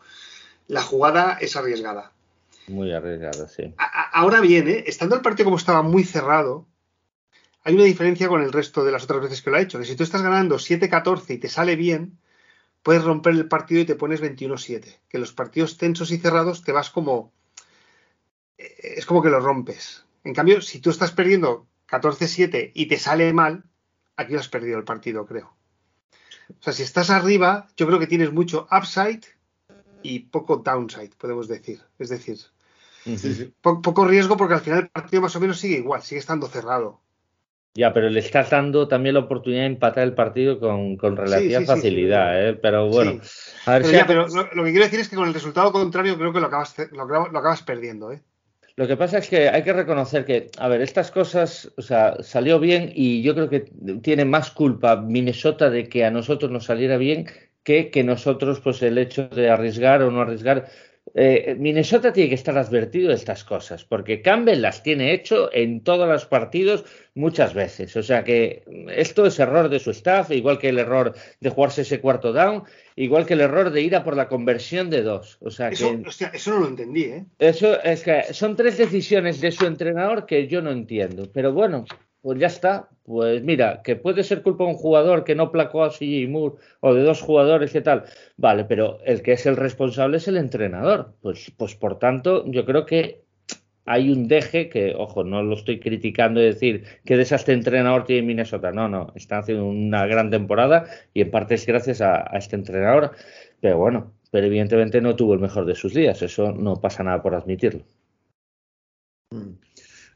la 0.67 0.81
jugada 0.81 1.37
es 1.39 1.55
arriesgada. 1.55 2.11
Muy 2.67 2.91
arriesgado, 2.93 3.47
sí. 3.47 3.73
A- 3.77 3.83
a- 3.85 4.09
ahora 4.19 4.41
bien, 4.41 4.67
¿eh? 4.67 4.83
estando 4.87 5.15
el 5.15 5.21
partido 5.21 5.45
como 5.45 5.57
estaba 5.57 5.81
muy 5.81 6.03
cerrado, 6.03 6.65
hay 7.63 7.76
una 7.76 7.84
diferencia 7.86 8.28
con 8.28 8.41
el 8.41 8.52
resto 8.54 8.84
de 8.84 8.91
las 8.91 9.04
otras 9.04 9.22
veces 9.22 9.41
que 9.41 9.50
lo 9.52 9.58
ha 9.58 9.62
hecho. 9.62 9.80
Que 9.80 9.86
si 9.86 9.95
tú 9.95 10.04
estás 10.04 10.22
ganando 10.22 10.58
7-14 10.60 11.34
y 11.36 11.38
te 11.39 11.50
sale 11.50 11.76
bien, 11.76 12.17
puedes 12.84 13.04
romper 13.04 13.34
el 13.36 13.48
partido 13.48 13.82
y 13.82 13.86
te 13.86 13.95
pones 13.95 14.22
21-7. 14.22 15.00
Que 15.10 15.19
los 15.19 15.34
partidos 15.34 15.78
tensos 15.78 16.12
y 16.12 16.17
cerrados 16.17 16.63
te 16.63 16.72
vas 16.72 16.89
como. 16.89 17.34
eh, 18.58 18.95
Es 18.98 19.06
como 19.06 19.22
que 19.22 19.30
lo 19.30 19.39
rompes. 19.39 20.06
En 20.24 20.34
cambio, 20.34 20.62
si 20.62 20.80
tú 20.80 20.89
estás 20.89 21.12
perdiendo 21.12 21.67
14-7 21.88 22.72
y 22.74 22.88
te 22.88 22.98
sale 22.98 23.32
mal, 23.34 23.63
aquí 24.17 24.36
has 24.36 24.48
perdido 24.50 24.78
el 24.78 24.84
partido, 24.84 25.26
creo. 25.26 25.56
O 26.60 26.63
sea, 26.63 26.74
si 26.74 26.84
estás 26.84 27.10
arriba, 27.10 27.67
yo 27.78 27.88
creo 27.88 28.00
que 28.00 28.08
tienes 28.08 28.32
mucho 28.34 28.67
upside 28.72 29.24
y 30.02 30.19
poco 30.19 30.58
downside, 30.58 31.12
podemos 31.17 31.48
decir. 31.48 31.82
Es 32.00 32.10
decir, 32.10 32.38
sí, 33.17 33.34
sí. 33.34 33.54
po- 33.62 33.82
poco 33.82 34.06
riesgo 34.06 34.38
porque 34.38 34.56
al 34.56 34.62
final 34.62 34.80
el 34.80 34.89
partido 34.89 35.22
más 35.22 35.36
o 35.36 35.39
menos 35.39 35.60
sigue 35.60 35.78
igual, 35.78 36.02
sigue 36.04 36.19
estando 36.19 36.48
cerrado. 36.48 37.02
Ya, 37.75 37.93
pero 37.93 38.10
le 38.10 38.19
estás 38.19 38.49
dando 38.49 38.88
también 38.88 39.13
la 39.13 39.21
oportunidad 39.21 39.62
de 39.62 39.67
empatar 39.67 40.03
el 40.03 40.13
partido 40.13 40.60
con, 40.60 40.97
con 40.97 41.15
relativa 41.15 41.60
Sí, 41.60 41.65
sí, 41.65 41.65
sí, 41.65 41.67
facilidad, 41.67 42.41
sí. 42.41 42.49
¿eh? 42.49 42.60
Pero 42.62 42.88
bueno, 42.89 43.12
a 43.65 43.71
ver 43.73 43.82
Pero, 43.84 43.91
si 43.91 43.95
ya, 43.97 44.08
pero 44.08 44.27
lo, 44.27 44.49
lo 44.53 44.63
que 44.63 44.71
quiero 44.71 44.86
decir 44.86 44.99
es 44.99 45.10
que 45.10 45.15
con 45.15 45.27
el 45.27 45.34
resultado 45.34 45.71
contrario 45.71 46.17
creo 46.17 46.34
que 46.34 46.39
lo 46.41 46.47
acabas, 46.47 46.75
lo, 46.91 47.03
acabas- 47.03 47.32
lo 47.32 47.39
acabas 47.39 47.62
perdiendo, 47.63 48.12
¿eh? 48.12 48.21
Lo 48.75 48.88
que 48.88 48.95
pasa 48.95 49.17
es 49.17 49.29
que 49.29 49.49
hay 49.49 49.63
que 49.63 49.73
reconocer 49.73 50.25
que, 50.25 50.47
a 50.58 50.67
ver, 50.69 50.82
estas 50.82 51.12
cosas, 51.12 51.71
o 51.77 51.82
sea, 51.82 52.15
salió 52.23 52.60
bien 52.60 52.91
y 52.95 53.21
yo 53.21 53.34
creo 53.36 53.49
que 53.49 53.65
tiene 54.01 54.23
más 54.25 54.51
culpa 54.51 54.95
Minnesota 54.95 55.69
de 55.69 55.89
que 55.89 56.05
a 56.05 56.12
nosotros 56.12 56.49
nos 56.49 56.65
saliera 56.65 56.97
bien 56.97 57.27
que 57.63 57.91
que 57.91 58.03
nosotros, 58.05 58.62
pues 58.62 58.82
el 58.82 58.97
hecho 58.97 59.27
de 59.27 59.49
arriesgar 59.49 60.01
o 60.01 60.12
no 60.12 60.21
arriesgar. 60.21 60.69
Eh, 61.15 61.56
Minnesota 61.58 62.13
tiene 62.13 62.30
que 62.30 62.36
estar 62.36 62.58
advertido 62.58 63.10
de 63.10 63.15
estas 63.15 63.43
cosas, 63.43 63.86
porque 63.86 64.22
Campbell 64.22 64.62
las 64.62 64.84
tiene 64.84 65.13
hecho 65.13 65.50
en 65.54 65.82
todos 65.82 66.08
los 66.08 66.26
partidos 66.26 66.86
muchas 67.15 67.54
veces. 67.54 67.95
O 67.95 68.04
sea 68.04 68.24
que 68.24 68.63
esto 68.89 69.26
es 69.26 69.39
error 69.39 69.69
de 69.69 69.80
su 69.80 69.91
staff, 69.91 70.32
igual 70.32 70.60
que 70.60 70.69
el 70.69 70.80
error 70.80 71.13
de 71.39 71.50
jugarse 71.50 71.82
ese 71.82 72.00
cuarto 72.00 72.34
down, 72.34 72.63
igual 72.95 73.26
que 73.26 73.34
el 73.34 73.41
error 73.41 73.72
de 73.72 73.82
ir 73.82 73.95
a 73.95 74.04
por 74.04 74.15
la 74.15 74.28
conversión 74.28 74.89
de 74.89 75.02
dos. 75.02 75.38
O 75.41 75.50
sea 75.50 75.69
Eso, 75.69 76.02
que 76.02 76.08
hostia, 76.08 76.32
eso 76.34 76.52
no 76.52 76.60
lo 76.60 76.67
entendí, 76.67 77.04
¿eh? 77.04 77.26
eso 77.39 77.82
es 77.82 78.04
que 78.04 78.34
son 78.34 78.56
tres 78.56 78.78
decisiones 78.78 79.41
de 79.41 79.52
su 79.52 79.65
entrenador 79.65 80.26
que 80.26 80.48
yo 80.48 80.62
no 80.62 80.72
entiendo. 80.72 81.30
Pero 81.34 81.54
bueno, 81.54 81.86
pues 82.21 82.39
ya 82.39 82.47
está. 82.47 82.89
Pues 83.03 83.43
mira, 83.43 83.82
que 83.84 83.95
puede 83.95 84.23
ser 84.23 84.43
culpa 84.43 84.63
de 84.63 84.71
un 84.71 84.75
jugador 84.75 85.23
que 85.23 85.36
no 85.36 85.51
placó 85.51 85.84
a 85.84 85.89
CJ 85.89 86.27
Moore 86.29 86.55
o 86.82 86.93
de 86.93 87.03
dos 87.03 87.21
jugadores 87.21 87.73
y 87.75 87.82
tal. 87.82 88.05
Vale, 88.38 88.65
pero 88.65 88.99
el 89.05 89.21
que 89.21 89.34
es 89.34 89.45
el 89.45 89.58
responsable 89.58 90.17
es 90.17 90.27
el 90.27 90.38
entrenador. 90.38 91.15
Pues, 91.21 91.51
pues 91.58 91.75
por 91.75 91.97
tanto, 91.99 92.45
yo 92.45 92.65
creo 92.65 92.86
que 92.86 93.23
hay 93.86 94.12
un 94.12 94.27
deje 94.27 94.69
que, 94.69 94.93
ojo, 94.95 95.23
no 95.23 95.41
lo 95.41 95.55
estoy 95.55 95.79
criticando 95.79 96.39
y 96.41 96.45
decir 96.45 96.84
que 97.05 97.17
desastre 97.17 97.55
entrenador 97.55 98.05
tiene 98.05 98.27
Minnesota. 98.27 98.71
No, 98.71 98.88
no, 98.88 99.12
están 99.15 99.39
haciendo 99.39 99.65
una 99.65 100.05
gran 100.05 100.29
temporada 100.29 100.86
y 101.13 101.21
en 101.21 101.32
parte 101.32 101.55
es 101.55 101.65
gracias 101.65 102.01
a, 102.01 102.32
a 102.32 102.38
este 102.38 102.55
entrenador. 102.55 103.12
Pero 103.62 103.77
bueno, 103.77 104.13
pero 104.32 104.45
evidentemente 104.47 105.01
no 105.01 105.15
tuvo 105.15 105.34
el 105.34 105.39
mejor 105.39 105.65
de 105.65 105.75
sus 105.75 105.93
días. 105.93 106.21
Eso 106.21 106.51
no 106.51 106.79
pasa 106.79 107.03
nada 107.03 107.21
por 107.21 107.36
admitirlo. 107.36 107.84
Mm. 109.32 109.68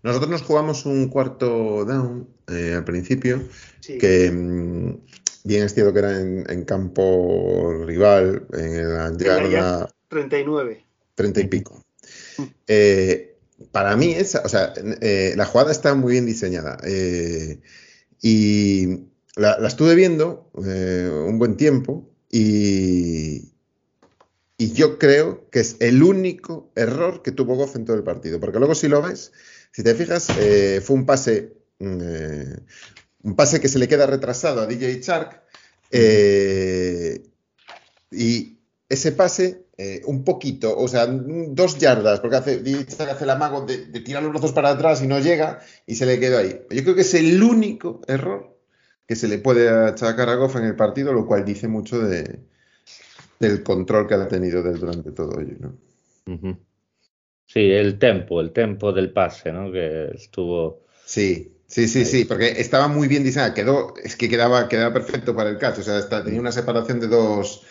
Nosotros 0.03 0.29
nos 0.29 0.41
jugamos 0.41 0.85
un 0.85 1.07
cuarto 1.07 1.85
down 1.85 2.27
eh, 2.47 2.73
al 2.75 2.83
principio, 2.83 3.41
Sí. 3.79 3.97
que 3.97 4.29
mm, 4.31 4.97
bien 5.45 5.63
es 5.63 5.73
cierto 5.73 5.93
que 5.93 5.99
era 5.99 6.19
en, 6.19 6.45
en 6.49 6.65
campo 6.65 7.83
rival, 7.85 8.45
en 8.53 8.93
la 8.93 9.17
yarda 9.17 9.89
39. 10.09 10.85
30 11.15 11.39
y 11.39 11.47
pico. 11.47 11.83
Eh, 12.67 13.37
para 13.71 13.95
mí, 13.95 14.11
esa, 14.13 14.41
o 14.41 14.49
sea, 14.49 14.73
eh, 15.01 15.33
la 15.37 15.45
jugada 15.45 15.71
está 15.71 15.95
muy 15.95 16.13
bien 16.13 16.25
diseñada. 16.25 16.77
y 18.21 18.87
la, 19.35 19.57
la 19.59 19.67
estuve 19.67 19.95
viendo 19.95 20.49
un 20.53 21.39
buen 21.39 21.55
tiempo 21.57 22.09
y, 22.29 23.51
y 24.57 24.71
yo 24.73 24.97
creo 24.97 25.49
que 25.49 25.59
es 25.59 25.77
el 25.79 26.03
único 26.03 26.71
error 26.75 27.21
que 27.21 27.31
tuvo 27.31 27.55
Goff 27.55 27.75
en 27.75 27.85
todo 27.85 27.95
el 27.97 28.03
partido. 28.03 28.39
Porque 28.39 28.59
luego 28.59 28.75
si 28.75 28.87
lo 28.87 29.01
ves, 29.01 29.31
si 29.73 29.83
te 29.83 29.95
fijas, 29.95 30.29
eh, 30.39 30.81
fue 30.81 30.95
un 30.95 31.05
pase, 31.05 31.53
mm, 31.79 31.99
eh, 32.01 32.59
un 33.23 33.35
pase 33.35 33.59
que 33.59 33.67
se 33.67 33.79
le 33.79 33.87
queda 33.87 34.05
retrasado 34.05 34.61
a 34.61 34.67
DJ 34.67 35.01
Chark. 35.01 35.41
eh, 35.91 37.23
y 38.11 38.59
ese 38.89 39.11
pase, 39.11 39.63
un 40.05 40.23
poquito, 40.23 40.77
o 40.77 40.87
sea, 40.87 41.07
dos 41.07 41.77
yardas, 41.79 42.19
porque 42.19 42.35
hace, 42.37 42.59
DJ 42.59 42.85
Chark 42.85 43.11
hace 43.11 43.23
el 43.23 43.31
amago 43.31 43.65
de, 43.65 43.87
de 43.87 43.99
tirar 44.01 44.21
los 44.21 44.31
brazos 44.31 44.53
para 44.53 44.69
atrás 44.69 45.01
y 45.01 45.07
no 45.07 45.19
llega 45.19 45.59
y 45.87 45.95
se 45.95 46.05
le 46.05 46.19
quedó 46.19 46.37
ahí. 46.37 46.61
Yo 46.69 46.83
creo 46.83 46.95
que 46.95 47.01
es 47.01 47.13
el 47.15 47.41
único 47.41 48.01
error 48.07 48.55
que 49.07 49.15
se 49.15 49.27
le 49.27 49.39
puede 49.39 49.69
achacar 49.69 50.29
a 50.29 50.35
Goff 50.35 50.55
en 50.57 50.65
el 50.65 50.75
partido, 50.75 51.11
lo 51.11 51.25
cual 51.25 51.43
dice 51.43 51.67
mucho 51.67 51.99
de, 51.99 52.39
del 53.39 53.63
control 53.63 54.07
que 54.07 54.13
ha 54.13 54.27
tenido 54.27 54.61
durante 54.61 55.11
todo 55.11 55.39
ello, 55.39 55.55
¿no? 55.59 55.77
Sí, 57.45 57.59
el 57.71 57.99
tempo, 57.99 58.41
el 58.41 58.51
tempo 58.51 58.91
del 58.91 59.13
pase, 59.13 59.51
¿no? 59.53 59.71
Que 59.71 60.09
estuvo. 60.15 60.83
Sí, 61.05 61.57
sí, 61.67 61.87
sí, 61.87 62.05
Ahí. 62.05 62.05
sí, 62.05 62.25
porque 62.25 62.49
estaba 62.61 62.87
muy 62.87 63.07
bien 63.07 63.23
diseñada, 63.23 63.53
quedó, 63.53 63.93
es 64.03 64.15
que 64.15 64.29
quedaba, 64.29 64.69
quedaba 64.69 64.93
perfecto 64.93 65.35
para 65.35 65.49
el 65.49 65.57
catch, 65.57 65.79
o 65.79 65.83
sea, 65.83 65.99
está- 65.99 66.23
tenía 66.23 66.39
una 66.39 66.51
separación 66.51 66.99
de 66.99 67.07
dos, 67.07 67.63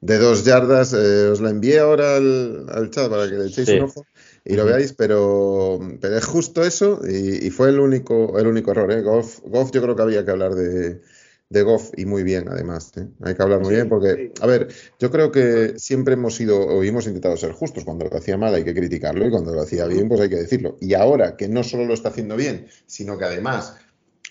de 0.00 0.18
dos 0.18 0.44
yardas, 0.44 0.92
eh, 0.92 1.28
os 1.28 1.40
la 1.40 1.50
envié 1.50 1.78
ahora 1.78 2.16
al, 2.16 2.66
al 2.70 2.90
chat 2.90 3.08
para 3.10 3.28
que 3.28 3.36
le 3.36 3.46
echéis 3.46 3.70
Sí. 3.70 3.72
un 3.72 3.82
ojo 3.82 4.06
y 4.44 4.56
lo 4.56 4.64
veáis, 4.64 4.92
pero, 4.92 5.78
pero 6.00 6.16
es 6.16 6.24
justo 6.24 6.62
eso 6.64 7.00
y, 7.08 7.46
y 7.46 7.50
fue 7.50 7.68
el 7.70 7.78
único, 7.80 8.38
el 8.38 8.46
único 8.48 8.72
error, 8.72 8.90
¿eh? 8.92 9.02
Goff, 9.02 9.38
Goff 9.44 9.70
yo 9.72 9.82
creo 9.82 9.94
que 9.96 10.02
había 10.02 10.24
que 10.24 10.30
hablar 10.32 10.54
de, 10.54 11.00
de 11.50 11.62
Goff 11.62 11.90
y 11.96 12.06
muy 12.06 12.22
bien 12.22 12.48
además, 12.48 12.92
¿eh? 12.96 13.08
Hay 13.22 13.34
que 13.34 13.42
hablar 13.42 13.58
muy 13.60 13.70
Sí, 13.70 13.74
bien 13.74 13.88
porque, 13.88 14.14
sí. 14.14 14.32
a 14.40 14.46
ver, 14.46 14.68
yo 15.00 15.10
creo 15.10 15.32
que 15.32 15.74
siempre 15.78 16.14
hemos 16.14 16.36
sido 16.36 16.60
o 16.60 16.82
hemos 16.84 17.06
intentado 17.06 17.36
ser 17.36 17.50
justos. 17.52 17.84
Cuando 17.84 18.04
lo 18.08 18.16
hacía 18.16 18.38
mal 18.38 18.54
hay 18.54 18.62
que 18.64 18.72
criticarlo 18.72 19.26
y 19.26 19.30
cuando 19.30 19.52
lo 19.52 19.60
hacía 19.60 19.86
bien 19.86 20.08
pues 20.08 20.20
hay 20.20 20.28
que 20.28 20.36
decirlo. 20.36 20.76
Y 20.80 20.94
ahora 20.94 21.36
que 21.36 21.48
no 21.48 21.64
solo 21.64 21.84
lo 21.86 21.94
está 21.94 22.10
haciendo 22.10 22.36
bien, 22.36 22.68
sino 22.86 23.18
que 23.18 23.24
además 23.24 23.74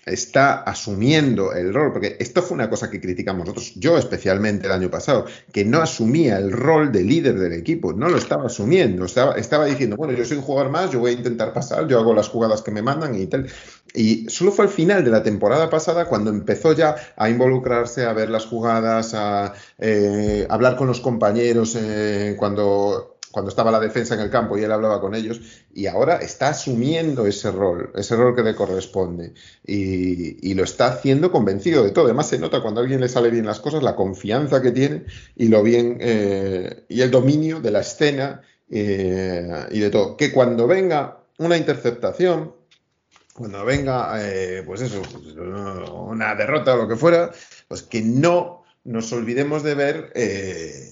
está 0.06 0.62
asumiendo 0.62 1.52
el 1.52 1.74
rol, 1.74 1.92
porque 1.92 2.16
esto 2.18 2.40
fue 2.42 2.54
una 2.54 2.70
cosa 2.70 2.90
que 2.90 3.00
criticamos 3.02 3.40
nosotros, 3.46 3.74
yo 3.76 3.98
especialmente 3.98 4.66
el 4.66 4.72
año 4.72 4.90
pasado, 4.90 5.26
que 5.52 5.64
no 5.64 5.82
asumía 5.82 6.38
el 6.38 6.52
rol 6.52 6.90
de 6.90 7.04
líder 7.04 7.38
del 7.38 7.52
equipo, 7.52 7.92
no 7.92 8.08
lo 8.08 8.16
estaba 8.16 8.46
asumiendo, 8.46 9.04
estaba, 9.04 9.34
estaba 9.34 9.66
diciendo, 9.66 9.96
bueno, 9.96 10.14
yo 10.14 10.24
soy 10.24 10.38
un 10.38 10.42
jugador 10.42 10.72
más, 10.72 10.90
yo 10.90 11.00
voy 11.00 11.10
a 11.10 11.14
intentar 11.14 11.52
pasar, 11.52 11.86
yo 11.86 11.98
hago 11.98 12.14
las 12.14 12.28
jugadas 12.28 12.62
que 12.62 12.70
me 12.70 12.80
mandan 12.80 13.14
y 13.14 13.26
tal. 13.26 13.46
Y 13.94 14.28
solo 14.28 14.52
fue 14.52 14.66
al 14.66 14.70
final 14.70 15.04
de 15.04 15.10
la 15.10 15.22
temporada 15.22 15.68
pasada 15.68 16.06
cuando 16.06 16.30
empezó 16.30 16.72
ya 16.72 16.94
a 17.16 17.28
involucrarse, 17.28 18.04
a 18.04 18.12
ver 18.12 18.30
las 18.30 18.46
jugadas, 18.46 19.14
a 19.14 19.54
eh, 19.78 20.46
hablar 20.48 20.76
con 20.76 20.86
los 20.86 21.00
compañeros 21.00 21.76
eh, 21.76 22.36
cuando, 22.38 23.18
cuando 23.32 23.48
estaba 23.48 23.72
la 23.72 23.80
defensa 23.80 24.14
en 24.14 24.20
el 24.20 24.30
campo 24.30 24.56
y 24.56 24.62
él 24.62 24.70
hablaba 24.70 25.00
con 25.00 25.14
ellos. 25.14 25.40
Y 25.74 25.86
ahora 25.86 26.16
está 26.16 26.50
asumiendo 26.50 27.26
ese 27.26 27.50
rol, 27.50 27.90
ese 27.96 28.14
rol 28.14 28.36
que 28.36 28.42
le 28.42 28.54
corresponde. 28.54 29.34
Y, 29.66 30.54
lo 30.54 30.64
está 30.64 30.88
haciendo 30.88 31.32
convencido 31.32 31.84
de 31.84 31.90
todo. 31.90 32.04
Además, 32.04 32.28
se 32.28 32.38
nota 32.38 32.60
cuando 32.60 32.80
a 32.80 32.82
alguien 32.82 33.00
le 33.00 33.08
sale 33.08 33.30
bien 33.30 33.46
las 33.46 33.60
cosas, 33.60 33.82
la 33.82 33.96
confianza 33.96 34.60
que 34.62 34.72
tiene 34.72 35.04
y 35.36 35.48
lo 35.48 35.62
bien 35.62 35.98
eh, 36.00 36.84
y 36.88 37.00
el 37.00 37.10
dominio 37.10 37.60
de 37.60 37.70
la 37.70 37.80
escena 37.80 38.42
eh, 38.70 39.66
y 39.70 39.80
de 39.80 39.90
todo. 39.90 40.16
Que 40.16 40.32
cuando 40.32 40.66
venga 40.66 41.24
una 41.38 41.56
interceptación 41.56 42.59
cuando 43.40 43.64
venga, 43.64 44.12
eh, 44.18 44.62
pues 44.66 44.82
eso, 44.82 45.00
una 46.06 46.34
derrota 46.34 46.74
o 46.74 46.82
lo 46.82 46.88
que 46.88 46.96
fuera, 46.96 47.30
pues 47.68 47.82
que 47.82 48.02
no 48.02 48.64
nos 48.84 49.10
olvidemos 49.14 49.62
de 49.62 49.74
ver, 49.74 50.12
eh, 50.14 50.90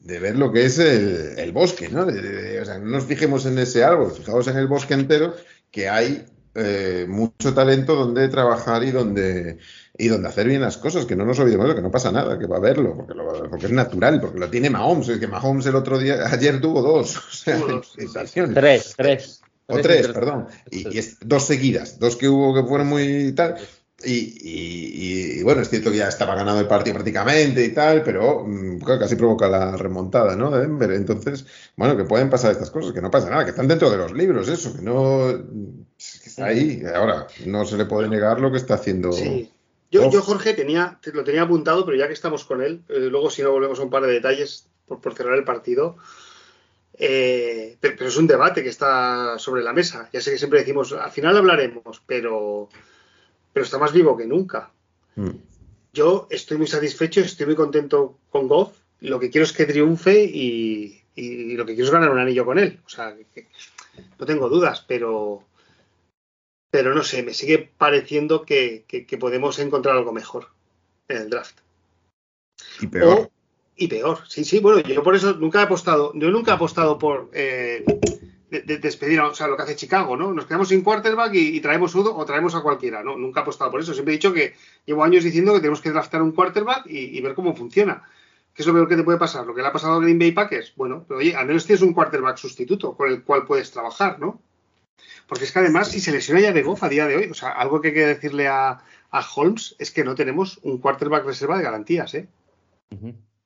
de 0.00 0.18
ver 0.18 0.38
lo 0.38 0.50
que 0.50 0.64
es 0.64 0.78
el, 0.78 1.34
el 1.36 1.52
bosque, 1.52 1.90
¿no? 1.90 2.06
De, 2.06 2.22
de, 2.22 2.60
o 2.62 2.64
sea, 2.64 2.78
no 2.78 2.86
nos 2.86 3.04
fijemos 3.04 3.44
en 3.44 3.58
ese 3.58 3.84
árbol, 3.84 4.10
fijaos 4.10 4.48
en 4.48 4.56
el 4.56 4.68
bosque 4.68 4.94
entero, 4.94 5.34
que 5.70 5.90
hay 5.90 6.24
eh, 6.54 7.04
mucho 7.06 7.52
talento 7.52 7.94
donde 7.94 8.26
trabajar 8.28 8.82
y 8.84 8.90
donde, 8.90 9.58
y 9.98 10.08
donde 10.08 10.28
hacer 10.30 10.48
bien 10.48 10.62
las 10.62 10.78
cosas, 10.78 11.04
que 11.04 11.14
no 11.14 11.26
nos 11.26 11.38
olvidemos 11.40 11.68
de 11.68 11.74
que 11.74 11.82
no 11.82 11.90
pasa 11.90 12.10
nada, 12.10 12.38
que 12.38 12.46
va 12.46 12.56
a 12.56 12.60
verlo, 12.60 12.96
porque, 12.96 13.12
lo, 13.12 13.50
porque 13.50 13.66
es 13.66 13.72
natural, 13.72 14.18
porque 14.18 14.38
lo 14.38 14.48
tiene 14.48 14.70
Mahomes, 14.70 15.10
es 15.10 15.18
que 15.18 15.28
Mahomes 15.28 15.66
el 15.66 15.76
otro 15.76 15.98
día, 15.98 16.26
ayer 16.32 16.58
tuvo 16.58 16.80
dos, 16.80 17.18
o 17.18 17.32
sea, 17.32 17.58
Tuvo 17.58 17.68
dos, 17.68 17.92
sensaciones. 17.94 18.54
Tres, 18.54 18.94
tres. 18.96 19.41
O 19.66 19.78
tres, 19.78 20.08
perdón. 20.08 20.48
Y, 20.70 20.94
y 20.94 20.98
es 20.98 21.18
dos 21.20 21.46
seguidas, 21.46 21.98
dos 21.98 22.16
que 22.16 22.28
hubo 22.28 22.54
que 22.54 22.68
fueron 22.68 22.88
muy 22.88 23.32
tal. 23.32 23.56
Y, 24.04 24.14
y, 24.14 25.38
y, 25.38 25.42
bueno, 25.44 25.62
es 25.62 25.70
cierto 25.70 25.92
que 25.92 25.98
ya 25.98 26.08
estaba 26.08 26.34
ganado 26.34 26.58
el 26.58 26.66
partido 26.66 26.94
prácticamente 26.94 27.64
y 27.64 27.72
tal, 27.72 28.02
pero 28.02 28.44
mmm, 28.44 28.80
casi 28.80 29.14
provoca 29.14 29.48
la 29.48 29.76
remontada, 29.76 30.34
¿no? 30.34 30.50
De 30.50 30.62
Denver. 30.62 30.90
Entonces, 30.90 31.46
bueno, 31.76 31.96
que 31.96 32.02
pueden 32.02 32.28
pasar 32.28 32.50
estas 32.50 32.72
cosas, 32.72 32.92
que 32.92 33.00
no 33.00 33.12
pasa 33.12 33.30
nada, 33.30 33.44
que 33.44 33.50
están 33.50 33.68
dentro 33.68 33.90
de 33.90 33.98
los 33.98 34.12
libros, 34.12 34.48
eso, 34.48 34.74
que 34.74 34.82
no. 34.82 35.28
Que 35.96 36.28
está 36.28 36.46
ahí. 36.46 36.82
Ahora, 36.92 37.28
no 37.46 37.64
se 37.64 37.76
le 37.76 37.84
puede 37.84 38.08
negar 38.08 38.40
lo 38.40 38.50
que 38.50 38.56
está 38.56 38.74
haciendo. 38.74 39.12
Sí. 39.12 39.52
Yo, 39.92 40.10
yo, 40.10 40.20
Jorge, 40.20 40.54
tenía, 40.54 40.98
lo 41.12 41.22
tenía 41.22 41.42
apuntado, 41.42 41.84
pero 41.84 41.96
ya 41.96 42.08
que 42.08 42.14
estamos 42.14 42.44
con 42.44 42.60
él, 42.60 42.82
eh, 42.88 43.08
luego 43.08 43.30
si 43.30 43.42
no 43.42 43.52
volvemos 43.52 43.78
a 43.78 43.84
un 43.84 43.90
par 43.90 44.02
de 44.02 44.12
detalles 44.14 44.66
por, 44.86 45.00
por 45.00 45.14
cerrar 45.14 45.38
el 45.38 45.44
partido. 45.44 45.96
Eh, 46.94 47.76
pero, 47.80 47.96
pero, 47.96 48.08
es 48.08 48.16
un 48.16 48.26
debate 48.26 48.62
que 48.62 48.68
está 48.68 49.38
sobre 49.38 49.62
la 49.62 49.72
mesa. 49.72 50.08
Ya 50.12 50.20
sé 50.20 50.30
que 50.30 50.38
siempre 50.38 50.60
decimos, 50.60 50.92
al 50.92 51.10
final 51.10 51.36
hablaremos, 51.36 52.02
pero, 52.06 52.68
pero 53.52 53.64
está 53.64 53.78
más 53.78 53.92
vivo 53.92 54.16
que 54.16 54.26
nunca. 54.26 54.70
Mm. 55.16 55.30
Yo 55.92 56.26
estoy 56.30 56.58
muy 56.58 56.66
satisfecho, 56.66 57.20
estoy 57.20 57.46
muy 57.46 57.54
contento 57.54 58.18
con 58.30 58.48
Goff. 58.48 58.76
Lo 59.00 59.18
que 59.18 59.30
quiero 59.30 59.44
es 59.44 59.52
que 59.52 59.66
triunfe 59.66 60.22
y, 60.24 61.02
y 61.14 61.56
lo 61.56 61.66
que 61.66 61.74
quiero 61.74 61.86
es 61.86 61.92
ganar 61.92 62.10
un 62.10 62.18
anillo 62.18 62.44
con 62.44 62.58
él. 62.58 62.80
O 62.86 62.88
sea, 62.88 63.14
que, 63.34 63.48
no 64.18 64.26
tengo 64.26 64.48
dudas, 64.48 64.84
pero, 64.86 65.44
pero 66.70 66.94
no 66.94 67.02
sé, 67.02 67.22
me 67.22 67.34
sigue 67.34 67.58
pareciendo 67.58 68.42
que, 68.42 68.84
que, 68.86 69.06
que, 69.06 69.18
podemos 69.18 69.58
encontrar 69.58 69.96
algo 69.96 70.12
mejor 70.12 70.48
en 71.08 71.18
el 71.18 71.30
draft. 71.30 71.58
Y 72.80 72.86
peor. 72.86 73.18
O, 73.18 73.30
y 73.82 73.88
peor, 73.88 74.20
sí, 74.28 74.44
sí, 74.44 74.60
bueno, 74.60 74.80
yo 74.80 75.02
por 75.02 75.16
eso 75.16 75.34
nunca 75.34 75.60
he 75.60 75.64
apostado, 75.64 76.12
yo 76.14 76.30
nunca 76.30 76.52
he 76.52 76.54
apostado 76.54 76.98
por 76.98 77.30
eh, 77.32 77.84
despedir, 78.60 79.20
o 79.20 79.34
sea, 79.34 79.48
lo 79.48 79.56
que 79.56 79.62
hace 79.62 79.76
Chicago, 79.76 80.16
¿no? 80.16 80.32
Nos 80.32 80.46
quedamos 80.46 80.68
sin 80.68 80.82
quarterback 80.82 81.34
y, 81.34 81.60
traemos 81.60 81.94
uno 81.94 82.14
o 82.14 82.24
traemos 82.24 82.54
a 82.54 82.60
cualquiera, 82.60 83.02
¿no? 83.02 83.16
Nunca 83.16 83.40
he 83.40 83.42
apostado 83.42 83.70
por 83.70 83.80
eso. 83.80 83.94
Siempre 83.94 84.14
he 84.14 84.18
dicho 84.18 84.32
que 84.32 84.54
llevo 84.84 85.02
años 85.02 85.24
diciendo 85.24 85.54
que 85.54 85.60
tenemos 85.60 85.80
que 85.80 85.90
draftar 85.90 86.20
un 86.22 86.32
quarterback 86.32 86.84
y, 86.86 87.20
ver 87.22 87.34
cómo 87.34 87.56
funciona. 87.56 88.02
¿Qué 88.54 88.62
es 88.62 88.66
lo 88.66 88.74
peor 88.74 88.88
que 88.88 88.96
te 88.96 89.02
puede 89.02 89.18
pasar? 89.18 89.46
¿Lo 89.46 89.54
que 89.54 89.62
le 89.62 89.68
ha 89.68 89.72
pasado 89.72 89.94
a 89.94 90.00
Green 90.00 90.18
Bay 90.18 90.32
Packers? 90.32 90.74
Bueno, 90.76 91.06
pero 91.08 91.20
oye, 91.20 91.34
al 91.34 91.46
menos 91.46 91.64
tienes 91.64 91.80
un 91.80 91.94
quarterback 91.94 92.36
sustituto 92.36 92.94
con 92.94 93.08
el 93.10 93.22
cual 93.22 93.46
puedes 93.46 93.70
trabajar, 93.70 94.20
¿no? 94.20 94.42
Porque 95.26 95.44
es 95.44 95.52
que 95.52 95.60
además, 95.60 95.88
si 95.88 96.00
se 96.00 96.12
lesiona 96.12 96.40
ya 96.40 96.52
de 96.52 96.62
Goff 96.62 96.82
a 96.82 96.90
día 96.90 97.06
de 97.06 97.16
hoy, 97.16 97.30
o 97.30 97.34
sea, 97.34 97.52
algo 97.52 97.80
que 97.80 97.88
hay 97.88 97.94
que 97.94 98.06
decirle 98.06 98.48
a, 98.48 98.82
Holmes 99.34 99.76
es 99.78 99.90
que 99.90 100.04
no 100.04 100.14
tenemos 100.14 100.58
un 100.62 100.78
quarterback 100.78 101.24
reserva 101.24 101.56
de 101.56 101.64
garantías, 101.64 102.14
¿eh? 102.14 102.28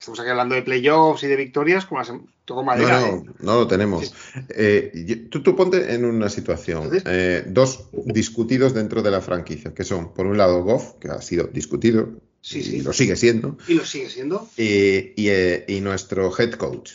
Estamos 0.07 0.21
aquí 0.21 0.31
hablando 0.31 0.55
de 0.55 0.63
playoffs 0.63 1.25
y 1.25 1.27
de 1.27 1.35
victorias, 1.35 1.85
como 1.85 1.99
las, 1.99 2.13
todo 2.45 2.63
madera. 2.63 3.01
No, 3.01 3.07
no, 3.09 3.17
¿eh? 3.17 3.25
no 3.41 3.55
lo 3.57 3.67
tenemos. 3.67 4.15
Eh, 4.51 5.27
tú, 5.33 5.43
tú, 5.43 5.57
ponte 5.57 5.93
en 5.93 6.05
una 6.05 6.29
situación. 6.29 6.91
Eh, 7.05 7.43
dos 7.49 7.89
discutidos 7.93 8.73
dentro 8.73 9.03
de 9.03 9.11
la 9.11 9.21
franquicia, 9.21 9.75
que 9.75 9.83
son, 9.83 10.15
por 10.15 10.27
un 10.27 10.39
lado, 10.39 10.63
Goff, 10.63 10.93
que 11.01 11.09
ha 11.09 11.21
sido 11.21 11.49
discutido. 11.49 12.21
Sí, 12.41 12.63
sí. 12.63 12.77
Y 12.77 12.81
lo 12.83 12.93
sigue 12.93 13.17
siendo. 13.17 13.59
Y 13.67 13.75
lo 13.75 13.85
sigue 13.85 14.09
siendo. 14.09 14.49
Y, 14.57 15.13
y, 15.17 15.81
nuestro 15.81 16.33
head 16.39 16.53
coach. 16.53 16.93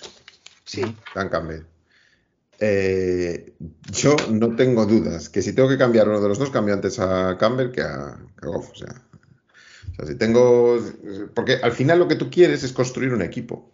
Sí. 0.64 0.82
Dan 1.14 1.28
Campbell. 1.28 1.64
yo 3.92 4.16
no 4.30 4.56
tengo 4.56 4.86
dudas 4.86 5.28
que 5.28 5.42
si 5.42 5.52
tengo 5.52 5.68
que 5.68 5.78
cambiar 5.78 6.08
uno 6.08 6.22
de 6.22 6.30
los 6.30 6.40
dos, 6.40 6.50
cambio 6.50 6.76
antes 6.76 6.98
a 6.98 7.36
Campbell 7.38 7.72
que 7.72 7.82
a, 7.82 8.18
que 8.40 8.46
a 8.46 8.50
Goff. 8.50 8.72
O 8.72 8.76
sea, 8.76 9.02
si 10.06 10.16
tengo. 10.16 10.80
Porque 11.34 11.56
al 11.62 11.72
final 11.72 12.00
lo 12.00 12.08
que 12.08 12.16
tú 12.16 12.30
quieres 12.30 12.64
es 12.64 12.74
construir 12.74 13.14
un 13.14 13.22
equipo. 13.22 13.72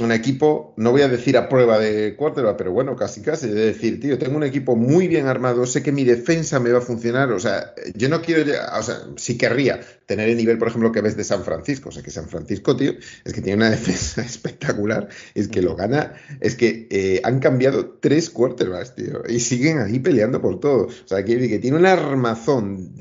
Un 0.00 0.10
equipo, 0.10 0.72
no 0.78 0.90
voy 0.90 1.02
a 1.02 1.08
decir 1.08 1.36
a 1.36 1.50
prueba 1.50 1.78
de 1.78 2.16
quarterback, 2.16 2.56
pero 2.56 2.72
bueno, 2.72 2.96
casi 2.96 3.20
casi. 3.20 3.48
De 3.48 3.66
decir, 3.66 4.00
tío, 4.00 4.18
tengo 4.18 4.38
un 4.38 4.42
equipo 4.42 4.74
muy 4.74 5.06
bien 5.06 5.26
armado, 5.26 5.66
sé 5.66 5.82
que 5.82 5.92
mi 5.92 6.04
defensa 6.04 6.58
me 6.60 6.72
va 6.72 6.78
a 6.78 6.82
funcionar. 6.82 7.30
O 7.30 7.38
sea, 7.38 7.74
yo 7.94 8.08
no 8.08 8.22
quiero. 8.22 8.50
O 8.78 8.82
sea, 8.82 9.02
sí 9.16 9.36
querría 9.36 9.80
tener 10.06 10.30
el 10.30 10.38
nivel, 10.38 10.56
por 10.56 10.68
ejemplo, 10.68 10.92
que 10.92 11.02
ves 11.02 11.14
de 11.18 11.24
San 11.24 11.44
Francisco. 11.44 11.90
O 11.90 11.92
sea, 11.92 12.02
que 12.02 12.10
San 12.10 12.26
Francisco, 12.26 12.74
tío, 12.74 12.92
es 13.24 13.32
que 13.34 13.42
tiene 13.42 13.58
una 13.58 13.70
defensa 13.76 14.22
espectacular. 14.22 15.10
Es 15.34 15.48
que 15.48 15.60
lo 15.60 15.76
gana. 15.76 16.14
Es 16.40 16.56
que 16.56 16.88
eh, 16.90 17.20
han 17.22 17.38
cambiado 17.38 17.98
tres 18.00 18.30
quarterbacks, 18.30 18.94
tío, 18.94 19.22
y 19.28 19.40
siguen 19.40 19.78
ahí 19.78 19.98
peleando 19.98 20.40
por 20.40 20.58
todo. 20.58 20.86
O 20.86 21.06
sea, 21.08 21.22
que, 21.22 21.48
que 21.48 21.58
tiene 21.58 21.76
un 21.76 21.84
armazón 21.84 22.94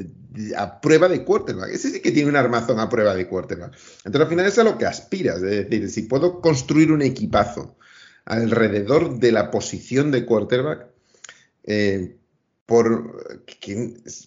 a 0.58 0.80
prueba 0.80 1.08
de 1.08 1.24
quarterback. 1.24 1.72
Ese 1.72 1.92
sí 1.92 2.02
que 2.02 2.12
tiene 2.12 2.30
un 2.30 2.36
armazón 2.36 2.80
a 2.80 2.90
prueba 2.90 3.16
de 3.16 3.28
quarterback. 3.28 3.74
Entonces 4.06 4.22
al 4.22 4.30
final 4.30 4.46
es 4.46 4.60
a 4.60 4.64
lo 4.64 4.78
que 4.78 4.86
aspiras. 4.86 5.38
Es 5.38 5.70
decir, 5.70 5.90
si 5.90 6.04
puedo 6.04 6.42
construir 6.42 6.92
un 6.92 7.02
equipazo 7.02 7.78
alrededor 8.26 9.20
de 9.20 9.32
la 9.32 9.52
posición 9.52 10.12
de 10.12 10.26
quarterback, 10.26 10.88
eh, 11.64 12.16
por, 12.66 13.44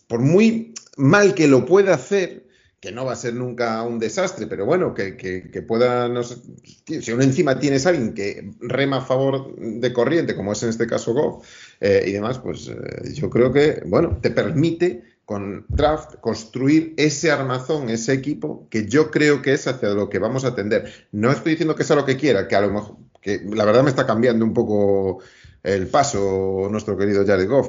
por 0.07 0.21
muy 0.21 0.75
mal 0.97 1.35
que 1.35 1.49
lo 1.49 1.65
pueda 1.65 1.95
hacer, 1.95 2.45
que 2.81 2.93
no 2.93 3.07
va 3.07 3.13
a 3.13 3.17
ser 3.17 3.33
nunca 3.33 3.83
un 3.83 3.99
desastre, 3.99 4.47
pero 4.47 4.67
bueno, 4.67 4.93
que, 4.93 5.65
pueda, 5.67 6.07
no 6.07 6.23
sé, 6.23 6.37
si 7.01 7.13
uno 7.13 7.23
encima 7.23 7.59
tienes 7.59 7.87
a 7.87 7.89
alguien 7.89 8.13
que 8.13 8.53
rema 8.61 8.99
a 8.99 9.01
favor 9.01 9.57
de 9.57 9.93
corriente, 9.95 10.37
como 10.37 10.53
es 10.53 10.63
en 10.63 10.69
este 10.69 10.87
caso 10.87 11.15
Goff, 11.15 11.47
eh, 11.81 12.05
y 12.07 12.13
demás, 12.13 12.39
pues 12.41 12.69
eh, 12.69 13.15
yo 13.15 13.31
creo 13.31 13.51
que, 13.51 13.83
bueno, 13.87 14.19
te 14.21 14.31
permite 14.31 15.14
con 15.25 15.65
draft 15.69 16.17
construir 16.21 16.95
ese 16.97 17.31
armazón, 17.31 17.89
ese 17.89 18.13
equipo 18.13 18.69
que 18.71 18.87
yo 18.87 19.11
creo 19.11 19.43
que 19.43 19.53
es 19.55 19.67
hacia 19.67 19.91
lo 19.91 20.11
que 20.11 20.19
vamos 20.19 20.45
a 20.45 20.55
tender. 20.55 20.93
No 21.13 21.31
estoy 21.31 21.53
diciendo 21.53 21.75
que 21.75 21.85
sea 21.85 21.97
lo 21.97 22.05
que 22.05 22.17
quiera, 22.17 22.47
que 22.47 22.57
a 22.57 22.61
lo 22.61 22.71
mejor, 22.71 22.97
que 23.21 23.41
la 23.53 23.65
verdad 23.65 23.83
me 23.83 23.91
está 23.91 24.07
cambiando 24.07 24.45
un 24.45 24.53
poco 24.53 25.21
el 25.63 25.87
paso 25.89 26.69
nuestro 26.71 26.97
querido 26.97 27.27
Jared 27.27 27.49
Goff. 27.49 27.69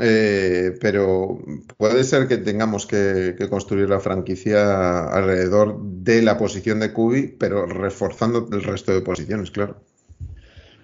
Eh, 0.00 0.76
pero 0.80 1.38
puede 1.76 2.02
ser 2.02 2.26
que 2.26 2.38
tengamos 2.38 2.86
que, 2.86 3.36
construir 3.48 3.88
la 3.88 4.00
franquicia 4.00 5.06
alrededor 5.06 5.78
de 5.80 6.22
la 6.22 6.36
posición 6.36 6.80
de 6.80 6.92
Kubi, 6.92 7.28
pero 7.38 7.66
reforzando 7.66 8.48
el 8.50 8.62
resto 8.62 8.92
de 8.92 9.02
posiciones, 9.02 9.50
claro. 9.50 9.80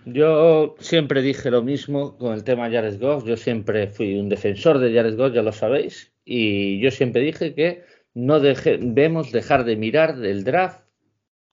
Yo 0.07 0.77
siempre 0.79 1.23
dije 1.23 1.51
lo 1.51 1.63
mismo 1.63 2.17
con 2.17 2.33
el 2.33 2.45
tema 2.45 2.71
Jared 2.71 3.01
Goff. 3.01 3.25
Yo 3.27 3.37
siempre 3.37 3.89
fui 3.89 4.19
un 4.19 4.29
defensor 4.29 4.79
de 4.79 4.95
Jared 4.95 5.17
Goff, 5.17 5.35
ya 5.35 5.43
lo 5.43 5.53
sabéis. 5.53 6.13
Y 6.25 6.81
yo 6.81 6.91
siempre 6.91 7.21
dije 7.23 7.55
que 7.55 7.83
no 8.15 8.41
debemos 8.41 9.33
dejar 9.33 9.65
de 9.65 9.77
mirar 9.77 10.17
del 10.17 10.45
draft 10.45 10.81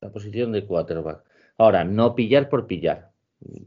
la 0.01 0.11
posición 0.11 0.51
de 0.51 0.65
quarterback. 0.65 1.23
Ahora, 1.57 1.83
no 1.83 2.15
pillar 2.15 2.49
por 2.49 2.67
pillar. 2.67 3.11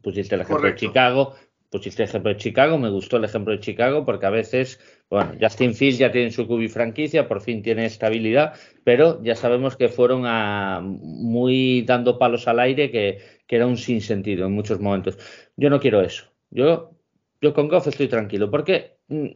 Pusiste 0.03 0.35
el 0.35 0.43
ejemplo 0.43 0.68
de 0.68 0.74
Chicago, 0.76 1.35
pusiste 1.70 2.03
el 2.03 2.09
ejemplo 2.09 2.33
de 2.33 2.39
Chicago, 2.39 2.78
me 2.78 2.91
gustó 2.91 3.16
el 3.16 3.24
ejemplo 3.24 3.53
de 3.53 3.61
Chicago 3.61 4.05
porque 4.05 4.26
a 4.26 4.31
veces, 4.31 4.81
bueno, 5.09 5.33
Justin 5.41 5.74
Fields 5.74 5.99
ya 5.99 6.11
tiene 6.11 6.31
su 6.31 6.47
cubi 6.47 6.68
franquicia, 6.68 7.28
por 7.28 7.41
fin 7.41 7.62
tiene 7.62 7.87
estabilidad, 7.87 8.55
pero 8.85 9.22
ya 9.22 9.37
sabemos 9.37 9.76
que 9.76 9.89
fueron 9.89 10.22
a 10.26 10.81
muy 10.83 11.83
dando 11.83 12.18
palos 12.18 12.49
al 12.49 12.59
aire 12.59 12.91
que, 12.91 13.18
que 13.51 13.57
era 13.57 13.66
un 13.66 13.76
sinsentido 13.76 14.46
en 14.46 14.53
muchos 14.53 14.78
momentos. 14.78 15.18
Yo 15.57 15.70
no 15.70 15.80
quiero 15.80 16.01
eso. 16.03 16.22
Yo, 16.51 16.92
yo 17.40 17.53
con 17.53 17.66
Goff 17.66 17.88
estoy 17.88 18.07
tranquilo, 18.07 18.48
porque 18.48 18.98
mm, 19.09 19.26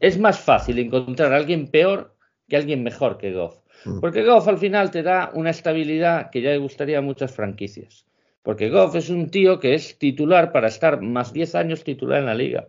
es 0.00 0.18
más 0.18 0.40
fácil 0.40 0.80
encontrar 0.80 1.32
a 1.32 1.36
alguien 1.36 1.68
peor 1.68 2.16
que 2.48 2.56
alguien 2.56 2.82
mejor 2.82 3.16
que 3.16 3.32
Goff. 3.32 3.60
Mm. 3.84 4.00
Porque 4.00 4.24
Goff 4.24 4.48
al 4.48 4.58
final 4.58 4.90
te 4.90 5.04
da 5.04 5.30
una 5.34 5.50
estabilidad 5.50 6.30
que 6.30 6.42
ya 6.42 6.50
le 6.50 6.58
gustaría 6.58 6.98
a 6.98 7.00
muchas 7.00 7.30
franquicias. 7.30 8.06
Porque 8.42 8.70
Goff 8.70 8.96
es 8.96 9.08
un 9.08 9.30
tío 9.30 9.60
que 9.60 9.74
es 9.74 9.96
titular 10.00 10.50
para 10.50 10.66
estar 10.66 11.00
más 11.00 11.32
10 11.32 11.54
años 11.54 11.84
titular 11.84 12.18
en 12.18 12.26
la 12.26 12.34
liga. 12.34 12.66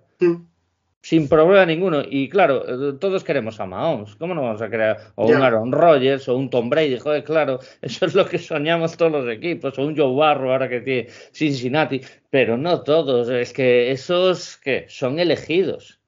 Sin 1.04 1.28
problema 1.28 1.66
ninguno. 1.66 2.04
Y 2.08 2.30
claro, 2.30 2.92
eh, 2.92 2.94
todos 3.00 3.24
queremos 3.24 3.60
a 3.60 3.66
Mahomes. 3.66 4.16
¿Cómo 4.16 4.36
no 4.36 4.44
vamos 4.44 4.62
a 4.62 4.70
crear? 4.70 5.00
O 5.16 5.28
un 5.28 5.42
Aaron 5.42 5.72
Rodgers 5.72 6.30
o 6.30 6.38
un 6.38 6.50
Tom 6.50 6.70
Brady. 6.70 6.98
Joder, 7.00 7.24
claro, 7.24 7.60
eso 7.82 8.06
es 8.06 8.14
lo 8.14 8.26
que 8.26 8.38
soñamos 8.38 8.98
todos 8.98 9.12
los 9.12 9.28
equipos. 9.28 9.78
O 9.80 9.86
un 9.86 9.98
Joe 9.98 10.16
Barro 10.16 10.52
ahora 10.52 10.70
que 10.70 10.82
tiene 10.82 11.10
Cincinnati. 11.34 12.02
Pero 12.30 12.56
no 12.58 12.84
todos. 12.84 13.30
Es 13.30 13.52
que 13.52 13.92
esos 13.92 14.58
que 14.58 14.86
son 14.90 15.20
elegidos. 15.20 16.02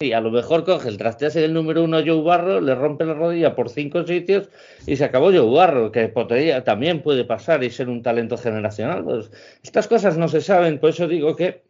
Y 0.00 0.12
a 0.12 0.20
lo 0.20 0.32
mejor 0.32 0.64
coge 0.64 0.88
el 0.88 0.98
trasteas 0.98 1.36
el 1.36 1.54
número 1.54 1.84
uno 1.84 2.00
Joe 2.04 2.20
Barro, 2.20 2.60
le 2.60 2.74
rompe 2.74 3.04
la 3.04 3.14
rodilla 3.14 3.54
por 3.54 3.70
cinco 3.70 4.04
sitios 4.04 4.50
y 4.86 4.96
se 4.96 5.04
acabó 5.04 5.26
Joe 5.26 5.48
Barro, 5.48 5.92
que 5.92 6.08
podría, 6.08 6.64
también 6.64 7.00
puede 7.00 7.24
pasar 7.24 7.62
y 7.62 7.70
ser 7.70 7.88
un 7.88 8.02
talento 8.02 8.36
generacional. 8.36 9.04
Pues 9.04 9.30
estas 9.62 9.86
cosas 9.86 10.18
no 10.18 10.26
se 10.26 10.40
saben, 10.40 10.80
por 10.80 10.90
eso 10.90 11.06
digo 11.06 11.36
que 11.36 11.62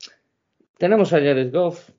tenemos 0.78 1.12
a 1.12 1.18
Jared 1.18 1.52
Goff, 1.52 1.90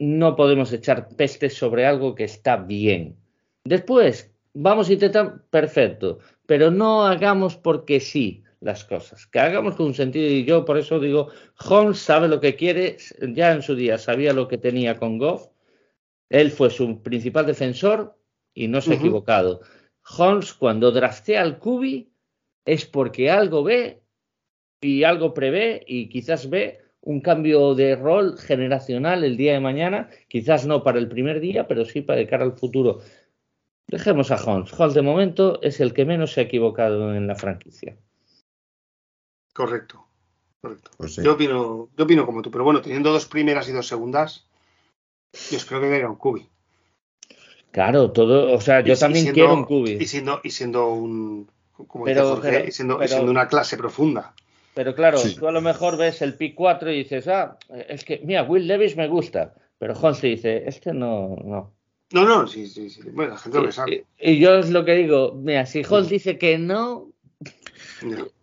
no 0.00 0.34
podemos 0.34 0.72
echar 0.72 1.08
peste 1.14 1.50
sobre 1.50 1.84
algo 1.86 2.14
que 2.14 2.24
está 2.24 2.56
bien. 2.56 3.16
Después, 3.64 4.34
vamos 4.54 4.88
a 4.88 4.94
intentar, 4.94 5.44
perfecto, 5.50 6.18
pero 6.46 6.70
no 6.70 7.06
hagamos 7.06 7.56
porque 7.56 8.00
sí 8.00 8.42
las 8.60 8.84
cosas, 8.84 9.26
que 9.26 9.40
hagamos 9.40 9.76
con 9.76 9.86
un 9.86 9.94
sentido. 9.94 10.26
Y 10.26 10.44
yo 10.44 10.64
por 10.64 10.78
eso 10.78 10.98
digo, 10.98 11.28
Holmes 11.68 11.98
sabe 11.98 12.28
lo 12.28 12.40
que 12.40 12.56
quiere, 12.56 12.96
ya 13.20 13.52
en 13.52 13.62
su 13.62 13.74
día 13.74 13.98
sabía 13.98 14.32
lo 14.32 14.48
que 14.48 14.58
tenía 14.58 14.98
con 14.98 15.18
Goff, 15.18 15.48
él 16.30 16.50
fue 16.50 16.70
su 16.70 17.02
principal 17.02 17.44
defensor 17.44 18.16
y 18.54 18.68
no 18.68 18.80
se 18.80 18.92
ha 18.92 18.96
equivocado. 18.96 19.60
Holmes 20.16 20.54
cuando 20.54 20.92
draftea 20.92 21.42
al 21.42 21.58
Cubi 21.58 22.10
es 22.64 22.86
porque 22.86 23.30
algo 23.30 23.64
ve 23.64 24.02
y 24.80 25.04
algo 25.04 25.34
prevé 25.34 25.84
y 25.86 26.08
quizás 26.08 26.48
ve 26.48 26.80
un 27.02 27.20
cambio 27.20 27.74
de 27.74 27.96
rol 27.96 28.38
generacional 28.38 29.24
el 29.24 29.36
día 29.36 29.54
de 29.54 29.60
mañana, 29.60 30.10
quizás 30.28 30.66
no 30.66 30.82
para 30.82 30.98
el 30.98 31.08
primer 31.08 31.40
día, 31.40 31.66
pero 31.66 31.84
sí 31.84 32.02
para 32.02 32.18
de 32.18 32.26
cara 32.26 32.44
al 32.44 32.52
futuro. 32.52 33.00
Dejemos 33.86 34.30
a 34.30 34.36
Holmes. 34.36 34.72
Holmes 34.78 34.94
de 34.94 35.02
momento 35.02 35.60
es 35.62 35.80
el 35.80 35.92
que 35.94 36.04
menos 36.04 36.32
se 36.32 36.40
ha 36.40 36.44
equivocado 36.44 37.14
en 37.14 37.26
la 37.26 37.34
franquicia. 37.34 37.96
Correcto. 39.52 40.06
Correcto. 40.60 40.90
Pues 40.96 41.16
yo, 41.16 41.32
opino, 41.32 41.88
yo 41.96 42.04
opino 42.04 42.26
como 42.26 42.42
tú, 42.42 42.50
pero 42.50 42.64
bueno, 42.64 42.82
teniendo 42.82 43.10
dos 43.12 43.26
primeras 43.26 43.68
y 43.68 43.72
dos 43.72 43.88
segundas, 43.88 44.46
yo 45.50 45.56
espero 45.56 45.80
que 45.80 45.96
era 45.96 46.10
un 46.10 46.16
cubi. 46.16 46.48
Claro, 47.72 48.10
todo, 48.10 48.52
o 48.52 48.60
sea, 48.60 48.80
yo 48.80 48.96
también 48.96 49.32
quiero 49.32 49.54
un 49.54 49.64
cubi. 49.64 49.92
Y 49.92 50.06
siendo, 50.06 50.40
y 50.42 50.50
siendo 50.50 50.92
un, 50.92 51.50
como 51.72 52.04
Jorge, 52.04 52.66
y 52.68 52.72
siendo 52.72 52.98
una 53.24 53.48
clase 53.48 53.76
profunda. 53.76 54.34
Pero 54.80 54.94
claro, 54.94 55.20
tú 55.38 55.46
a 55.46 55.52
lo 55.52 55.60
mejor 55.60 55.98
ves 55.98 56.22
el 56.22 56.36
pick 56.38 56.54
4 56.54 56.90
y 56.90 57.02
dices, 57.02 57.28
ah, 57.28 57.58
es 57.86 58.02
que, 58.02 58.22
mira, 58.24 58.44
Will 58.44 58.66
Levis 58.66 58.96
me 58.96 59.08
gusta. 59.08 59.52
Pero 59.78 59.92
Holmes 59.92 60.22
dice, 60.22 60.62
este 60.66 60.94
no, 60.94 61.36
no. 61.44 61.74
No, 62.12 62.24
no, 62.24 62.46
sí, 62.46 62.66
sí, 62.66 62.88
sí. 62.88 63.02
Bueno, 63.12 63.32
la 63.32 63.38
gente 63.38 63.60
lo 63.60 63.70
sabe. 63.70 64.06
Y, 64.18 64.38
yo 64.38 64.54
es 64.54 64.70
lo 64.70 64.86
que 64.86 64.94
digo, 64.94 65.34
mira, 65.34 65.66
si 65.66 65.82
Holmes 65.86 66.08
dice 66.08 66.38
que 66.38 66.56
no. 66.56 67.12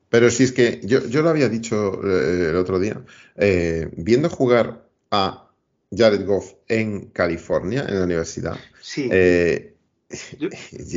Pero 0.10 0.30
si 0.30 0.44
es 0.44 0.52
que 0.52 0.80
yo, 0.84 1.08
yo 1.08 1.24
lo 1.24 1.30
había 1.30 1.50
dicho 1.50 2.00
eh, 2.08 2.50
el 2.52 2.56
otro 2.56 2.78
día, 2.78 3.02
eh, 3.36 3.90
viendo 3.94 4.30
jugar 4.30 4.88
a 5.10 5.50
Jared 5.90 6.24
Goff 6.24 6.54
en 6.68 7.08
California, 7.08 7.84
en 7.90 7.98
la 7.98 8.06
universidad, 8.06 8.58
sí. 8.80 9.10
Eh, 9.12 9.74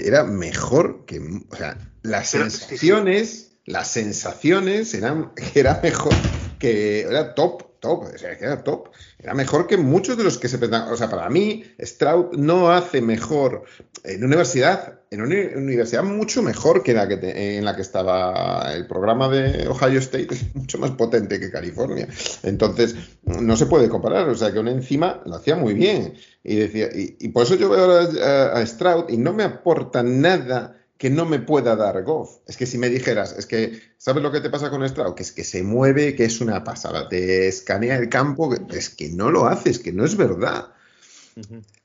era 0.05 0.25
mejor 0.25 1.07
que. 1.07 1.19
O 1.49 1.57
sea, 1.57 1.79
las 2.03 2.29
sensaciones 2.29 3.50
las 3.65 3.89
sensaciones 3.89 4.95
eran, 4.95 5.33
era 5.55 5.81
mejor 5.83 6.15
que 6.59 7.03
era 7.03 7.35
top 7.35 7.71
top, 7.81 8.05
era 8.23 8.63
top. 8.63 8.91
Era 9.19 9.35
mejor 9.35 9.67
que 9.67 9.77
muchos 9.77 10.17
de 10.17 10.25
los 10.25 10.39
que 10.39 10.49
se 10.49 10.59
presentan. 10.59 10.93
O 10.93 10.97
sea, 10.97 11.11
para 11.11 11.29
mí, 11.29 11.65
Stroud 11.81 12.37
no 12.37 12.71
hace 12.71 13.01
mejor 13.01 13.65
en 14.05 14.25
universidad, 14.25 15.01
en 15.11 15.23
una 15.23 15.35
universidad 15.57 16.05
mucho 16.05 16.43
mejor 16.43 16.83
que, 16.83 16.95
la 16.95 17.09
que 17.09 17.59
en 17.59 17.65
la 17.65 17.75
que 17.75 17.83
estaba 17.83 18.73
el 18.73 18.87
programa 18.87 19.29
de 19.29 19.67
Ohio 19.69 19.99
State, 19.99 20.29
es 20.31 20.55
mucho 20.55 20.79
más 20.79 20.93
potente 20.93 21.41
que 21.41 21.51
California. 21.51 22.07
Entonces, 22.43 22.95
no 23.25 23.57
se 23.57 23.67
puede 23.67 23.89
comparar. 23.89 24.29
O 24.29 24.35
sea, 24.35 24.53
que 24.53 24.59
una 24.59 24.71
encima 24.71 25.23
lo 25.27 25.35
hacía 25.37 25.57
muy 25.57 25.75
bien. 25.75 26.15
Y, 26.45 26.57
decía, 26.57 26.89
y, 26.93 27.29
por 27.29 27.45
eso 27.45 27.57
yo 27.57 27.69
veo 27.69 27.91
a, 27.91 28.59
a 28.59 28.67
Stroud 28.67 29.11
y 29.11 29.17
no 29.17 29.33
me 29.33 29.45
aporta 29.45 30.03
nada 30.03 30.80
que 31.01 31.09
no 31.09 31.25
me 31.25 31.39
pueda 31.39 31.77
dar 31.77 32.03
Goff. 32.03 32.41
Es 32.47 32.59
que 32.59 32.67
si 32.67 32.77
me 32.77 32.91
dijeras, 32.91 33.35
es 33.39 33.47
que, 33.47 33.81
¿sabes 33.97 34.23
lo 34.23 34.31
que 34.31 34.43
te 34.43 34.51
pasa 34.51 34.69
con 34.69 34.87
Stroud? 34.87 35.15
Que 35.15 35.23
es 35.23 35.33
que 35.33 35.45
se 35.45 35.63
mueve, 35.63 36.15
que 36.15 36.27
es 36.27 36.43
una 36.43 36.63
pasada, 36.63 37.09
te 37.09 37.49
escanea 37.49 37.97
el 37.97 38.11
campo, 38.11 38.55
es 38.71 38.91
que 38.91 39.09
no 39.09 39.31
lo 39.31 39.47
haces, 39.47 39.79
que 39.79 39.95
no 39.95 40.05
es 40.05 40.19
verdad. 40.19 40.75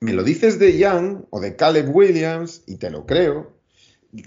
Me 0.02 0.12
lo 0.12 0.22
dices 0.22 0.60
de 0.60 0.78
Young 0.78 1.28
o 1.30 1.40
de 1.40 1.56
Caleb 1.56 1.96
Williams 1.96 2.64
y 2.68 2.76
te 2.76 2.90
lo 2.90 3.06
creo. 3.06 3.56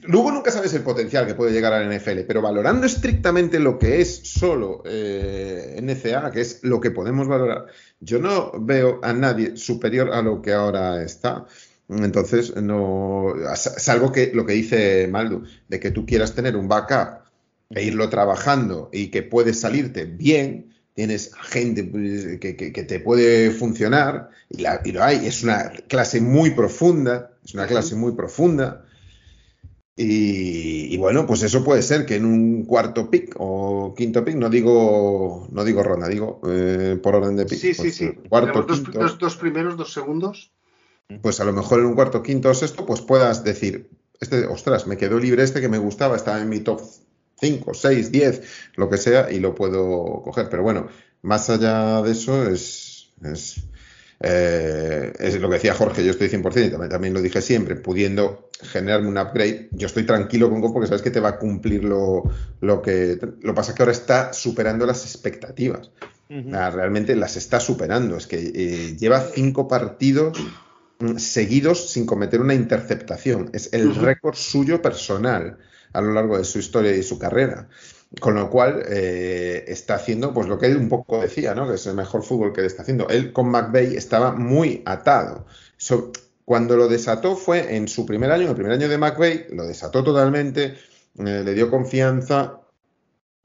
Luego 0.04 0.32
nunca 0.32 0.50
sabes 0.50 0.72
el 0.72 0.82
potencial 0.82 1.26
que 1.26 1.34
puede 1.34 1.52
llegar 1.52 1.74
al 1.74 1.94
NFL, 1.94 2.20
pero 2.26 2.40
valorando 2.40 2.86
estrictamente 2.86 3.58
lo 3.58 3.78
que 3.78 4.00
es 4.00 4.22
solo 4.24 4.82
eh, 4.86 5.78
NCA, 5.82 6.30
que 6.30 6.40
es 6.40 6.60
lo 6.62 6.80
que 6.80 6.92
podemos 6.92 7.28
valorar, 7.28 7.66
yo 8.00 8.18
no 8.20 8.52
veo 8.58 9.00
a 9.02 9.12
nadie 9.12 9.54
superior 9.58 10.14
a 10.14 10.22
lo 10.22 10.40
que 10.40 10.54
ahora 10.54 11.02
está. 11.02 11.46
Entonces, 11.88 12.54
no, 12.56 13.32
salvo 13.54 14.12
que 14.12 14.30
lo 14.34 14.44
que 14.44 14.52
dice 14.52 15.08
Maldu, 15.08 15.44
de 15.68 15.80
que 15.80 15.90
tú 15.90 16.04
quieras 16.04 16.34
tener 16.34 16.54
un 16.54 16.68
backup 16.68 17.24
e 17.70 17.82
irlo 17.82 18.08
trabajando 18.10 18.90
y 18.92 19.08
que 19.08 19.22
puedes 19.22 19.60
salirte 19.60 20.04
bien, 20.04 20.74
tienes 20.92 21.32
gente 21.34 21.84
pues, 21.84 22.38
que, 22.40 22.52
te 22.52 23.00
puede 23.00 23.50
funcionar 23.52 24.30
y, 24.50 24.62
lo 24.92 25.02
hay. 25.02 25.26
Es 25.26 25.42
una 25.42 25.70
clase 25.88 26.20
muy 26.20 26.50
profunda, 26.50 27.30
es 27.44 27.54
una 27.54 27.66
clase 27.66 27.94
muy 27.94 28.12
profunda. 28.12 28.84
Y, 29.96 30.96
bueno, 30.98 31.26
pues 31.26 31.42
eso 31.42 31.64
puede 31.64 31.82
ser 31.82 32.06
que 32.06 32.16
en 32.16 32.24
un 32.24 32.64
cuarto 32.64 33.10
pick 33.10 33.34
o 33.38 33.94
quinto 33.96 34.24
pick, 34.24 34.36
no 34.36 34.48
digo, 34.48 35.48
no 35.50 35.64
digo 35.64 35.82
ronda, 35.82 36.06
digo 36.06 36.40
eh, 36.46 36.98
por 37.02 37.16
orden 37.16 37.34
de 37.34 37.46
pick. 37.46 37.58
Sí, 37.58 37.74
sí, 37.74 37.82
pues, 37.82 37.96
sí. 37.96 38.10
cuarto, 38.28 38.62
dos, 38.62 39.18
dos, 39.18 39.36
primeros, 39.36 39.76
dos 39.76 39.92
segundos 39.92 40.52
pues 41.22 41.40
a 41.40 41.44
lo 41.44 41.52
mejor 41.52 41.80
en 41.80 41.86
un 41.86 41.94
cuarto, 41.94 42.22
quinto 42.22 42.50
o 42.50 42.54
sexto, 42.54 42.84
pues 42.84 43.00
puedas 43.00 43.44
decir, 43.44 43.88
este, 44.20 44.46
ostras, 44.46 44.86
me 44.86 44.96
quedó 44.96 45.18
libre 45.18 45.42
este 45.42 45.60
que 45.60 45.68
me 45.68 45.78
gustaba, 45.78 46.16
estaba 46.16 46.40
en 46.40 46.48
mi 46.48 46.60
top 46.60 46.82
5, 47.40 47.74
6, 47.74 48.12
10, 48.12 48.42
lo 48.76 48.90
que 48.90 48.98
sea, 48.98 49.30
y 49.30 49.38
lo 49.38 49.54
puedo 49.54 50.22
coger. 50.22 50.48
Pero 50.50 50.62
bueno, 50.62 50.88
más 51.22 51.48
allá 51.50 52.02
de 52.02 52.12
eso 52.12 52.48
es, 52.48 53.10
es, 53.24 53.62
eh, 54.20 55.38
lo 55.40 55.48
que 55.48 55.54
decía 55.54 55.74
Jorge, 55.74 56.04
yo 56.04 56.10
estoy 56.10 56.28
100% 56.28 56.66
y 56.66 56.70
también, 56.70 56.90
también, 56.90 57.14
lo 57.14 57.22
dije 57.22 57.40
siempre, 57.40 57.76
pudiendo 57.76 58.50
generarme 58.60 59.08
un 59.08 59.18
upgrade, 59.18 59.68
yo 59.70 59.86
estoy 59.86 60.04
tranquilo 60.04 60.50
con 60.50 60.60
Go 60.60 60.72
porque 60.72 60.88
sabes 60.88 61.02
que 61.02 61.12
te 61.12 61.20
va 61.20 61.30
a 61.30 61.38
cumplir 61.38 61.84
lo, 61.84 62.24
lo 62.60 62.82
que... 62.82 63.18
Lo 63.40 63.54
pasa 63.54 63.74
que 63.74 63.82
ahora 63.82 63.92
está 63.92 64.32
superando 64.32 64.84
las 64.84 65.04
expectativas. 65.04 65.90
realmente 66.28 67.14
las 67.14 67.36
está 67.36 67.60
superando. 67.60 68.16
Es 68.16 68.26
que 68.26 68.52
eh, 68.54 68.96
lleva 68.98 69.20
cinco 69.20 69.68
partidos 69.68 70.36
seguidos 71.16 71.90
sin 71.90 72.06
cometer 72.06 72.40
una 72.40 72.54
interceptación. 72.54 73.50
Es 73.52 73.72
el 73.72 73.94
récord 73.94 74.34
suyo 74.34 74.82
personal 74.82 75.58
a 75.92 76.00
lo 76.00 76.12
largo 76.12 76.38
de 76.38 76.44
su 76.44 76.58
historia 76.58 76.94
y 76.94 77.02
su 77.02 77.18
carrera. 77.18 77.68
Con 78.20 78.34
lo 78.34 78.48
cual 78.48 78.82
eh, 78.88 79.64
está 79.68 79.96
haciendo 79.96 80.32
pues 80.32 80.48
lo 80.48 80.58
que 80.58 80.66
él 80.66 80.76
un 80.78 80.88
poco 80.88 81.20
decía, 81.20 81.54
¿no? 81.54 81.68
Que 81.68 81.74
es 81.74 81.86
el 81.86 81.94
mejor 81.94 82.22
fútbol 82.22 82.52
que 82.52 82.60
él 82.60 82.66
está 82.66 82.82
haciendo. 82.82 83.08
Él 83.08 83.32
con 83.32 83.50
McVeigh 83.50 83.96
estaba 83.96 84.32
muy 84.32 84.82
atado. 84.86 85.46
cuando 86.44 86.76
lo 86.76 86.88
desató 86.88 87.36
fue 87.36 87.76
en 87.76 87.88
su 87.88 88.06
primer 88.06 88.30
año, 88.32 88.44
en 88.44 88.48
el 88.48 88.54
primer 88.54 88.72
año 88.72 88.88
de 88.88 88.96
McVeigh, 88.96 89.48
lo 89.50 89.66
desató 89.66 90.02
totalmente, 90.02 90.76
eh, 91.18 91.42
le 91.44 91.54
dio 91.54 91.70
confianza, 91.70 92.60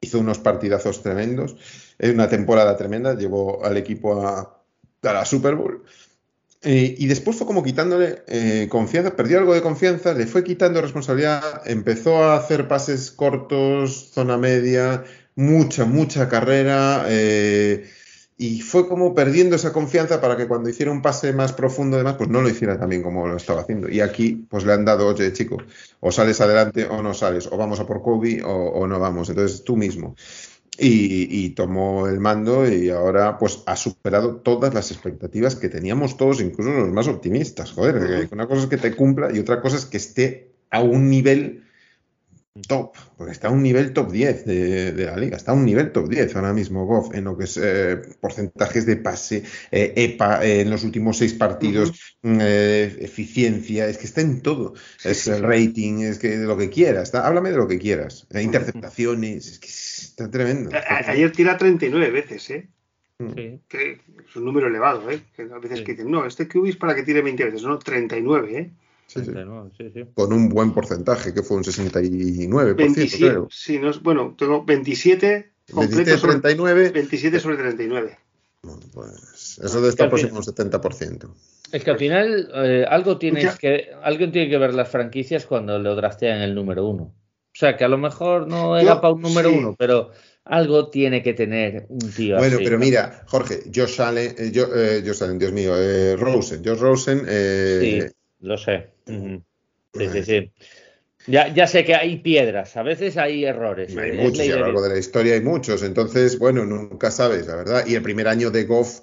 hizo 0.00 0.18
unos 0.18 0.38
partidazos 0.38 1.02
tremendos, 1.02 1.56
una 1.98 2.28
temporada 2.28 2.76
tremenda, 2.76 3.14
llevó 3.14 3.62
al 3.62 3.76
equipo 3.76 4.26
a 4.26 4.62
la 5.02 5.24
Super 5.26 5.54
Bowl 5.54 5.84
eh, 6.64 6.94
y 6.96 7.06
después 7.06 7.36
fue 7.36 7.46
como 7.46 7.62
quitándole 7.62 8.22
eh, 8.26 8.68
confianza, 8.70 9.14
perdió 9.14 9.38
algo 9.38 9.52
de 9.52 9.60
confianza, 9.60 10.14
le 10.14 10.26
fue 10.26 10.42
quitando 10.42 10.80
responsabilidad, 10.80 11.62
empezó 11.66 12.24
a 12.24 12.36
hacer 12.36 12.68
pases 12.68 13.10
cortos, 13.10 14.10
zona 14.12 14.38
media, 14.38 15.04
mucha, 15.36 15.84
mucha 15.84 16.28
carrera, 16.28 17.04
eh, 17.08 17.86
y 18.38 18.62
fue 18.62 18.88
como 18.88 19.14
perdiendo 19.14 19.56
esa 19.56 19.72
confianza 19.72 20.20
para 20.20 20.36
que 20.36 20.48
cuando 20.48 20.68
hiciera 20.68 20.90
un 20.90 21.02
pase 21.02 21.32
más 21.34 21.52
profundo, 21.52 21.96
además, 21.96 22.16
pues 22.16 22.30
no 22.30 22.40
lo 22.40 22.48
hiciera 22.48 22.78
también 22.78 23.02
como 23.02 23.28
lo 23.28 23.36
estaba 23.36 23.60
haciendo. 23.60 23.88
Y 23.88 24.00
aquí, 24.00 24.46
pues 24.48 24.64
le 24.64 24.72
han 24.72 24.84
dado, 24.84 25.06
oye, 25.06 25.32
chico, 25.32 25.58
o 26.00 26.10
sales 26.10 26.40
adelante 26.40 26.86
o 26.86 27.02
no 27.02 27.14
sales, 27.14 27.46
o 27.46 27.56
vamos 27.56 27.78
a 27.78 27.86
por 27.86 28.02
Kobe 28.02 28.42
o, 28.42 28.50
o 28.50 28.86
no 28.88 28.98
vamos. 28.98 29.28
Entonces, 29.28 29.62
tú 29.62 29.76
mismo. 29.76 30.16
Y, 30.76 31.50
tomó 31.50 32.08
el 32.08 32.18
mando 32.18 32.68
y 32.68 32.90
ahora 32.90 33.38
pues 33.38 33.62
ha 33.66 33.76
superado 33.76 34.36
todas 34.36 34.74
las 34.74 34.90
expectativas 34.90 35.54
que 35.54 35.68
teníamos 35.68 36.16
todos, 36.16 36.40
incluso 36.40 36.70
los 36.70 36.92
más 36.92 37.06
optimistas. 37.06 37.70
Joder, 37.70 38.28
una 38.32 38.48
cosa 38.48 38.62
es 38.62 38.66
que 38.66 38.76
te 38.76 38.96
cumpla 38.96 39.30
y 39.32 39.38
otra 39.38 39.60
cosa 39.60 39.76
es 39.76 39.86
que 39.86 39.98
esté 39.98 40.50
a 40.70 40.80
un 40.80 41.08
nivel 41.08 41.64
top, 42.68 42.94
porque 43.16 43.32
está 43.32 43.48
a 43.48 43.50
un 43.50 43.62
nivel 43.62 43.92
top 43.92 44.12
10 44.12 44.44
de, 44.44 45.04
la 45.04 45.16
liga, 45.16 45.36
está 45.36 45.50
a 45.50 45.54
un 45.54 45.64
nivel 45.64 45.90
top 45.90 46.08
10 46.08 46.36
ahora 46.36 46.52
mismo 46.52 46.86
Goff 46.86 47.12
en 47.12 47.24
lo 47.24 47.36
que 47.36 47.44
es 47.44 47.58
eh, 47.60 48.00
porcentajes 48.20 48.86
de 48.86 48.96
pase, 48.96 49.42
EPA 49.72 50.44
eh, 50.44 50.60
en 50.60 50.70
los 50.70 50.84
últimos 50.84 51.18
seis 51.18 51.34
partidos, 51.34 51.92
eh, 52.22 52.96
eficiencia, 53.00 53.88
es 53.88 53.98
que 53.98 54.06
está 54.06 54.20
en 54.20 54.40
todo, 54.40 54.74
es 55.02 55.26
el 55.26 55.42
rating, 55.42 56.02
es 56.02 56.20
que 56.20 56.38
de 56.38 56.46
lo 56.46 56.56
que 56.56 56.70
quieras, 56.70 57.12
háblame 57.14 57.50
de 57.50 57.56
lo 57.56 57.66
que 57.66 57.80
quieras, 57.80 58.26
interceptaciones, 58.32 59.48
es 59.48 59.58
que 59.58 59.68
está 60.14 60.30
tremendo. 60.30 60.70
ayer 61.06 61.32
tira 61.32 61.56
39 61.56 62.10
veces, 62.10 62.50
¿eh? 62.50 62.68
Mm. 63.18 63.32
Que 63.68 64.00
es 64.28 64.36
un 64.36 64.44
número 64.44 64.68
elevado, 64.68 65.10
¿eh? 65.10 65.20
Que 65.34 65.42
a 65.42 65.58
veces 65.58 65.82
que 65.82 65.92
dicen, 65.92 66.10
no, 66.10 66.24
este 66.24 66.46
QB 66.48 66.66
es 66.66 66.76
para 66.76 66.94
que 66.94 67.02
tire 67.02 67.22
20 67.22 67.44
veces, 67.44 67.62
no, 67.62 67.78
39, 67.78 68.58
¿eh? 68.58 68.70
Con 70.14 70.32
un 70.32 70.48
buen 70.48 70.72
porcentaje, 70.72 71.34
que 71.34 71.42
fue 71.42 71.58
un 71.58 71.64
69%, 71.64 72.74
27, 72.74 73.18
creo. 73.18 73.48
Sí, 73.50 73.78
no, 73.78 73.92
bueno, 74.00 74.34
tengo 74.36 74.64
27 74.64 75.52
27 75.72 76.18
sobre 76.18 76.40
39. 76.40 76.90
27 76.90 77.40
sobre 77.40 77.56
39. 77.56 78.18
Bueno, 78.62 78.80
pues 78.92 79.58
eso 79.62 79.80
de 79.80 79.88
estar 79.88 80.08
próximo 80.08 80.38
un 80.38 80.42
70%. 80.42 81.28
Es 81.72 81.84
que 81.84 81.90
al 81.90 81.98
final 81.98 82.50
eh, 82.54 82.84
algo 82.88 83.18
tienes 83.18 83.58
que 83.58 83.88
alguien 84.02 84.32
tiene 84.32 84.48
que 84.48 84.58
ver 84.58 84.74
las 84.74 84.88
franquicias 84.88 85.44
cuando 85.46 85.78
lo 85.78 85.96
draftean 85.96 86.40
el 86.40 86.54
número 86.54 86.86
uno. 86.86 87.12
O 87.54 87.56
sea, 87.56 87.76
que 87.76 87.84
a 87.84 87.88
lo 87.88 87.98
mejor 87.98 88.48
no 88.48 88.76
era 88.76 89.00
para 89.00 89.14
un 89.14 89.22
número 89.22 89.52
uno, 89.52 89.76
pero 89.78 90.10
algo 90.44 90.90
tiene 90.90 91.22
que 91.22 91.34
tener 91.34 91.86
un 91.88 92.12
tío 92.12 92.36
Bueno, 92.36 92.58
pero 92.58 92.78
mira, 92.78 93.22
Jorge, 93.28 93.62
Josh 93.72 94.00
Allen, 94.00 94.34
eh, 94.36 94.50
yo, 94.52 94.64
eh, 94.74 95.04
Josh 95.06 95.22
Allen, 95.22 95.38
Dios 95.38 95.52
mío, 95.52 95.72
eh, 95.76 96.16
Rosen, 96.16 96.64
Josh 96.64 96.80
Rosen, 96.80 97.20
sí, 97.80 98.00
lo 98.40 98.58
sé. 98.58 98.90
Sí, 99.06 100.08
sí, 100.12 100.24
sí. 100.24 100.52
Ya, 101.28 101.54
ya, 101.54 101.68
sé 101.68 101.84
que 101.84 101.94
hay 101.94 102.18
piedras, 102.18 102.76
a 102.76 102.82
veces 102.82 103.16
hay 103.16 103.44
errores. 103.44 103.96
Hay 103.96 104.12
muchos, 104.12 104.40
a 104.40 104.56
lo 104.56 104.60
largo 104.60 104.82
de 104.82 104.88
la 104.88 104.98
historia 104.98 105.34
hay 105.34 105.40
muchos, 105.40 105.84
entonces, 105.84 106.40
bueno, 106.40 106.66
nunca 106.66 107.12
sabes, 107.12 107.46
la 107.46 107.54
verdad. 107.54 107.86
Y 107.86 107.94
el 107.94 108.02
primer 108.02 108.26
año 108.26 108.50
de 108.50 108.64
Goff, 108.64 109.00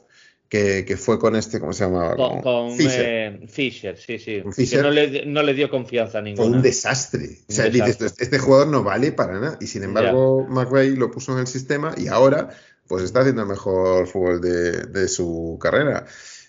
que, 0.52 0.84
que 0.84 0.98
fue 0.98 1.18
con 1.18 1.38
este, 1.38 1.62
¿cómo 1.62 1.72
se 1.72 1.86
llamaba? 1.86 2.14
Con, 2.42 2.76
Fisher. 2.76 3.06
Eh, 3.06 3.48
Fisher. 3.48 3.98
sí, 3.98 4.20
sí. 4.20 4.44
Fisher, 4.54 4.84
no, 4.84 4.92
le, 4.92 5.26
no, 5.26 5.42
le, 5.44 5.54
dio 5.54 5.70
confianza 5.70 6.22
ninguna. 6.22 6.46
Fue 6.46 6.58
un 6.58 6.62
desastre. 6.62 7.38
O 7.48 7.54
sea, 7.54 7.70
dices, 7.70 8.02
este, 8.02 8.26
este 8.26 8.38
jugador 8.38 8.68
no 8.68 8.84
vale 8.84 9.14
para 9.14 9.40
nada. 9.40 9.58
Y 9.62 9.68
sin 9.68 9.84
embargo, 9.84 10.46
McVeigh 10.50 10.98
lo 10.98 11.10
puso 11.10 11.32
en 11.32 11.40
el 11.40 11.48
sistema 11.48 11.96
y 11.98 12.10
ahora, 12.10 12.50
pues 12.86 13.06
está 13.06 13.22
haciendo 13.22 13.44
el 13.44 13.48
mejor 13.48 14.08
fútbol 14.08 14.42
de, 14.42 14.88
de 14.88 15.08
su 15.08 15.58
carrera 15.62 16.06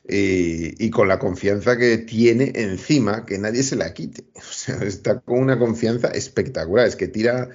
y, 0.09 0.91
con 0.91 1.07
la 1.07 1.21
confianza 1.21 1.79
que 1.79 1.99
tiene 1.99 2.51
encima, 2.57 3.25
que 3.25 3.39
nadie 3.39 3.63
se 3.63 3.77
la 3.77 3.95
quite. 3.95 4.25
O 4.35 4.53
sea, 4.53 4.83
está 4.83 5.21
con 5.21 5.39
una 5.39 5.61
confianza 5.61 6.09
espectacular. 6.09 6.89
Es 6.89 6.97
que 6.97 7.07
tira. 7.07 7.51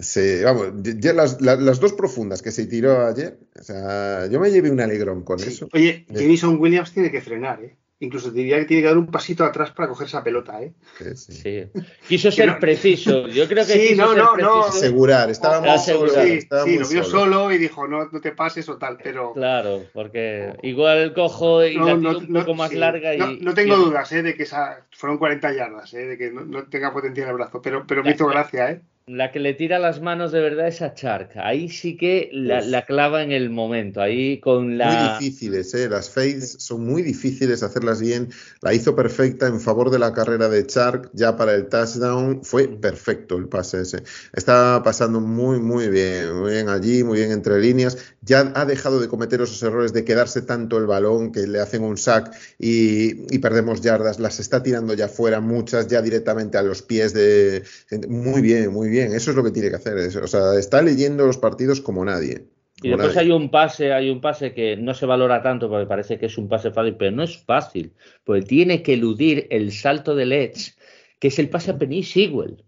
Se, 0.00 0.44
vamos, 0.44 0.72
ya 0.82 1.12
las, 1.12 1.40
las, 1.40 1.80
dos 1.80 1.92
profundas 1.92 2.42
que 2.42 2.52
se 2.52 2.66
tiró 2.66 3.06
ayer, 3.06 3.38
o 3.58 3.62
sea, 3.62 4.26
yo 4.26 4.38
me 4.38 4.50
llevé 4.50 4.70
un 4.70 4.80
alegrón 4.80 5.22
con 5.22 5.40
eso. 5.40 5.68
Oye, 5.72 6.06
Jameson 6.08 6.58
Williams 6.60 6.92
tiene 6.92 7.10
que 7.10 7.20
frenar, 7.20 7.62
¿eh? 7.62 7.76
Incluso 8.00 8.30
diría 8.30 8.58
que 8.60 8.64
tiene 8.64 8.82
que 8.82 8.88
dar 8.88 8.96
un 8.96 9.10
pasito 9.10 9.44
atrás 9.44 9.72
para 9.72 9.88
coger 9.88 10.06
esa 10.06 10.22
pelota, 10.22 10.62
¿eh? 10.62 10.72
Sí. 11.16 11.64
Quiso 12.06 12.30
ser 12.30 12.60
preciso. 12.60 13.26
Yo 13.26 13.48
creo 13.48 13.66
que 13.66 13.72
sí, 13.72 13.88
quiso 13.88 14.02
no, 14.02 14.12
ser 14.12 14.18
no, 14.18 14.32
preciso. 14.34 14.54
no. 14.54 14.64
Asegurar, 14.66 15.30
estaba 15.30 15.60
muy 15.60 15.78
solo. 15.80 16.08
Sí, 16.08 16.40
sí 16.42 16.78
lo 16.78 16.88
vio 16.88 17.02
solo. 17.02 17.50
y 17.50 17.58
dijo, 17.58 17.88
no, 17.88 18.08
no 18.08 18.20
te 18.20 18.30
pases 18.30 18.68
o 18.68 18.76
tal, 18.76 18.98
pero. 19.02 19.32
Claro, 19.32 19.82
porque 19.92 20.54
igual 20.62 21.12
cojo 21.12 21.64
y 21.64 21.74
la 21.74 21.96
tiro 21.98 22.18
un 22.18 22.32
poco 22.34 22.54
más 22.54 22.72
larga 22.72 23.16
y. 23.16 23.40
No, 23.40 23.52
tengo 23.52 23.76
dudas, 23.76 24.12
¿eh? 24.12 24.22
De 24.22 24.36
que 24.36 24.44
esa 24.44 24.86
fueron 24.92 25.18
40 25.18 25.52
yardas, 25.54 25.92
¿eh? 25.94 26.06
De 26.06 26.16
que 26.16 26.30
no, 26.30 26.68
tenga 26.68 26.92
potencia 26.92 27.24
en 27.24 27.30
el 27.30 27.34
brazo, 27.34 27.60
pero, 27.60 27.84
pero 27.84 28.04
me 28.04 28.12
hizo 28.12 28.28
gracia, 28.28 28.70
¿eh? 28.70 28.80
La 29.08 29.32
que 29.32 29.40
le 29.40 29.54
tira 29.54 29.78
las 29.78 30.02
manos 30.02 30.32
de 30.32 30.40
verdad 30.40 30.68
es 30.68 30.82
a 30.82 30.92
Chark. 30.92 31.30
Ahí 31.36 31.70
sí 31.70 31.96
que 31.96 32.28
la, 32.30 32.60
la 32.60 32.84
clava 32.84 33.22
en 33.22 33.32
el 33.32 33.48
momento. 33.48 34.02
Ahí 34.02 34.38
con 34.38 34.76
la. 34.76 35.16
Muy 35.18 35.26
difíciles, 35.26 35.72
¿eh? 35.72 35.88
Las 35.88 36.10
fades 36.10 36.56
son 36.58 36.84
muy 36.84 37.00
difíciles 37.00 37.62
hacerlas 37.62 38.02
bien. 38.02 38.28
La 38.60 38.74
hizo 38.74 38.94
perfecta 38.94 39.46
en 39.46 39.60
favor 39.60 39.90
de 39.90 39.98
la 39.98 40.12
carrera 40.12 40.50
de 40.50 40.66
Chark. 40.66 41.10
Ya 41.14 41.38
para 41.38 41.54
el 41.54 41.68
touchdown 41.68 42.44
fue 42.44 42.68
perfecto 42.68 43.38
el 43.38 43.48
pase 43.48 43.80
ese. 43.80 44.02
Está 44.34 44.82
pasando 44.84 45.20
muy, 45.20 45.58
muy 45.58 45.88
bien. 45.88 46.40
Muy 46.40 46.50
bien 46.52 46.68
allí, 46.68 47.02
muy 47.02 47.18
bien 47.20 47.32
entre 47.32 47.58
líneas. 47.60 47.96
Ya 48.20 48.52
ha 48.54 48.66
dejado 48.66 49.00
de 49.00 49.08
cometer 49.08 49.40
esos 49.40 49.62
errores 49.62 49.94
de 49.94 50.04
quedarse 50.04 50.42
tanto 50.42 50.76
el 50.76 50.84
balón 50.84 51.32
que 51.32 51.46
le 51.46 51.60
hacen 51.60 51.82
un 51.82 51.96
sack 51.96 52.36
y, 52.58 53.34
y 53.34 53.38
perdemos 53.38 53.80
yardas. 53.80 54.20
Las 54.20 54.38
está 54.38 54.62
tirando 54.62 54.92
ya 54.92 55.08
fuera, 55.08 55.40
muchas 55.40 55.88
ya 55.88 56.02
directamente 56.02 56.58
a 56.58 56.62
los 56.62 56.82
pies 56.82 57.14
de. 57.14 57.62
Muy 58.06 58.42
bien, 58.42 58.70
muy 58.70 58.90
bien 58.90 58.97
eso 59.02 59.30
es 59.30 59.36
lo 59.36 59.44
que 59.44 59.50
tiene 59.50 59.70
que 59.70 59.76
hacer. 59.76 59.96
O 60.22 60.26
sea, 60.26 60.54
está 60.58 60.82
leyendo 60.82 61.26
los 61.26 61.38
partidos 61.38 61.80
como 61.80 62.04
nadie. 62.04 62.46
y 62.82 62.90
después 62.90 63.16
hay 63.16 63.30
un 63.30 63.50
pase, 63.50 63.92
hay 63.92 64.10
un 64.10 64.20
pase 64.20 64.52
que 64.54 64.76
no 64.76 64.94
se 64.94 65.06
valora 65.06 65.42
tanto 65.42 65.68
porque 65.68 65.86
parece 65.86 66.18
que 66.18 66.26
es 66.26 66.38
un 66.38 66.48
pase 66.48 66.70
fácil, 66.70 66.96
pero 66.96 67.10
no 67.10 67.22
es 67.22 67.38
fácil, 67.38 67.92
porque 68.24 68.42
tiene 68.42 68.82
que 68.82 68.94
eludir 68.94 69.46
el 69.50 69.72
salto 69.72 70.14
de 70.14 70.24
Edge, 70.44 70.74
que 71.18 71.28
es 71.28 71.38
el 71.38 71.48
pase 71.48 71.72
a 71.72 71.78
Penny 71.78 72.02
Sewell. 72.02 72.64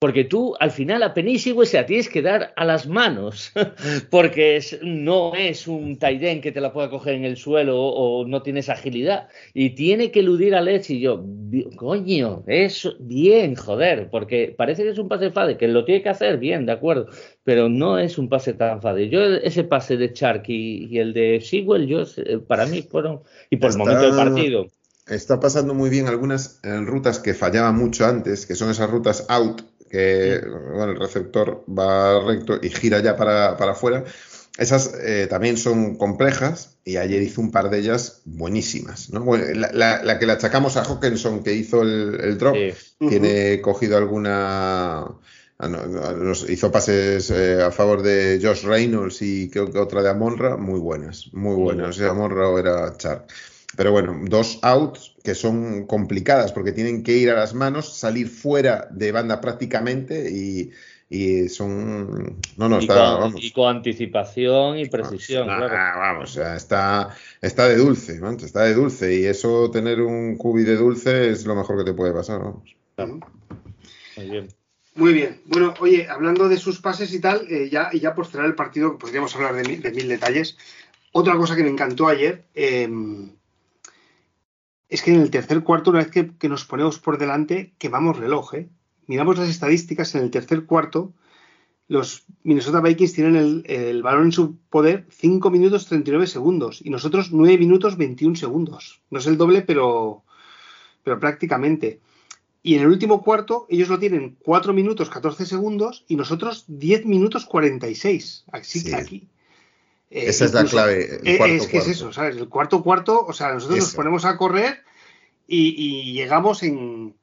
Porque 0.00 0.22
tú 0.22 0.54
al 0.60 0.70
final 0.70 1.02
a 1.02 1.12
Penny 1.12 1.38
se 1.38 1.54
la 1.54 1.84
tienes 1.84 2.08
que 2.08 2.22
dar 2.22 2.52
a 2.54 2.64
las 2.64 2.86
manos, 2.86 3.52
porque 4.10 4.56
es, 4.56 4.78
no 4.80 5.34
es 5.34 5.66
un 5.66 5.98
Taiden 5.98 6.40
que 6.40 6.52
te 6.52 6.60
la 6.60 6.72
pueda 6.72 6.88
coger 6.88 7.14
en 7.14 7.24
el 7.24 7.36
suelo 7.36 7.80
o, 7.80 8.24
no 8.24 8.42
tienes 8.42 8.68
agilidad. 8.68 9.28
Y 9.54 9.70
tiene 9.70 10.12
que 10.12 10.20
eludir 10.20 10.54
a 10.54 10.60
Let's 10.60 10.90
y 10.90 11.00
yo, 11.00 11.24
coño, 11.76 12.44
es 12.46 12.88
bien, 13.00 13.56
joder, 13.56 14.08
porque 14.08 14.54
parece 14.56 14.84
que 14.84 14.90
es 14.90 14.98
un 14.98 15.08
pase 15.08 15.32
fácil, 15.32 15.56
que 15.56 15.66
lo 15.66 15.84
tiene 15.84 16.02
que 16.02 16.10
hacer 16.10 16.38
bien, 16.38 16.64
de 16.64 16.72
acuerdo, 16.72 17.06
pero 17.42 17.68
no 17.68 17.98
es 17.98 18.18
un 18.18 18.28
pase 18.28 18.52
tan 18.52 18.80
fácil. 18.80 19.10
Yo 19.10 19.20
ese 19.20 19.64
pase 19.64 19.96
de 19.96 20.12
Chark 20.12 20.44
y, 20.48 20.96
el 20.96 21.12
de 21.12 21.40
Sewell, 21.40 21.88
yo, 21.88 22.02
eh, 22.18 22.38
para 22.38 22.66
mí 22.66 22.82
fueron, 22.82 23.22
y 23.50 23.56
por 23.56 23.72
el 23.72 23.78
momento 23.78 24.02
del 24.02 24.14
partido. 24.14 24.68
Está 25.08 25.40
pasando 25.40 25.74
muy 25.74 25.88
bien 25.90 26.06
algunas 26.06 26.60
eh, 26.62 26.76
rutas 26.82 27.18
que 27.18 27.34
fallaban 27.34 27.76
mucho 27.76 28.06
antes, 28.06 28.46
que 28.46 28.54
son 28.54 28.70
esas 28.70 28.90
rutas 28.90 29.24
out, 29.28 29.62
que 29.88 30.40
bueno, 30.44 30.92
el 30.92 30.98
receptor 30.98 31.64
va 31.68 32.24
recto 32.24 32.58
y 32.60 32.70
gira 32.70 33.00
ya 33.00 33.16
para, 33.16 33.56
para 33.56 33.72
afuera. 33.72 34.04
Esas 34.58 34.92
eh, 35.00 35.28
también 35.30 35.56
son 35.56 35.94
complejas 35.94 36.78
y 36.84 36.96
ayer 36.96 37.22
hizo 37.22 37.40
un 37.40 37.52
par 37.52 37.70
de 37.70 37.78
ellas 37.78 38.22
buenísimas. 38.24 39.10
¿no? 39.10 39.24
la, 39.36 40.02
la, 40.02 40.18
que 40.18 40.26
le 40.26 40.32
achacamos 40.32 40.76
a 40.76 40.82
Hawkinson, 40.82 41.44
que 41.44 41.54
hizo 41.54 41.82
el, 41.82 42.36
drop, 42.38 42.56
tiene 42.98 43.60
cogido 43.60 43.96
alguna... 43.96 45.06
Ah, 45.60 45.68
nos 45.68 46.48
hizo 46.48 46.70
pases 46.70 47.30
eh, 47.30 47.60
a 47.60 47.72
favor 47.72 48.02
de 48.02 48.38
Josh 48.40 48.64
Reynolds 48.64 49.22
y 49.22 49.50
creo 49.50 49.70
que 49.72 49.78
otra 49.78 50.02
de 50.02 50.10
Amonra, 50.10 50.56
muy 50.56 50.78
buenas, 50.78 51.30
muy 51.32 51.56
buenas. 51.56 51.88
O 51.88 51.92
sea, 51.92 52.10
Amonra 52.10 52.48
era 52.60 52.96
Char. 52.96 53.26
Pero 53.78 53.92
bueno, 53.92 54.18
dos 54.24 54.58
outs 54.62 55.14
que 55.22 55.36
son 55.36 55.86
complicadas 55.86 56.50
porque 56.50 56.72
tienen 56.72 57.04
que 57.04 57.12
ir 57.12 57.30
a 57.30 57.36
las 57.36 57.54
manos, 57.54 57.96
salir 57.96 58.28
fuera 58.28 58.88
de 58.90 59.12
banda 59.12 59.40
prácticamente 59.40 60.28
y, 60.32 61.48
son. 61.48 62.40
No, 62.56 62.68
no, 62.68 62.80
y 62.80 62.80
está. 62.80 63.18
Con, 63.20 63.38
Y 63.38 63.52
con 63.52 63.76
anticipación 63.76 64.80
y 64.80 64.86
precisión, 64.86 65.44
claro. 65.46 65.68
Vamos, 65.96 66.36
está, 66.36 67.14
está 67.40 67.68
de 67.68 67.76
dulce, 67.76 68.18
¿no? 68.18 68.32
está 68.32 68.64
de 68.64 68.74
dulce. 68.74 69.14
Y 69.14 69.26
eso, 69.26 69.70
tener 69.70 70.00
un 70.00 70.36
cubi 70.36 70.64
de 70.64 70.74
dulce 70.74 71.30
es 71.30 71.46
lo 71.46 71.54
mejor 71.54 71.78
que 71.78 71.84
te 71.84 71.94
puede 71.94 72.12
pasar, 72.12 72.40
vamos. 72.40 72.74
Muy 74.16 74.28
bien. 74.28 74.48
Muy 74.96 75.12
bien. 75.12 75.40
Bueno, 75.44 75.74
oye, 75.78 76.08
hablando 76.08 76.48
de 76.48 76.56
sus 76.56 76.80
pases 76.80 77.14
y 77.14 77.20
tal, 77.20 77.46
eh, 77.48 77.68
ya, 77.70 77.90
y 77.92 78.00
ya 78.00 78.16
por 78.16 78.26
cerrar 78.26 78.46
el 78.46 78.56
partido, 78.56 78.98
podríamos 78.98 79.36
hablar 79.36 79.54
de 79.54 79.62
mil, 79.62 79.80
de 79.80 79.92
mil 79.92 80.08
detalles. 80.08 80.58
Otra 81.12 81.36
cosa 81.36 81.54
que 81.54 81.62
me 81.62 81.70
encantó 81.70 82.08
ayer, 82.08 82.42
eh, 82.56 82.88
es 84.88 85.02
que 85.02 85.12
en 85.12 85.20
el 85.20 85.30
tercer 85.30 85.62
cuarto, 85.62 85.90
una 85.90 86.00
vez 86.00 86.10
que, 86.10 86.48
nos 86.48 86.64
ponemos 86.64 86.98
por 86.98 87.18
delante, 87.18 87.74
quemamos 87.78 88.18
reloj. 88.18 88.54
¿eh? 88.54 88.68
Miramos 89.06 89.38
las 89.38 89.48
estadísticas 89.48 90.14
en 90.14 90.22
el 90.22 90.30
tercer 90.30 90.64
cuarto. 90.64 91.12
Los 91.88 92.24
Minnesota 92.42 92.80
Vikings 92.80 93.12
tienen 93.12 93.64
el, 93.66 94.02
balón 94.02 94.24
en 94.24 94.32
su 94.32 94.56
poder 94.70 95.06
5 95.10 95.50
minutos 95.50 95.86
39 95.86 96.26
segundos 96.26 96.80
y 96.82 96.90
nosotros 96.90 97.32
9 97.32 97.58
minutos 97.58 97.96
21 97.96 98.36
segundos. 98.36 99.00
No 99.10 99.18
es 99.18 99.26
el 99.26 99.36
doble, 99.36 99.62
pero, 99.62 100.22
pero 101.02 101.18
prácticamente. 101.18 102.00
Y 102.62 102.74
en 102.74 102.82
el 102.82 102.88
último 102.88 103.22
cuarto 103.22 103.66
ellos 103.70 103.88
lo 103.88 103.98
tienen 103.98 104.36
4 104.42 104.72
minutos 104.74 105.08
14 105.08 105.46
segundos 105.46 106.04
y 106.08 106.16
nosotros 106.16 106.64
10 106.68 107.06
minutos 107.06 107.46
46. 107.46 108.44
Así 108.52 108.84
que 108.84 108.94
aquí 108.94 109.28
eh, 110.10 110.24
Esa 110.28 110.46
es 110.46 110.54
la 110.54 110.64
clave. 110.64 111.20
Eh, 111.24 111.56
es 111.56 111.66
que 111.66 111.78
es 111.78 111.88
eso, 111.88 112.12
¿sabes? 112.12 112.36
El 112.36 112.48
cuarto 112.48 112.82
cuarto, 112.82 113.24
o 113.26 113.32
sea, 113.32 113.52
nosotros 113.52 113.78
nos 113.78 113.94
ponemos 113.94 114.24
a 114.24 114.36
correr 114.36 114.82
y, 115.46 116.12
llegamos 116.12 116.62
en. 116.62 117.14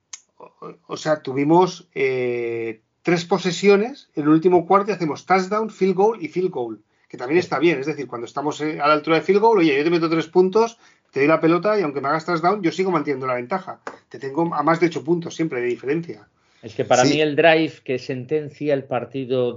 O, 0.88 0.98
sea, 0.98 1.22
tuvimos 1.22 1.88
eh, 1.96 2.82
tres 3.02 3.26
posesiones 3.26 4.10
en 4.16 4.24
el 4.24 4.30
último 4.30 4.66
cuarto 4.68 4.92
y 4.92 4.94
hacemos 4.94 5.26
touchdown, 5.26 5.70
field 5.70 5.96
goal 5.96 6.24
y 6.24 6.28
field 6.28 6.52
goal. 6.52 6.82
Que 7.08 7.18
también 7.18 7.40
está 7.40 7.60
bien, 7.60 7.80
es 7.80 7.86
decir, 7.86 8.08
cuando 8.08 8.26
estamos 8.26 8.60
a 8.62 8.66
la 8.66 8.94
altura 8.94 9.18
de 9.18 9.22
field 9.22 9.40
goal, 9.40 9.60
oye, 9.60 9.78
yo 9.78 9.84
te 9.84 9.90
meto 9.90 10.10
tres 10.10 10.28
puntos, 10.28 10.78
te 11.12 11.22
doy 11.22 11.28
la 11.28 11.40
pelota 11.40 11.80
y 11.80 11.84
aunque 11.84 12.02
me 12.02 12.10
hagas 12.10 12.26
touchdown, 12.26 12.62
yo 12.62 12.72
sigo 12.72 12.92
manteniendo 12.92 13.26
la 13.26 13.36
ventaja. 13.36 13.80
Te 14.10 14.20
tengo 14.20 14.54
a 14.54 14.64
más 14.64 14.80
de 14.80 14.88
ocho 14.88 15.04
puntos 15.04 15.36
siempre 15.36 15.62
de 15.62 15.68
diferencia. 15.68 16.28
Es 16.62 16.74
que 16.74 16.84
para 16.84 17.04
mí 17.04 17.22
el 17.22 17.36
drive 17.36 17.74
que 17.84 18.00
sentencia 18.00 18.74
el 18.74 18.86
partido 18.86 19.56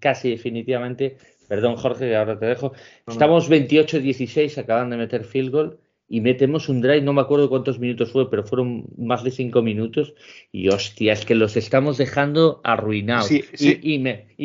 casi 0.00 0.30
definitivamente 0.30 1.16
Perdón, 1.48 1.76
Jorge, 1.76 2.14
ahora 2.14 2.38
te 2.38 2.46
dejo. 2.46 2.72
Estamos 3.06 3.50
28-16, 3.50 4.58
acaban 4.58 4.90
de 4.90 4.98
meter 4.98 5.24
field 5.24 5.50
goal 5.50 5.78
y 6.10 6.22
metemos 6.22 6.70
un 6.70 6.80
drive, 6.80 7.02
no 7.02 7.12
me 7.12 7.20
acuerdo 7.20 7.50
cuántos 7.50 7.78
minutos 7.78 8.12
fue, 8.12 8.30
pero 8.30 8.42
fueron 8.42 8.86
más 8.96 9.22
de 9.24 9.30
cinco 9.30 9.60
minutos. 9.60 10.14
Y 10.50 10.68
hostia, 10.68 11.12
es 11.12 11.26
que 11.26 11.34
los 11.34 11.54
estamos 11.56 11.98
dejando 11.98 12.62
arruinados. 12.64 13.30
Y, 13.30 13.98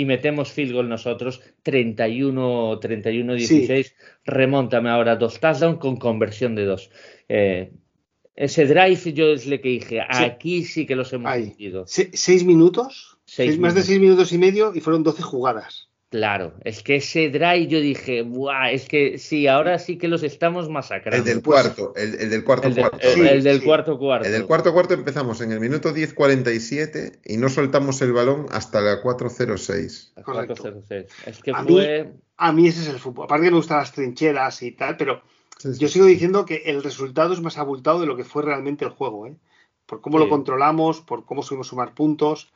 metemos 0.05 0.51
field 0.51 0.73
goal 0.73 0.89
nosotros, 0.89 1.41
31-16. 1.63 3.93
Remóntame 4.25 4.89
ahora 4.89 5.15
dos 5.15 5.39
touchdowns 5.39 5.79
con 5.79 5.95
conversión 5.95 6.53
de 6.55 6.65
dos. 6.65 6.91
Eh, 7.29 7.71
ese 8.35 8.65
drive 8.65 9.13
yo 9.13 9.27
es 9.27 9.47
lo 9.47 9.61
que 9.61 9.69
dije, 9.69 10.01
aquí 10.01 10.65
sí 10.65 10.85
que 10.85 10.97
los 10.97 11.13
hemos 11.13 11.33
metido. 11.37 11.85
¿Seis 13.23 13.47
minutos? 13.51 13.61
Más 13.61 13.75
de 13.75 13.83
seis 13.83 14.01
minutos 14.01 14.33
y 14.33 14.37
medio 14.37 14.75
y 14.75 14.81
fueron 14.81 15.03
12 15.03 15.21
jugadas. 15.21 15.87
Claro, 16.13 16.53
es 16.63 16.83
que 16.83 16.97
ese 16.97 17.31
drive 17.31 17.65
yo 17.65 17.81
dije, 17.81 18.21
Buah, 18.21 18.69
es 18.69 18.87
que 18.87 19.17
sí, 19.17 19.47
ahora 19.47 19.79
sí 19.79 19.97
que 19.97 20.07
los 20.07 20.21
estamos 20.21 20.69
masacrando. 20.69 21.17
El 21.17 21.23
del 21.23 21.41
cuarto, 21.41 21.91
el, 21.95 22.29
del 22.29 22.43
cuarto 22.43 22.71
cuarto. 22.71 22.99
El, 23.01 23.41
del 23.41 23.63
cuarto 23.63 23.97
cuarto. 23.97 24.27
El 24.27 24.31
del 24.31 24.45
cuarto 24.45 24.73
cuarto 24.73 24.93
empezamos 24.93 25.41
en 25.41 25.51
el 25.51 25.59
minuto 25.59 25.89
10.47 25.91 27.21
y 27.25 27.37
no 27.37 27.49
soltamos 27.49 27.99
el 28.03 28.13
balón 28.13 28.45
hasta 28.51 28.79
la 28.79 29.01
4.06. 29.01 30.13
4.06. 30.23 31.07
Es 31.25 31.41
que 31.41 31.49
a 31.49 31.63
fue... 31.63 32.03
Mí, 32.03 32.11
a 32.37 32.51
mí 32.51 32.67
ese 32.67 32.81
es 32.81 32.89
el 32.89 32.99
fútbol. 32.99 33.25
Aparte 33.25 33.45
que 33.45 33.49
me 33.51 33.57
gustan 33.57 33.79
las 33.79 33.91
trincheras 33.91 34.61
y 34.61 34.73
tal, 34.73 34.97
pero 34.97 35.23
yo 35.63 35.87
sigo 35.87 36.05
diciendo 36.05 36.45
que 36.45 36.61
el 36.67 36.83
resultado 36.83 37.33
es 37.33 37.41
más 37.41 37.57
abultado 37.57 37.99
de 37.99 38.05
lo 38.05 38.15
que 38.15 38.23
fue 38.23 38.43
realmente 38.43 38.85
el 38.85 38.91
juego, 38.91 39.25
¿eh? 39.25 39.35
Por 39.87 39.99
cómo 39.99 40.19
lo 40.19 40.29
controlamos, 40.29 41.01
por 41.01 41.25
cómo 41.25 41.41
subimos 41.41 41.69
sumar 41.69 41.95
puntos. 41.95 42.53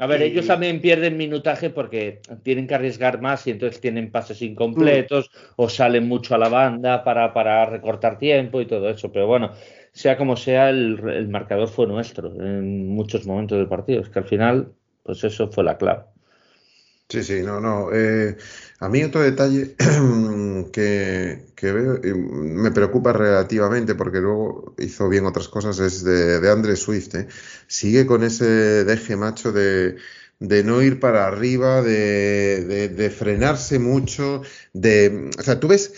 A 0.00 0.06
ver, 0.06 0.22
ellos 0.22 0.46
también 0.46 0.80
pierden 0.80 1.16
minutaje 1.16 1.70
porque 1.70 2.20
tienen 2.44 2.68
que 2.68 2.76
arriesgar 2.76 3.20
más 3.20 3.44
y 3.48 3.50
entonces 3.50 3.80
tienen 3.80 4.12
pases 4.12 4.42
incompletos 4.42 5.28
o 5.56 5.68
salen 5.68 6.06
mucho 6.06 6.36
a 6.36 6.38
la 6.38 6.48
banda 6.48 7.02
para, 7.02 7.34
para, 7.34 7.66
recortar 7.66 8.16
tiempo 8.16 8.60
y 8.60 8.66
todo 8.66 8.88
eso. 8.90 9.10
Pero 9.10 9.26
bueno, 9.26 9.50
sea 9.90 10.16
como 10.16 10.36
sea, 10.36 10.70
el, 10.70 11.28
marcador 11.28 11.66
fue 11.68 11.88
nuestro 11.88 12.28
en 12.28 12.86
muchos 12.86 13.26
momentos 13.26 13.58
del 13.58 13.66
partido. 13.66 14.00
Es 14.00 14.08
que 14.08 14.20
al 14.20 14.24
final, 14.26 14.72
pues 15.02 15.24
eso 15.24 15.50
fue 15.50 15.64
la 15.64 15.76
clave. 15.76 16.04
Sí, 17.10 17.22
sí, 17.22 17.42
no, 17.42 17.58
no. 17.58 17.88
Eh, 17.90 18.36
a 18.80 18.88
mí 18.90 19.02
otro 19.02 19.22
detalle 19.22 19.74
que, 20.72 21.42
veo 21.62 21.96
y 22.04 22.12
me 22.12 22.70
preocupa 22.70 23.14
relativamente 23.14 23.94
porque 23.94 24.18
luego 24.20 24.74
hizo 24.76 25.08
bien 25.08 25.24
otras 25.24 25.48
cosas 25.48 25.78
es 25.78 26.04
de, 26.04 26.38
de 26.38 26.50
Andre 26.50 26.76
Swift. 26.76 27.14
¿eh? 27.14 27.26
Sigue 27.66 28.04
con 28.04 28.24
ese 28.24 28.44
deje 28.84 29.16
macho 29.16 29.52
de, 29.52 29.96
no 30.38 30.82
ir 30.82 31.00
para 31.00 31.26
arriba, 31.26 31.80
de, 31.80 33.14
frenarse 33.16 33.78
mucho, 33.78 34.42
de... 34.74 35.30
O 35.38 35.42
sea, 35.42 35.58
tú 35.58 35.68
ves, 35.68 35.94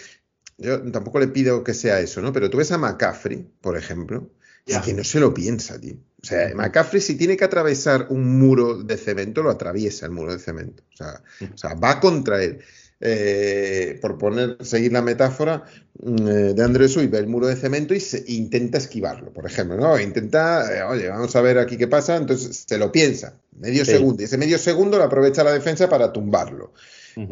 yo 0.59 0.81
tampoco 0.93 1.19
le 1.19 1.27
pido 1.27 1.65
que 1.65 1.75
sea 1.75 1.99
eso, 1.99 2.23
¿no? 2.23 2.33
Pero 2.33 2.51
tú 2.51 2.59
ves 2.59 2.71
a 2.71 2.79
McCaffrey, 2.79 3.51
por 3.61 3.77
ejemplo, 3.77 4.31
y 4.65 4.81
que 4.81 4.95
no 4.95 5.03
se 5.03 5.19
lo 5.19 5.35
piensa, 5.35 5.81
tío. 5.81 5.97
O 6.23 6.27
sea, 6.27 6.55
McCaffrey 6.55 7.01
si 7.01 7.17
tiene 7.17 7.37
que 7.37 7.45
atravesar 7.45 8.07
un 8.11 8.39
muro 8.39 8.83
de 8.83 8.97
cemento, 8.97 9.43
lo 9.43 9.51
atraviesa 9.51 10.07
el 10.07 10.13
muro 10.13 10.33
de 10.33 10.39
cemento. 10.39 10.83
O 10.93 11.57
sea, 11.57 11.75
va 11.75 11.99
contra 12.01 12.43
él. 12.43 12.61
eh, 13.03 13.99
por 14.03 14.19
poner, 14.19 14.59
seguir 14.61 14.93
la 14.93 15.01
metáfora 15.01 15.65
mm, 16.03 16.29
eh, 16.29 16.33
de 16.55 16.63
Andrés 16.63 16.95
Uy, 16.99 17.07
ve 17.07 17.17
el 17.19 17.29
muro 17.29 17.47
de 17.47 17.57
cemento 17.57 17.95
y 17.95 18.01
se, 18.01 18.23
intenta 18.27 18.77
esquivarlo, 18.77 19.33
por 19.33 19.47
ejemplo, 19.47 19.77
¿no? 19.79 19.99
Intenta, 19.99 20.71
eh, 20.77 20.83
oye, 20.83 21.09
vamos 21.09 21.35
a 21.35 21.41
ver 21.41 21.59
aquí 21.59 21.79
qué 21.79 21.89
pasa, 21.89 22.17
entonces 22.17 22.65
se 22.69 22.77
lo 22.77 22.93
piensa, 22.93 23.41
medio 23.59 23.87
Sí. 23.87 23.93
segundo, 23.93 24.21
y 24.23 24.27
ese 24.27 24.37
medio 24.37 24.59
segundo 24.59 24.99
lo 24.99 25.05
aprovecha 25.05 25.43
la 25.43 25.53
defensa 25.53 25.89
para 25.89 26.13
tumbarlo. 26.13 26.75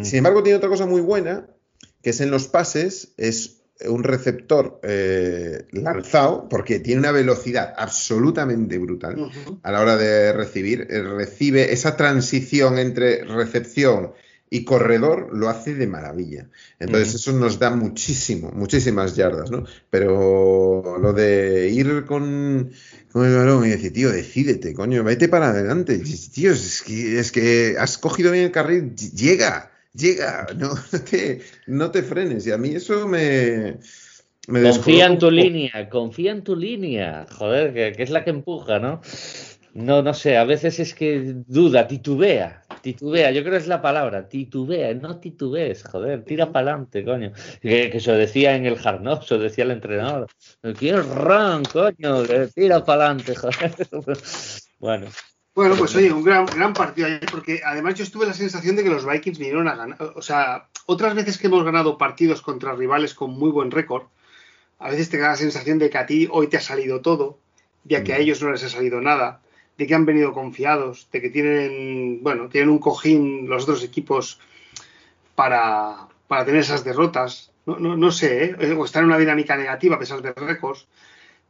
Sin 0.02 0.18
embargo, 0.18 0.42
tiene 0.42 0.56
otra 0.56 0.68
cosa 0.68 0.86
muy 0.86 1.02
buena, 1.02 1.46
que 2.02 2.10
es 2.10 2.20
en 2.20 2.30
los 2.30 2.48
pases, 2.48 3.12
es 3.16 3.57
un 3.86 4.02
receptor 4.02 4.80
eh, 4.82 5.66
lanzado, 5.72 6.48
porque 6.48 6.80
tiene 6.80 7.00
una 7.00 7.12
velocidad 7.12 7.74
absolutamente 7.76 8.76
brutal 8.78 9.30
a 9.62 9.70
la 9.72 9.80
hora 9.80 9.96
de 9.96 10.32
recibir, 10.32 10.86
eh, 10.90 11.02
recibe 11.02 11.72
esa 11.72 11.96
transición 11.96 12.78
entre 12.78 13.24
recepción 13.24 14.12
y 14.50 14.64
corredor, 14.64 15.28
lo 15.36 15.50
hace 15.50 15.74
de 15.74 15.86
maravilla. 15.86 16.48
Entonces, 16.80 17.14
eso 17.16 17.32
nos 17.32 17.58
da 17.58 17.70
muchísimo, 17.70 18.50
muchísimas 18.50 19.14
yardas, 19.14 19.50
¿no? 19.50 19.64
Pero 19.90 20.98
lo 20.98 21.12
de 21.12 21.68
ir 21.68 22.04
con, 22.06 22.70
con 23.12 23.26
el 23.26 23.36
balón 23.36 23.66
y 23.66 23.70
decir, 23.70 23.92
tío, 23.92 24.10
decídete, 24.10 24.72
coño, 24.72 25.04
vete 25.04 25.28
para 25.28 25.50
adelante. 25.50 25.98
Tío, 26.32 26.52
es 26.52 26.82
que, 26.82 27.18
es 27.18 27.30
que 27.30 27.76
has 27.78 27.98
cogido 27.98 28.32
bien 28.32 28.44
el 28.46 28.50
carril, 28.50 28.94
ll- 28.96 29.12
llega, 29.12 29.70
llega, 29.98 30.46
no, 30.56 30.70
no 30.92 31.00
te, 31.00 31.40
no 31.66 31.90
te 31.90 32.02
frenes. 32.02 32.46
Y 32.46 32.52
a 32.52 32.58
mí 32.58 32.70
eso 32.70 33.06
me. 33.06 33.78
me 34.46 34.62
Confía 34.62 35.06
en 35.06 35.18
tu 35.18 35.30
línea, 35.30 35.88
confía 35.88 36.32
en 36.32 36.42
tu 36.42 36.56
línea, 36.56 37.26
joder, 37.30 37.74
que, 37.74 37.92
que 37.96 38.02
es 38.02 38.10
la 38.10 38.24
que 38.24 38.30
empuja, 38.30 38.78
¿no? 38.78 39.00
No, 39.74 40.02
no 40.02 40.14
sé, 40.14 40.36
a 40.36 40.44
veces 40.44 40.80
es 40.80 40.94
que 40.94 41.34
duda, 41.46 41.86
titubea, 41.86 42.62
titubea, 42.80 43.30
yo 43.30 43.42
creo 43.42 43.52
que 43.52 43.58
es 43.58 43.68
la 43.68 43.82
palabra, 43.82 44.28
titubea, 44.28 44.92
no 44.94 45.20
titubees, 45.20 45.84
joder, 45.84 46.24
tira 46.24 46.50
para 46.50 46.72
adelante, 46.72 47.04
coño. 47.04 47.32
Que, 47.60 47.90
que 47.90 48.00
se 48.00 48.10
lo 48.10 48.18
decía 48.18 48.56
en 48.56 48.66
el 48.66 48.76
Knocks, 48.76 49.26
se 49.26 49.36
lo 49.36 49.42
decía 49.42 49.64
el 49.64 49.72
entrenador, 49.72 50.26
¿quieres 50.78 51.06
run, 51.06 51.64
coño? 51.64 52.24
Que 52.24 52.48
tira 52.54 52.84
para 52.84 53.10
adelante, 53.10 53.34
joder. 53.90 54.18
Bueno, 54.80 55.06
Bueno, 55.58 55.74
pues 55.74 55.96
oye, 55.96 56.12
un 56.12 56.22
gran, 56.22 56.46
gran 56.46 56.72
partido 56.72 57.08
ayer, 57.08 57.26
porque 57.28 57.62
además 57.64 57.96
yo 57.96 58.04
estuve 58.04 58.24
la 58.24 58.32
sensación 58.32 58.76
de 58.76 58.84
que 58.84 58.90
los 58.90 59.04
Vikings 59.04 59.40
vinieron 59.40 59.66
a 59.66 59.74
ganar. 59.74 60.00
O 60.14 60.22
sea, 60.22 60.68
otras 60.86 61.16
veces 61.16 61.36
que 61.36 61.48
hemos 61.48 61.64
ganado 61.64 61.98
partidos 61.98 62.42
contra 62.42 62.76
rivales 62.76 63.12
con 63.12 63.32
muy 63.32 63.50
buen 63.50 63.72
récord, 63.72 64.04
a 64.78 64.88
veces 64.88 65.10
te 65.10 65.18
da 65.18 65.30
la 65.30 65.36
sensación 65.36 65.80
de 65.80 65.90
que 65.90 65.98
a 65.98 66.06
ti 66.06 66.28
hoy 66.30 66.46
te 66.46 66.58
ha 66.58 66.60
salido 66.60 67.00
todo, 67.00 67.40
de 67.82 68.04
que 68.04 68.14
a 68.14 68.18
Mm. 68.18 68.20
ellos 68.20 68.40
no 68.40 68.52
les 68.52 68.62
ha 68.62 68.68
salido 68.68 69.00
nada, 69.00 69.40
de 69.76 69.88
que 69.88 69.96
han 69.96 70.06
venido 70.06 70.32
confiados, 70.32 71.08
de 71.10 71.20
que 71.20 71.28
tienen, 71.28 72.22
bueno, 72.22 72.48
tienen 72.48 72.70
un 72.70 72.78
cojín 72.78 73.48
los 73.48 73.64
otros 73.64 73.82
equipos 73.82 74.38
para, 75.34 76.06
para 76.28 76.44
tener 76.44 76.60
esas 76.60 76.84
derrotas. 76.84 77.50
No, 77.66 77.80
no, 77.80 77.96
no 77.96 78.12
sé, 78.12 78.54
¿eh? 78.60 78.74
o 78.74 78.84
están 78.84 79.02
en 79.02 79.08
una 79.08 79.18
dinámica 79.18 79.56
negativa 79.56 79.96
a 79.96 79.98
pesar 79.98 80.22
de 80.22 80.32
récords. 80.34 80.86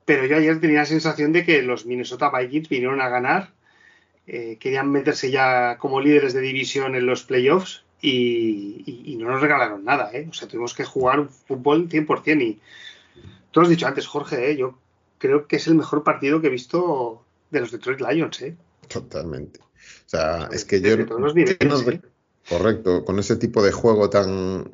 Pero 0.06 0.24
yo 0.24 0.38
ayer 0.38 0.58
tenía 0.62 0.78
la 0.78 0.86
sensación 0.86 1.30
de 1.34 1.44
que 1.44 1.60
los 1.60 1.84
Minnesota 1.84 2.30
Vikings 2.30 2.70
vinieron 2.70 3.02
a 3.02 3.10
ganar, 3.10 3.57
eh, 4.28 4.56
querían 4.60 4.90
meterse 4.90 5.30
ya 5.30 5.76
como 5.78 6.00
líderes 6.00 6.34
de 6.34 6.40
división 6.40 6.94
en 6.94 7.06
los 7.06 7.24
playoffs 7.24 7.82
y, 8.00 8.82
y- 8.86 9.12
y 9.12 9.16
no 9.16 9.30
nos 9.30 9.40
regalaron 9.40 9.84
nada. 9.84 10.10
¿eh? 10.12 10.26
O 10.30 10.34
sea, 10.34 10.46
tuvimos 10.46 10.74
que 10.74 10.84
jugar 10.84 11.18
un 11.20 11.28
fútbol 11.28 11.88
100%. 11.88 12.42
Y 12.42 12.60
tú 13.50 13.60
lo 13.60 13.62
has 13.64 13.70
dicho 13.70 13.86
antes, 13.86 14.06
Jorge, 14.06 14.50
¿eh? 14.50 14.56
yo 14.56 14.78
creo 15.18 15.46
que 15.48 15.56
es 15.56 15.66
el 15.66 15.74
mejor 15.74 16.04
partido 16.04 16.40
que 16.40 16.46
he 16.46 16.50
visto 16.50 17.24
de 17.50 17.60
los 17.60 17.72
Detroit 17.72 18.00
Lions. 18.00 18.40
¿eh? 18.42 18.54
Totalmente. 18.86 19.60
O 19.60 20.08
sea, 20.10 20.48
es 20.52 20.64
que 20.64 20.80
yo. 20.80 20.96
Niveles, 21.34 21.88
¿eh? 21.88 22.00
Correcto, 22.48 23.04
con 23.04 23.18
ese 23.18 23.36
tipo 23.36 23.62
de 23.62 23.72
juego 23.72 24.08
tan, 24.08 24.70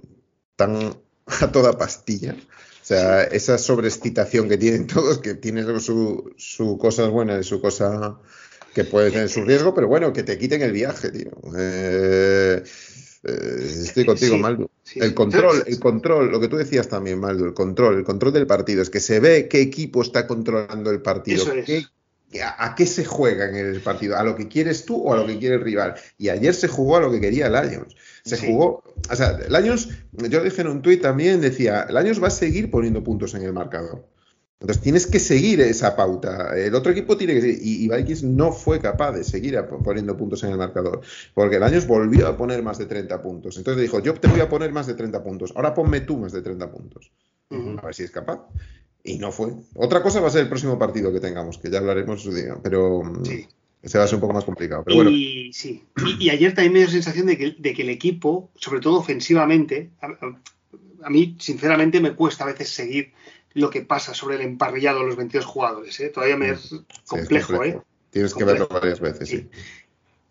tan 0.56 0.94
a 1.40 1.50
toda 1.52 1.78
pastilla. 1.78 2.34
O 2.34 2.86
sea, 2.86 3.24
esa 3.24 3.56
sobreexcitación 3.56 4.46
que 4.48 4.58
tienen 4.58 4.86
todos, 4.86 5.18
que 5.18 5.34
tiene 5.34 5.62
su, 5.80 6.34
su 6.36 6.76
cosas 6.76 7.08
buenas 7.08 7.40
y 7.46 7.48
su 7.48 7.58
cosa 7.60 8.18
que 8.74 8.84
puede 8.84 9.10
tener 9.10 9.28
su 9.28 9.42
riesgo, 9.44 9.72
pero 9.74 9.88
bueno, 9.88 10.12
que 10.12 10.22
te 10.22 10.36
quiten 10.38 10.60
el 10.62 10.72
viaje, 10.72 11.10
tío. 11.10 11.30
Eh, 11.56 12.62
eh, 13.24 13.68
estoy 13.84 14.04
contigo, 14.04 14.36
Sí, 14.36 14.40
Maldo. 14.42 14.70
sí. 14.82 15.00
El 15.00 15.14
control, 15.14 15.62
el 15.66 15.78
control, 15.78 16.30
lo 16.30 16.40
que 16.40 16.48
tú 16.48 16.56
decías 16.56 16.88
también, 16.88 17.18
Maldo, 17.20 17.46
el 17.46 17.54
control, 17.54 17.96
el 17.98 18.04
control 18.04 18.32
del 18.32 18.46
partido, 18.46 18.82
es 18.82 18.90
que 18.90 19.00
se 19.00 19.20
ve 19.20 19.48
qué 19.48 19.60
equipo 19.60 20.02
está 20.02 20.26
controlando 20.26 20.90
el 20.90 21.00
partido, 21.00 21.42
Eso 21.42 21.52
es. 21.54 21.64
qué- 21.64 21.86
a, 22.42 22.66
a 22.66 22.74
qué 22.74 22.84
se 22.84 23.04
juega 23.04 23.48
en 23.48 23.54
el 23.54 23.80
partido, 23.80 24.16
a 24.18 24.24
lo 24.24 24.34
que 24.34 24.48
quieres 24.48 24.84
tú 24.84 24.96
o 25.00 25.14
a 25.14 25.16
lo 25.16 25.24
que 25.24 25.38
quiere 25.38 25.54
el 25.54 25.60
rival. 25.60 25.94
Y 26.18 26.30
ayer 26.30 26.52
se 26.52 26.66
jugó 26.66 26.96
a 26.96 27.00
lo 27.00 27.12
que 27.12 27.20
quería 27.20 27.48
Lions. 27.48 27.94
Se 28.24 28.36
Sí. 28.36 28.46
jugó, 28.48 28.82
o 29.08 29.14
sea, 29.16 29.38
Lions, 29.48 29.88
yo 30.12 30.42
dije 30.42 30.62
en 30.62 30.66
un 30.68 30.82
tuit 30.82 31.00
también, 31.00 31.40
decía, 31.40 31.86
Lions 31.90 32.20
va 32.20 32.26
a 32.28 32.30
seguir 32.32 32.70
poniendo 32.72 33.04
puntos 33.04 33.34
en 33.34 33.42
el 33.42 33.52
marcador. 33.52 34.04
Entonces 34.60 34.82
tienes 34.82 35.06
que 35.06 35.18
seguir 35.20 35.60
esa 35.60 35.94
pauta. 35.94 36.56
El 36.56 36.74
otro 36.74 36.90
equipo 36.92 37.16
tiene 37.16 37.34
que 37.34 37.40
seguir. 37.42 37.58
Y, 37.62 37.84
y 37.84 37.88
Vikings 37.88 38.22
no 38.22 38.50
fue 38.52 38.80
capaz 38.80 39.12
de 39.12 39.22
seguir 39.24 39.58
poniendo 39.84 40.16
puntos 40.16 40.42
en 40.44 40.50
el 40.52 40.56
marcador. 40.58 41.02
Porque 41.34 41.58
Lions 41.58 41.86
volvió 41.86 42.28
a 42.28 42.36
poner 42.36 42.62
más 42.62 42.78
de 42.78 42.86
30 42.86 43.20
puntos. 43.20 43.58
Entonces 43.58 43.82
dijo, 43.82 44.00
yo 44.00 44.14
te 44.14 44.28
voy 44.28 44.40
a 44.40 44.48
poner 44.48 44.72
más 44.72 44.86
de 44.86 44.94
30 44.94 45.22
puntos. 45.22 45.52
Ahora 45.54 45.74
ponme 45.74 46.00
tú 46.00 46.16
más 46.18 46.32
de 46.32 46.40
30 46.40 46.70
puntos. 46.70 47.10
A 47.50 47.84
ver 47.86 47.94
si 47.94 48.04
es 48.04 48.10
capaz. 48.10 48.40
Y 49.02 49.18
no 49.18 49.30
fue. 49.32 49.52
Otra 49.74 50.02
cosa 50.02 50.20
va 50.20 50.28
a 50.28 50.30
ser 50.30 50.42
el 50.42 50.48
próximo 50.48 50.78
partido 50.78 51.12
que 51.12 51.20
tengamos, 51.20 51.58
que 51.58 51.70
ya 51.70 51.78
hablaremos 51.78 52.22
su 52.22 52.32
día. 52.34 52.56
Pero 52.62 53.02
mm, 53.04 53.24
Sí. 53.24 53.46
ese 53.82 53.98
va 53.98 54.04
a 54.04 54.06
ser 54.06 54.14
un 54.16 54.22
poco 54.22 54.32
más 54.32 54.44
complicado. 54.44 54.82
Pero 54.84 54.96
bueno, 54.96 55.10
Y 55.10 55.52
sí, 55.52 55.84
y, 56.06 56.24
y 56.24 56.30
ayer 56.30 56.54
también 56.54 56.72
me 56.72 56.78
dio 56.78 56.86
la 56.86 56.92
sensación 56.92 57.26
de 57.26 57.36
que, 57.36 57.54
de 57.58 57.74
que 57.74 57.82
el 57.82 57.90
equipo, 57.90 58.50
sobre 58.54 58.80
todo 58.80 58.98
ofensivamente, 58.98 59.90
a, 60.00 60.06
a- 60.06 60.40
a 61.02 61.10
mí 61.10 61.36
sinceramente 61.38 62.00
me 62.00 62.14
cuesta 62.14 62.44
a 62.44 62.46
veces 62.46 62.70
seguir 62.70 63.12
lo 63.54 63.70
que 63.70 63.82
pasa 63.82 64.14
sobre 64.14 64.36
el 64.36 64.42
emparrillado 64.42 65.00
de 65.00 65.06
los 65.06 65.16
22 65.16 65.46
jugadores. 65.46 65.98
¿eh? 66.00 66.08
Todavía 66.10 66.36
me 66.36 66.50
es 66.50 66.60
sí, 66.60 66.84
es 66.88 67.08
complejo, 67.08 67.64
¿eh? 67.64 67.80
Tienes 68.10 68.34
que 68.34 68.44
complejo. 68.44 68.66
verlo 68.66 68.80
varias 68.80 69.00
veces, 69.00 69.28
sí. 69.28 69.36
Sí. 69.38 69.48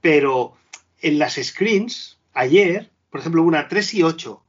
Pero 0.02 0.56
en 1.02 1.20
las 1.20 1.36
screens, 1.36 2.20
ayer, 2.34 2.92
por 3.10 3.22
ejemplo, 3.22 3.44
una 3.44 3.68
3 3.68 3.94
y 3.96 4.04
8. 4.04 4.40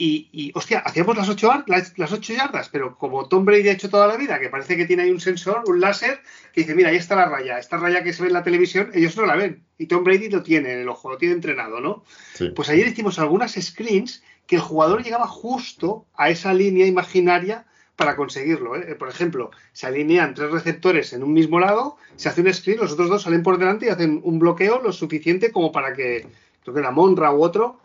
Y, 0.00 0.28
y, 0.32 0.52
hostia, 0.54 0.78
hacíamos 0.80 1.16
las 1.16 1.28
8, 1.28 1.64
las, 1.66 1.98
las 1.98 2.12
8 2.12 2.32
yardas, 2.32 2.68
pero 2.68 2.96
como 2.96 3.28
Tom 3.28 3.44
Brady 3.44 3.68
ha 3.68 3.72
hecho 3.72 3.90
toda 3.90 4.06
la 4.06 4.16
vida, 4.16 4.38
que 4.38 4.48
parece 4.48 4.76
que 4.76 4.86
tiene 4.86 5.02
ahí 5.02 5.10
un 5.10 5.20
sensor, 5.20 5.64
un 5.66 5.80
láser, 5.80 6.20
que 6.52 6.60
dice, 6.60 6.76
mira, 6.76 6.90
ahí 6.90 6.96
está 6.96 7.16
la 7.16 7.26
raya, 7.26 7.58
esta 7.58 7.78
raya 7.78 8.04
que 8.04 8.12
se 8.12 8.22
ve 8.22 8.28
en 8.28 8.34
la 8.34 8.44
televisión, 8.44 8.90
ellos 8.94 9.16
no 9.16 9.26
la 9.26 9.34
ven. 9.34 9.64
Y 9.76 9.86
Tom 9.86 10.04
Brady 10.04 10.28
lo 10.28 10.44
tiene 10.44 10.72
en 10.72 10.80
el 10.80 10.88
ojo, 10.88 11.10
lo 11.10 11.18
tiene 11.18 11.34
entrenado, 11.34 11.80
¿no? 11.80 12.04
Sí. 12.34 12.50
Pues 12.50 12.68
ayer 12.68 12.86
hicimos 12.86 13.18
algunas 13.18 13.54
screens 13.54 14.22
que 14.46 14.56
el 14.56 14.62
jugador 14.62 15.02
llegaba 15.02 15.26
justo 15.26 16.06
a 16.14 16.30
esa 16.30 16.54
línea 16.54 16.86
imaginaria 16.86 17.66
para 17.98 18.14
conseguirlo. 18.14 18.76
¿eh? 18.76 18.94
Por 18.94 19.08
ejemplo, 19.08 19.50
se 19.72 19.88
alinean 19.88 20.32
tres 20.32 20.52
receptores 20.52 21.12
en 21.12 21.24
un 21.24 21.32
mismo 21.32 21.58
lado, 21.58 21.96
se 22.14 22.28
hace 22.28 22.42
un 22.42 22.54
screen, 22.54 22.78
los 22.78 22.92
otros 22.92 23.10
dos 23.10 23.22
salen 23.24 23.42
por 23.42 23.58
delante 23.58 23.86
y 23.86 23.88
hacen 23.88 24.20
un 24.22 24.38
bloqueo 24.38 24.80
lo 24.80 24.92
suficiente 24.92 25.50
como 25.50 25.72
para 25.72 25.92
que, 25.94 26.24
creo 26.62 26.72
que 26.74 26.80
era 26.80 26.92
Monra 26.92 27.32
u 27.34 27.42
otro, 27.42 27.80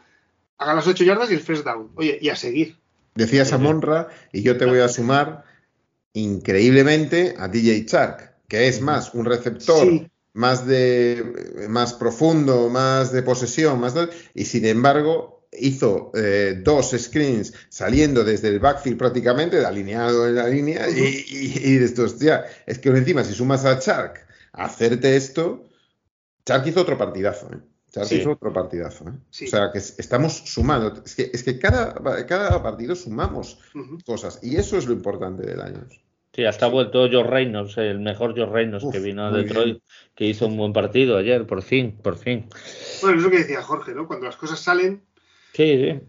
haga 0.59 0.75
las 0.75 0.85
ocho 0.85 1.03
yardas 1.03 1.31
y 1.31 1.33
el 1.33 1.39
first 1.39 1.65
down. 1.65 1.89
Oye, 1.95 2.19
y 2.21 2.29
a 2.29 2.35
seguir. 2.35 2.77
Decías 3.15 3.53
a 3.53 3.57
Monra, 3.57 4.09
y 4.31 4.43
yo 4.43 4.55
te 4.55 4.65
voy 4.67 4.79
a 4.79 4.87
sumar 4.87 5.45
increíblemente 6.13 7.33
a 7.39 7.47
DJ 7.47 7.85
Chark, 7.87 8.35
que 8.47 8.67
es 8.67 8.81
más 8.81 9.15
un 9.15 9.25
receptor 9.25 9.87
Sí. 9.87 10.07
más 10.33 10.67
de 10.67 11.65
más 11.69 11.93
profundo, 11.93 12.69
más 12.69 13.11
de 13.11 13.23
posesión, 13.23 13.79
más 13.79 13.93
de- 13.95 14.09
y 14.35 14.45
sin 14.45 14.65
embargo 14.65 15.32
hizo 15.59 16.11
eh, 16.15 16.59
dos 16.63 16.91
screens 16.97 17.53
saliendo 17.69 18.23
desde 18.23 18.49
el 18.49 18.59
backfield 18.59 18.97
prácticamente, 18.97 19.63
alineado 19.65 20.27
en 20.27 20.35
la 20.35 20.47
línea, 20.47 20.89
y, 20.89 21.25
y, 21.27 21.61
y 21.73 21.77
de 21.77 21.85
estos, 21.85 22.19
ya, 22.19 22.45
es 22.65 22.79
que 22.79 22.89
encima 22.89 23.23
si 23.23 23.33
sumas 23.33 23.65
a 23.65 23.79
Chark 23.79 24.25
a 24.53 24.65
hacerte 24.65 25.15
esto, 25.15 25.65
Chark 26.45 26.67
hizo 26.67 26.81
otro 26.81 26.97
partidazo, 26.97 27.49
¿eh? 27.53 27.57
Chark 27.91 28.07
Sí. 28.07 28.15
hizo 28.15 28.31
otro 28.31 28.51
partidazo, 28.51 29.05
¿eh? 29.07 29.13
Sí. 29.29 29.45
O 29.45 29.47
sea, 29.49 29.71
que 29.71 29.77
es- 29.77 29.95
estamos 29.99 30.33
sumando, 30.45 31.01
es 31.05 31.15
que, 31.15 31.29
es 31.33 31.43
que 31.43 31.59
cada, 31.59 31.93
cada 32.25 32.61
partido 32.61 32.95
sumamos 32.95 33.59
cosas, 34.05 34.39
y 34.41 34.55
eso 34.55 34.77
es 34.77 34.85
lo 34.87 34.93
importante 34.93 35.45
del 35.45 35.61
año. 35.61 35.87
sí, 36.35 36.43
hasta 36.45 36.65
ha 36.65 36.69
vuelto 36.69 37.07
Joe 37.11 37.23
Reynolds, 37.23 37.77
el 37.77 37.99
mejor 37.99 38.33
Joe 38.35 38.47
Reynolds 38.47 38.83
Uf, 38.85 38.91
que 38.93 38.99
vino 38.99 39.23
a 39.27 39.31
Detroit, 39.31 39.83
que 40.15 40.25
hizo 40.25 40.47
un 40.47 40.57
buen 40.57 40.73
partido 40.73 41.15
ayer, 41.17 41.45
por 41.45 41.61
fin, 41.61 41.91
por 42.01 42.17
fin. 42.17 42.47
Bueno, 43.03 43.17
es 43.17 43.23
lo 43.23 43.29
que 43.29 43.37
decía 43.37 43.61
Jorge, 43.61 43.93
¿no? 43.93 44.07
Cuando 44.07 44.25
las 44.25 44.35
cosas 44.37 44.59
salen, 44.59 45.03
Sí, 45.53 45.63
sí. 45.77 45.99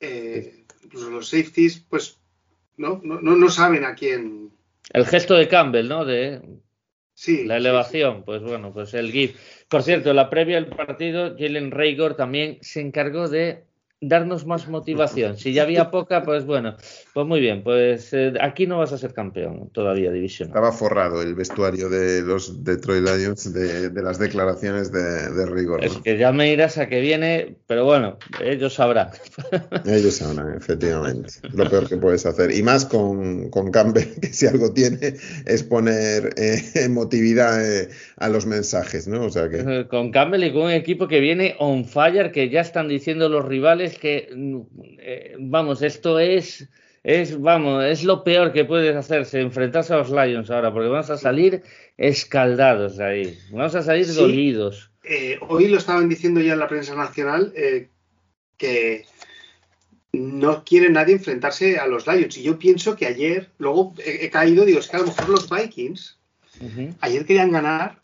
eh, 0.00 0.64
incluso 0.82 1.10
los 1.10 1.28
safeties, 1.28 1.78
pues, 1.88 2.20
¿no? 2.76 3.00
No, 3.04 3.20
no, 3.20 3.48
saben 3.48 3.84
a 3.84 3.94
quién. 3.94 4.50
El 4.92 5.06
gesto 5.06 5.34
de 5.34 5.48
Campbell, 5.48 5.88
¿no? 5.88 6.04
De 6.04 6.40
Sí. 7.14 7.44
la 7.44 7.54
sí, 7.54 7.60
elevación, 7.60 8.24
pues 8.24 8.42
bueno, 8.42 8.72
pues 8.72 8.94
el 8.94 9.12
GIF. 9.12 9.38
Por 9.68 9.82
cierto, 9.82 10.12
la 10.14 10.30
previa 10.30 10.56
del 10.56 10.66
partido, 10.74 11.36
Jalen 11.38 11.70
Raygor 11.70 12.16
también 12.16 12.58
se 12.62 12.80
encargó 12.80 13.28
de 13.28 13.64
darnos 14.00 14.46
más 14.46 14.66
motivación. 14.66 15.36
Si 15.36 15.52
ya 15.52 15.62
había 15.62 15.90
poca, 15.90 16.22
pues 16.22 16.46
bueno, 16.46 16.76
pues 17.12 17.26
muy 17.26 17.38
bien, 17.38 17.62
pues 17.62 18.12
eh, 18.14 18.32
aquí 18.40 18.66
no 18.66 18.78
vas 18.78 18.92
a 18.92 18.98
ser 18.98 19.12
campeón 19.12 19.68
todavía 19.72 20.10
división. 20.10 20.48
Estaba 20.48 20.72
forrado 20.72 21.20
el 21.20 21.34
vestuario 21.34 21.90
de 21.90 22.22
los 22.22 22.64
Detroit 22.64 23.04
Lions 23.04 23.52
de, 23.52 23.90
las 24.02 24.18
declaraciones 24.18 24.90
de, 24.90 25.46
rigor. 25.46 25.84
Es 25.84 25.96
que 25.98 26.16
ya 26.16 26.32
me 26.32 26.50
irás 26.50 26.78
a 26.78 26.88
que 26.88 27.00
viene, 27.00 27.56
pero 27.66 27.84
bueno, 27.84 28.18
ellos 28.42 28.74
sabrán. 28.74 29.10
Ellos 29.84 30.16
sabrán, 30.16 30.56
efectivamente. 30.56 31.34
Lo 31.52 31.68
peor 31.68 31.88
que 31.88 31.96
puedes 31.96 32.24
hacer. 32.24 32.54
Y 32.54 32.62
más 32.62 32.86
con, 32.86 33.50
con 33.50 33.70
Campbell, 33.70 34.04
que 34.20 34.28
si 34.28 34.46
algo 34.46 34.72
tiene 34.72 35.14
es 35.46 35.62
poner 35.62 36.34
eh, 36.36 36.62
emotividad 36.74 37.60
eh, 37.64 37.88
a 38.16 38.28
los 38.28 38.46
mensajes, 38.46 39.08
¿no? 39.08 39.24
O 39.24 39.30
sea 39.30 39.48
que... 39.48 39.86
Con 39.88 40.10
Campbell 40.10 40.44
y 40.44 40.52
con 40.52 40.62
un 40.62 40.70
equipo 40.70 41.08
que 41.08 41.20
viene 41.20 41.56
on 41.58 41.84
fire, 41.84 42.32
que 42.32 42.48
ya 42.48 42.60
están 42.60 42.88
diciendo 42.88 43.28
los 43.28 43.44
rivales 43.44 43.89
que, 43.98 44.28
eh, 44.98 45.36
vamos, 45.38 45.82
esto 45.82 46.18
es, 46.18 46.68
es, 47.02 47.40
vamos, 47.40 47.84
es 47.84 48.04
lo 48.04 48.24
peor 48.24 48.52
que 48.52 48.64
puedes 48.64 48.94
hacerse, 48.94 49.40
enfrentarse 49.40 49.94
a 49.94 49.98
los 49.98 50.10
Lions 50.10 50.50
ahora, 50.50 50.72
porque 50.72 50.88
vamos 50.88 51.10
a 51.10 51.16
salir 51.16 51.62
escaldados 51.96 52.96
de 52.96 53.04
ahí, 53.04 53.38
vamos 53.50 53.74
a 53.74 53.82
salir 53.82 54.06
dolidos. 54.12 54.90
Eh, 55.02 55.38
hoy 55.48 55.68
lo 55.68 55.78
estaban 55.78 56.08
diciendo 56.08 56.40
ya 56.40 56.52
en 56.52 56.58
la 56.58 56.68
prensa 56.68 56.94
nacional 56.94 57.52
eh, 57.56 57.88
que 58.56 59.06
no 60.12 60.64
quiere 60.64 60.90
nadie 60.90 61.14
enfrentarse 61.14 61.78
a 61.78 61.86
los 61.86 62.06
Lions. 62.06 62.36
Y 62.36 62.42
yo 62.42 62.58
pienso 62.58 62.96
que 62.96 63.06
ayer, 63.06 63.50
luego 63.58 63.94
he, 64.04 64.28
caído, 64.30 64.64
digo, 64.64 64.80
es 64.80 64.88
que 64.88 64.96
a 64.96 65.00
lo 65.00 65.06
mejor 65.06 65.28
los 65.28 65.48
Vikings 65.48 66.18
ayer 67.00 67.24
querían 67.24 67.52
ganar 67.52 68.02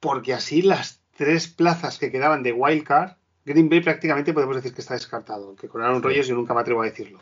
porque 0.00 0.32
así 0.32 0.62
las 0.62 1.02
tres 1.16 1.48
plazas 1.48 1.98
que 1.98 2.10
quedaban 2.10 2.42
de 2.42 2.52
wildcard 2.52 3.15
Green 3.46 3.68
Bay 3.68 3.80
prácticamente 3.80 4.32
podemos 4.32 4.56
decir 4.56 4.74
que 4.74 4.80
está 4.80 4.94
descartado, 4.94 5.54
que 5.54 5.68
con 5.68 5.80
Aaron 5.80 6.02
Rodgers 6.02 6.26
yo 6.26 6.34
nunca 6.34 6.52
me 6.52 6.60
atrevo 6.60 6.82
a 6.82 6.86
decirlo. 6.86 7.20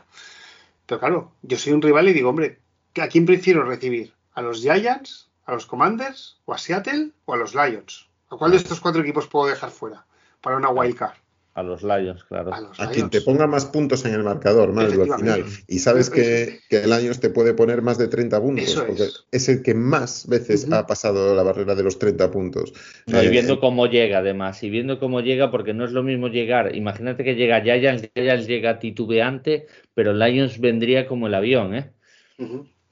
Pero 0.87 0.99
claro, 0.99 1.33
yo 1.43 1.59
soy 1.59 1.75
un 1.75 1.83
rival 1.83 2.09
y 2.09 2.15
digo, 2.15 2.31
hombre, 2.31 2.61
¿a 3.01 3.09
quién 3.09 3.27
prefiero 3.27 3.63
recibir? 3.63 4.15
¿A 4.33 4.41
los 4.41 4.63
Giants, 4.63 5.29
a 5.45 5.53
los 5.53 5.67
Commanders, 5.67 6.39
o 6.47 6.55
a 6.55 6.59
Seattle, 6.59 7.11
o 7.27 7.35
a 7.35 7.37
los 7.37 7.55
Lions? 7.55 8.09
¿A 8.31 8.37
cuál 8.37 8.53
de 8.53 8.57
estos 8.57 8.81
cuatro 8.81 9.03
equipos 9.03 9.29
puedo 9.29 9.47
dejar 9.47 9.71
fuera 9.71 10.07
para 10.41 10.57
una 10.57 10.71
wild 10.71 10.97
card? 10.97 11.17
A 11.55 11.63
los 11.63 11.85
Lions, 11.85 12.25
claro. 12.25 12.51
A, 12.53 12.91
quien 12.91 13.11
te 13.11 13.21
ponga 13.21 13.47
más 13.47 13.65
puntos 13.67 14.05
en 14.05 14.13
el 14.13 14.25
marcador, 14.25 14.73
más 14.73 14.93
al 14.93 15.15
final. 15.17 15.45
Y 15.69 15.79
sabes 15.79 16.11
que, 16.11 16.59
el 16.69 16.91
Lions 16.91 17.21
te 17.21 17.31
puede 17.31 17.55
poner 17.55 17.81
más 17.81 17.97
de 17.97 18.09
30 18.09 18.41
puntos, 18.41 18.85
porque 18.87 19.05
es. 19.31 19.49
el 19.49 19.63
que 19.63 19.73
más 19.75 20.27
veces 20.27 20.71
ha 20.73 20.85
pasado 20.87 21.33
la 21.33 21.45
barrera 21.45 21.77
de 21.77 21.85
los 21.85 22.01
30 22.01 22.31
puntos. 22.33 22.73
y 23.07 23.15
eh, 23.15 23.29
viendo 23.29 23.61
cómo 23.61 23.87
llega, 23.87 24.19
además, 24.19 24.65
y 24.65 24.71
viendo 24.71 24.99
cómo 24.99 25.21
llega, 25.21 25.53
porque 25.53 25.75
no 25.75 25.85
es 25.85 25.93
lo 25.93 26.03
mismo 26.03 26.27
llegar. 26.27 26.75
Imagínate 26.75 27.23
que 27.23 27.37
llega 27.37 27.61
Giants, 27.61 28.11
Giants 28.13 28.49
llega 28.49 28.81
titubeante, 28.81 29.67
pero 29.95 30.13
Lions 30.13 30.59
vendría 30.59 31.07
como 31.07 31.29
el 31.29 31.35
avión, 31.35 31.77
¿eh? 31.77 31.93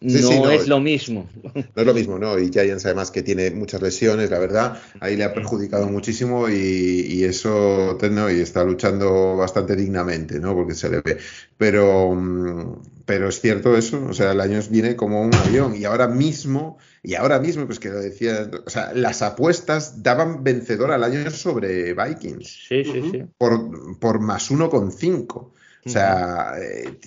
No, 0.02 0.50
es 0.50 0.68
lo 0.68 0.80
mismo. 0.80 1.28
No 1.54 1.82
es 1.82 1.86
lo 1.86 1.94
mismo, 1.94 2.18
¿no? 2.18 2.38
Y 2.38 2.50
Giants 2.50 2.84
además 2.86 3.10
que 3.10 3.22
tiene 3.22 3.50
muchas 3.50 3.82
lesiones, 3.82 4.30
la 4.30 4.38
verdad, 4.38 4.80
ahí 5.00 5.16
le 5.16 5.24
ha 5.24 5.32
perjudicado 5.32 5.86
muchísimo 5.86 6.48
y, 6.48 7.24
eso, 7.24 7.98
¿no? 8.10 8.30
y 8.30 8.40
está 8.40 8.64
luchando 8.64 9.36
bastante 9.36 9.76
dignamente, 9.76 10.40
¿no? 10.40 10.54
Porque 10.54 10.74
se 10.74 10.90
le 10.90 11.00
ve. 11.00 11.18
Pero, 11.56 12.14
mm, 12.14 12.82
pero 13.06 13.28
es 13.28 13.40
cierto 13.40 13.76
eso, 13.76 14.04
o 14.08 14.12
sea, 14.12 14.32
el 14.32 14.40
año 14.40 14.60
viene 14.70 14.96
como 14.96 15.22
un 15.22 15.34
avión 15.34 15.76
y 15.76 15.84
ahora 15.84 16.08
mismo, 16.08 16.78
y 17.02 17.14
ahora 17.14 17.38
mismo, 17.38 17.66
pues 17.66 17.78
que 17.78 17.90
lo 17.90 18.00
decía, 18.00 18.50
o 18.66 18.70
sea, 18.70 18.92
las 18.94 19.22
apuestas 19.22 20.02
daban 20.02 20.42
vencedor 20.42 20.90
al 20.90 21.04
año 21.04 21.30
sobre 21.30 21.94
Vikings. 21.94 22.66
Sí, 22.68 22.84
sí, 22.84 23.10
sí. 23.10 23.24
Por, 23.38 23.98
por 23.98 24.20
más 24.20 24.50
uno 24.50 24.68
con 24.68 24.92
cinco. 24.92 25.54
O 25.84 25.90
sea, 25.90 26.54
eh, 26.60 26.98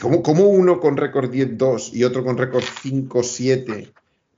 como, 0.00 0.44
uno 0.44 0.78
con 0.78 0.96
récord 0.96 1.30
10-2 1.30 1.90
y 1.92 2.04
otro 2.04 2.24
con 2.24 2.38
récord 2.38 2.62
5-7 2.62 3.92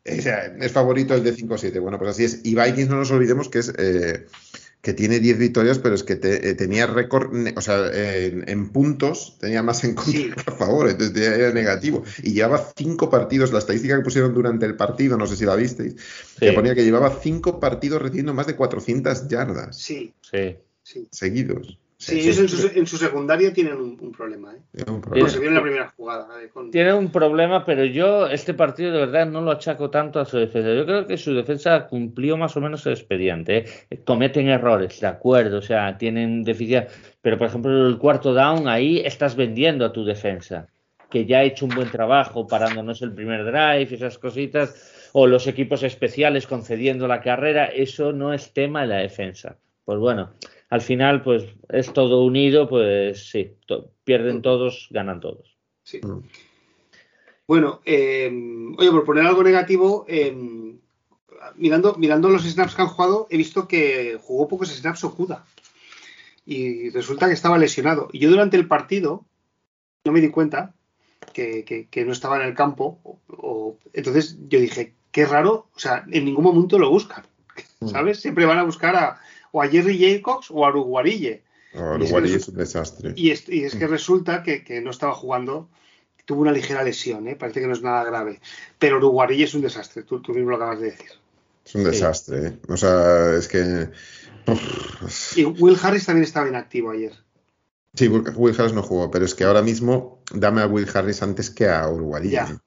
es 0.04 0.72
favorito 0.72 1.14
el 1.14 1.22
de 1.22 1.34
5-7? 1.34 1.80
Bueno, 1.80 1.98
pues 1.98 2.10
así 2.10 2.24
es. 2.24 2.40
Y 2.44 2.54
Vikings 2.54 2.88
no 2.88 2.96
nos 2.96 3.10
olvidemos 3.10 3.48
que 3.48 3.58
es 3.58 3.72
eh, 3.76 4.26
que 4.80 4.94
tiene 4.94 5.20
10 5.20 5.38
victorias, 5.38 5.78
pero 5.78 5.94
es 5.94 6.02
que 6.02 6.14
eh, 6.22 6.54
tenía 6.54 6.86
récord, 6.86 7.30
o 7.54 7.60
sea, 7.60 7.90
en, 7.92 8.70
puntos 8.70 9.36
tenía 9.40 9.62
más 9.62 9.84
en 9.84 9.94
contra 9.94 10.34
que 10.34 10.50
a 10.50 10.54
favor, 10.54 10.88
entonces 10.88 11.26
era 11.26 11.52
negativo. 11.52 12.04
Y 12.22 12.32
llevaba 12.32 12.72
5 12.76 13.10
partidos, 13.10 13.52
la 13.52 13.58
estadística 13.58 13.96
que 13.96 14.04
pusieron 14.04 14.32
durante 14.32 14.66
el 14.66 14.76
partido, 14.76 15.16
no 15.16 15.26
sé 15.26 15.36
si 15.36 15.44
la 15.44 15.56
visteis, 15.56 15.94
que 16.38 16.52
ponía 16.52 16.74
que 16.74 16.84
llevaba 16.84 17.18
5 17.20 17.60
partidos 17.60 18.00
recibiendo 18.00 18.32
más 18.32 18.46
de 18.46 18.56
400 18.56 19.28
yardas. 19.28 19.76
Sí. 19.76 20.14
Sí. 20.22 20.56
Seguidos. 21.10 21.78
Sí, 22.00 22.20
ellos 22.20 22.38
en 22.38 22.86
su, 22.86 22.96
secundaria 22.96 23.52
tienen 23.52 23.74
un, 23.74 24.12
problema. 24.12 24.54
¿eh? 24.54 24.60
Tienen 24.72 24.94
un 24.94 25.00
problema. 25.00 25.28
se 25.28 25.40
vio 25.40 25.48
en 25.48 25.54
la 25.56 25.62
primera 25.62 25.92
jugada. 25.96 26.28
¿eh? 26.40 26.48
Tienen 26.70 26.94
un 26.94 27.10
problema, 27.10 27.66
pero 27.66 27.84
yo 27.84 28.28
este 28.28 28.54
partido 28.54 28.92
de 28.92 29.00
verdad 29.00 29.26
no 29.26 29.40
lo 29.40 29.50
achaco 29.50 29.90
tanto 29.90 30.20
a 30.20 30.24
su 30.24 30.38
defensa. 30.38 30.72
Yo 30.72 30.86
creo 30.86 31.08
que 31.08 31.16
su 31.16 31.34
defensa 31.34 31.88
cumplió 31.88 32.36
más 32.36 32.56
o 32.56 32.60
menos 32.60 32.86
el 32.86 32.92
expediente. 32.92 33.64
¿eh? 33.90 34.04
Cometen 34.04 34.46
errores, 34.46 35.00
de 35.00 35.08
acuerdo, 35.08 35.58
o 35.58 35.62
sea, 35.62 35.98
tienen 35.98 36.44
deficiencia. 36.44 36.86
Pero 37.20 37.36
por 37.36 37.48
ejemplo, 37.48 37.88
el 37.88 37.98
cuarto 37.98 38.32
down, 38.32 38.68
ahí 38.68 39.00
estás 39.00 39.34
vendiendo 39.34 39.84
a 39.84 39.92
tu 39.92 40.04
defensa, 40.04 40.68
que 41.10 41.26
ya 41.26 41.38
ha 41.38 41.42
hecho 41.42 41.66
un 41.66 41.74
buen 41.74 41.90
trabajo 41.90 42.46
parándonos 42.46 43.02
el 43.02 43.12
primer 43.12 43.44
drive, 43.44 43.92
esas 43.92 44.18
cositas, 44.18 45.10
o 45.14 45.26
los 45.26 45.48
equipos 45.48 45.82
especiales 45.82 46.46
concediendo 46.46 47.08
la 47.08 47.20
carrera. 47.20 47.64
Eso 47.64 48.12
no 48.12 48.32
es 48.32 48.52
tema 48.52 48.82
de 48.82 48.86
la 48.86 48.98
defensa. 48.98 49.58
Pues 49.88 50.00
bueno 50.00 50.28
al 50.70 50.82
final, 50.82 51.22
pues 51.22 51.44
es 51.70 51.92
todo 51.92 52.24
unido, 52.24 52.68
pues 52.68 53.30
sí, 53.30 53.56
pierden 54.04 54.42
todos, 54.42 54.88
ganan 54.90 55.20
todos. 55.20 55.56
Sí. 55.82 56.00
Bueno, 57.46 57.80
eh, 57.86 58.30
oye, 58.76 58.90
por 58.90 59.04
poner 59.04 59.24
algo 59.24 59.42
negativo, 59.42 60.04
eh, 60.06 60.36
mirando, 61.56 61.94
mirando 61.94 62.28
los 62.28 62.44
snaps 62.44 62.74
que 62.74 62.82
han 62.82 62.88
jugado, 62.88 63.26
he 63.30 63.38
visto 63.38 63.66
que 63.66 64.18
jugó 64.20 64.48
pocos 64.48 64.68
snaps 64.68 65.04
Okuda. 65.04 65.46
Y 66.44 66.90
resulta 66.90 67.26
que 67.26 67.34
estaba 67.34 67.58
lesionado. 67.58 68.08
Y 68.12 68.18
yo 68.18 68.30
durante 68.30 68.56
el 68.56 68.68
partido 68.68 69.24
no 70.04 70.12
me 70.12 70.20
di 70.20 70.30
cuenta 70.30 70.74
que, 71.32 72.04
no 72.06 72.12
estaba 72.12 72.36
en 72.36 72.42
el 72.42 72.54
campo. 72.54 72.98
O, 73.28 73.76
entonces 73.94 74.36
yo 74.48 74.60
dije, 74.60 74.94
qué 75.12 75.24
raro, 75.24 75.68
o 75.74 75.78
sea, 75.78 76.04
en 76.10 76.26
ningún 76.26 76.44
momento 76.44 76.78
lo 76.78 76.90
buscan. 76.90 77.24
Mm. 77.80 77.88
¿Sabes? 77.88 78.20
Siempre 78.20 78.46
van 78.46 78.58
a 78.58 78.64
buscar 78.64 78.96
a, 78.96 79.20
o 79.52 79.62
a 79.62 79.68
Jerry 79.68 79.98
Jacobs 79.98 80.50
o 80.50 80.64
a 80.64 80.70
Uruguarille. 80.70 81.42
Uruguarille 81.74 82.36
es, 82.36 82.48
un 82.48 82.56
desastre. 82.56 83.12
Y 83.16 83.30
es, 83.30 83.42
que 83.42 83.86
resulta 83.86 84.42
que, 84.42 84.80
no 84.80 84.90
estaba 84.90 85.14
jugando, 85.14 85.68
tuvo 86.24 86.42
una 86.42 86.52
ligera 86.52 86.82
lesión, 86.82 87.28
¿eh? 87.28 87.36
parece 87.36 87.60
que 87.60 87.66
no 87.66 87.72
es 87.72 87.82
nada 87.82 88.04
grave. 88.04 88.40
Pero 88.78 88.98
Uruguarille 88.98 89.44
es 89.44 89.54
un 89.54 89.62
desastre, 89.62 90.02
tú, 90.02 90.20
mismo 90.28 90.50
lo 90.50 90.56
acabas 90.56 90.80
de 90.80 90.90
decir. 90.90 91.10
Es 91.64 91.74
un 91.74 91.84
desastre, 91.84 92.46
¿eh? 92.46 92.58
o 92.68 92.76
sea, 92.76 93.34
es 93.34 93.48
que... 93.48 93.90
Y 95.36 95.44
Will 95.44 95.76
Harris 95.80 96.06
también 96.06 96.24
estaba 96.24 96.48
inactivo 96.48 96.90
ayer. 96.90 97.12
Sí, 97.94 98.08
Will 98.08 98.54
Harris 98.58 98.72
no 98.72 98.82
jugó, 98.82 99.10
pero 99.10 99.24
es 99.24 99.34
que 99.34 99.44
ahora 99.44 99.60
mismo 99.60 100.22
dame 100.32 100.62
a 100.62 100.66
Will 100.66 100.88
Harris 100.92 101.22
antes 101.22 101.50
que 101.50 101.68
a 101.68 101.88
Uruguarille. 101.88 102.58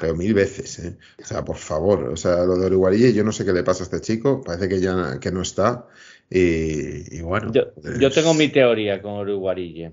Pero 0.00 0.14
mil 0.14 0.34
veces, 0.34 0.78
¿eh? 0.80 0.98
O 1.22 1.24
sea, 1.24 1.44
por 1.44 1.56
favor, 1.56 2.04
o 2.04 2.16
sea, 2.16 2.44
lo 2.44 2.56
de 2.56 2.66
Uruguarille, 2.66 3.12
yo 3.12 3.24
no 3.24 3.32
sé 3.32 3.44
qué 3.44 3.52
le 3.52 3.64
pasa 3.64 3.82
a 3.82 3.84
este 3.84 4.00
chico, 4.00 4.42
parece 4.42 4.68
que 4.68 4.80
ya 4.80 5.18
que 5.18 5.32
no 5.32 5.42
está. 5.42 5.86
Y, 6.30 7.20
bueno. 7.22 7.52
Yo, 7.52 8.10
tengo 8.10 8.34
mi 8.34 8.48
teoría 8.48 9.00
con 9.00 9.14
Uruguarille. 9.14 9.92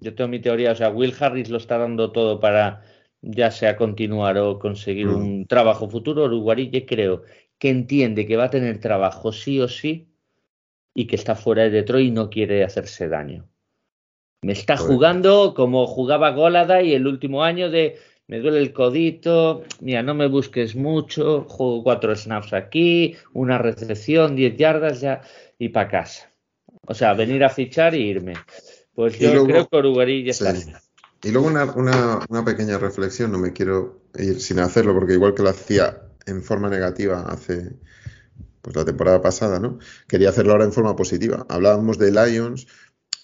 Yo 0.00 0.14
tengo 0.14 0.28
mi 0.28 0.40
teoría, 0.40 0.72
o 0.72 0.74
sea, 0.74 0.90
Will 0.90 1.14
Harris 1.18 1.50
lo 1.50 1.58
está 1.58 1.78
dando 1.78 2.12
todo 2.12 2.40
para 2.40 2.82
ya 3.20 3.50
sea 3.50 3.76
continuar 3.76 4.36
o 4.38 4.58
conseguir 4.58 5.06
mm. 5.06 5.14
un 5.14 5.46
trabajo 5.46 5.88
futuro. 5.88 6.24
Uruguarille 6.24 6.86
creo 6.86 7.22
que 7.58 7.70
entiende 7.70 8.26
que 8.26 8.36
va 8.36 8.44
a 8.44 8.50
tener 8.50 8.80
trabajo 8.80 9.32
sí 9.32 9.60
o 9.60 9.68
sí 9.68 10.08
y 10.94 11.06
que 11.06 11.16
está 11.16 11.34
fuera 11.36 11.62
de 11.62 11.70
Detroit 11.70 12.08
y 12.08 12.10
no 12.10 12.30
quiere 12.30 12.64
hacerse 12.64 13.08
daño. 13.08 13.48
Me 14.42 14.52
está 14.52 14.74
pues 14.74 14.88
jugando 14.88 15.54
como 15.54 15.86
jugaba 15.86 16.32
Golada 16.32 16.82
y 16.82 16.94
el 16.94 17.06
último 17.06 17.44
año 17.44 17.70
de 17.70 17.96
me 18.26 18.40
duele 18.40 18.58
el 18.58 18.72
codito, 18.72 19.62
mira, 19.80 20.02
no 20.02 20.14
me 20.14 20.26
busques 20.26 20.74
mucho, 20.74 21.44
juego 21.48 21.82
cuatro 21.82 22.14
snaps 22.16 22.52
aquí, 22.52 23.16
una 23.32 23.58
recepción, 23.58 24.36
diez 24.36 24.56
yardas 24.56 25.00
ya 25.00 25.20
y 25.62 25.68
para 25.68 25.88
casa. 25.88 26.28
O 26.88 26.94
sea, 26.94 27.14
venir 27.14 27.44
a 27.44 27.48
fichar 27.48 27.94
e 27.94 28.00
irme. 28.00 28.34
Pues 28.94 29.16
yo 29.16 29.46
creo 29.46 29.68
que 29.68 29.76
Uruguay 29.76 30.24
ya 30.24 30.32
está. 30.32 30.54
Y 31.22 31.30
luego 31.30 31.46
una, 31.46 32.44
pequeña 32.44 32.78
reflexión, 32.78 33.30
no 33.30 33.38
me 33.38 33.52
quiero 33.52 34.02
ir 34.18 34.40
sin 34.40 34.58
hacerlo, 34.58 34.92
porque 34.92 35.12
igual 35.12 35.34
que 35.34 35.44
lo 35.44 35.50
hacía 35.50 36.02
en 36.26 36.42
forma 36.42 36.68
negativa 36.68 37.26
hace 37.28 37.76
pues 38.60 38.74
la 38.74 38.84
temporada 38.84 39.22
pasada, 39.22 39.60
¿no? 39.60 39.78
Quería 40.08 40.30
hacerlo 40.30 40.52
ahora 40.52 40.64
en 40.64 40.72
forma 40.72 40.96
positiva. 40.96 41.46
Hablábamos 41.48 41.96
de 41.98 42.10
Lions, 42.10 42.66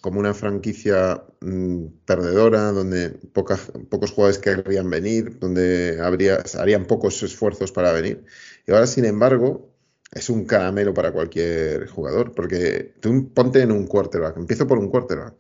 como 0.00 0.20
una 0.20 0.32
franquicia 0.32 1.24
mm, 1.40 1.86
perdedora, 2.04 2.70
donde 2.70 3.10
pocos 3.32 4.12
jugadores 4.12 4.38
querrían 4.38 4.88
venir, 4.90 5.40
donde 5.40 5.98
habría, 6.00 6.38
harían 6.56 6.86
pocos 6.86 7.20
esfuerzos 7.24 7.72
para 7.72 7.92
venir. 7.92 8.24
Y 8.64 8.70
ahora, 8.70 8.86
sin 8.86 9.06
embargo, 9.06 9.74
es 10.10 10.30
un 10.30 10.44
caramelo 10.44 10.94
para 10.94 11.12
cualquier 11.12 11.88
jugador, 11.88 12.34
porque 12.34 12.94
tú 13.00 13.32
ponte 13.32 13.60
en 13.62 13.72
un 13.72 13.86
quarterback, 13.86 14.36
empiezo 14.36 14.66
por 14.66 14.78
un 14.78 14.88
quarterback. 14.88 15.34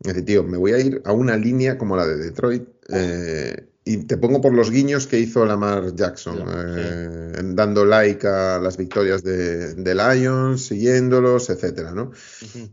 Es 0.00 0.14
decir, 0.14 0.24
tío, 0.24 0.44
me 0.44 0.56
voy 0.56 0.72
a 0.72 0.78
ir 0.78 1.02
a 1.04 1.12
una 1.12 1.36
línea 1.36 1.76
como 1.76 1.96
la 1.96 2.06
de 2.06 2.16
Detroit. 2.16 2.68
Eh, 2.90 3.67
y 3.88 3.96
te 4.04 4.18
pongo 4.18 4.42
por 4.42 4.52
los 4.52 4.70
guiños 4.70 5.06
que 5.06 5.18
hizo 5.18 5.46
Lamar 5.46 5.94
Jackson, 5.94 6.44
eh, 6.46 7.32
dando 7.42 7.86
like 7.86 8.26
a 8.26 8.58
las 8.58 8.76
victorias 8.76 9.22
de, 9.22 9.94
Lions, 9.94 10.66
siguiéndolos, 10.66 11.48
etcétera, 11.48 11.92
¿no? 11.92 12.12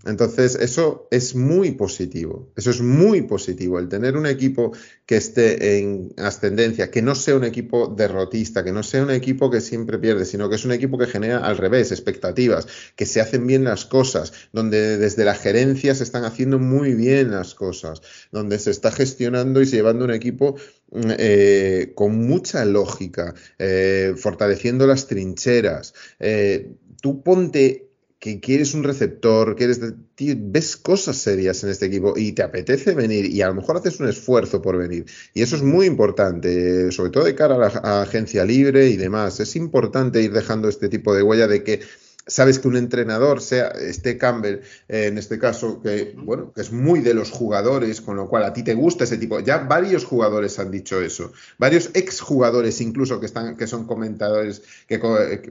Entonces, 0.06 0.56
eso 0.56 1.08
es 1.12 1.34
muy 1.34 1.72
positivo. 1.72 2.52
Eso 2.58 2.70
es 2.70 2.82
muy 2.82 3.22
positivo. 3.22 3.80
El 3.80 3.88
tener 3.88 4.18
un 4.18 4.26
equipo 4.26 4.74
que 5.06 5.16
esté 5.16 5.80
en 5.80 6.14
ascendencia, 6.18 6.92
que 6.92 7.02
no 7.02 7.16
sea 7.16 7.38
un 7.38 7.46
equipo 7.46 7.88
derrotista, 7.88 8.66
que 8.66 8.74
no 8.74 8.84
sea 8.84 9.04
un 9.04 9.12
equipo 9.12 9.50
que 9.50 9.62
siempre 9.62 9.98
pierde, 10.00 10.26
sino 10.26 10.50
que 10.50 10.56
es 10.56 10.66
un 10.66 10.74
equipo 10.74 10.98
que 10.98 11.08
genera 11.08 11.46
al 11.46 11.56
revés, 11.56 11.94
expectativas, 11.94 12.68
que 12.98 13.06
se 13.06 13.22
hacen 13.22 13.48
bien 13.48 13.64
las 13.64 13.86
cosas, 13.86 14.34
donde 14.52 14.98
desde 14.98 15.24
la 15.24 15.36
gerencia 15.36 15.96
se 15.96 16.04
están 16.04 16.26
haciendo 16.26 16.60
muy 16.60 16.94
bien 16.94 17.32
las 17.32 17.56
cosas, 17.56 18.02
donde 18.34 18.60
se 18.60 18.72
está 18.72 18.92
gestionando 18.92 19.62
y 19.62 19.66
se 19.66 19.78
llevando 19.78 20.04
un 20.04 20.12
equipo 20.12 20.58
eh, 20.92 21.92
con 21.96 22.16
mucha 22.28 22.64
lógica, 22.64 23.34
eh, 23.58 24.14
fortaleciendo 24.18 24.88
las 24.88 25.08
trincheras. 25.08 25.94
Eh, 26.20 26.72
tú 27.02 27.22
ponte 27.24 27.90
que 28.20 28.40
quieres 28.40 28.74
un 28.74 28.84
receptor, 28.84 29.56
que 29.56 29.66
eres 29.66 29.80
ves 30.18 30.78
cosas 30.78 31.18
serias 31.18 31.64
en 31.64 31.70
este 31.70 31.88
equipo 31.88 32.14
y 32.16 32.32
te 32.32 32.42
apetece 32.42 32.96
venir 32.96 33.26
y 33.26 33.42
a 33.42 33.48
lo 33.50 33.56
mejor 33.56 33.78
haces 33.78 34.00
un 34.00 34.08
esfuerzo 34.08 34.62
por 34.62 34.78
venir. 34.78 35.06
Y 35.34 35.42
eso 35.42 35.56
es 35.56 35.62
muy 35.62 35.86
importante, 35.86 36.92
sobre 36.92 37.12
todo 37.12 37.26
de 37.26 37.36
cara 37.36 37.56
a 37.56 37.60
la 37.60 38.02
agencia 38.02 38.46
libre 38.46 38.90
y 38.90 38.98
demás. 38.98 39.40
Es 39.40 39.56
importante 39.56 40.22
ir 40.24 40.32
dejando 40.32 40.70
este 40.70 40.90
tipo 40.90 41.14
de 41.14 41.24
huella 41.24 41.48
de 41.48 41.64
que 41.64 41.82
sabes 42.28 42.60
que 42.60 42.68
un 42.68 42.78
entrenador, 42.78 43.42
sea 43.42 43.68
este 43.68 44.18
Campbell, 44.18 44.62
eh, 44.88 45.08
en 45.08 45.18
este 45.18 45.38
caso, 45.38 45.82
que 45.82 46.14
bueno, 46.18 46.52
que 46.54 46.62
es 46.62 46.72
muy 46.72 47.02
de 47.02 47.14
los 47.14 47.32
jugadores, 47.32 48.02
con 48.02 48.16
lo 48.16 48.28
cual 48.28 48.44
a 48.44 48.54
ti 48.54 48.64
te 48.64 48.74
gusta 48.74 49.04
ese 49.04 49.18
tipo. 49.18 49.40
Ya 49.40 49.60
varios 49.60 50.06
jugadores 50.06 50.58
han 50.60 50.72
dicho 50.72 51.02
eso, 51.02 51.32
varios 51.58 51.92
exjugadores 51.94 52.82
incluso 52.82 53.20
que 53.20 53.28
están, 53.28 53.56
que 53.58 53.68
son 53.68 53.86
comentadores, 53.86 54.64
que, 54.88 55.00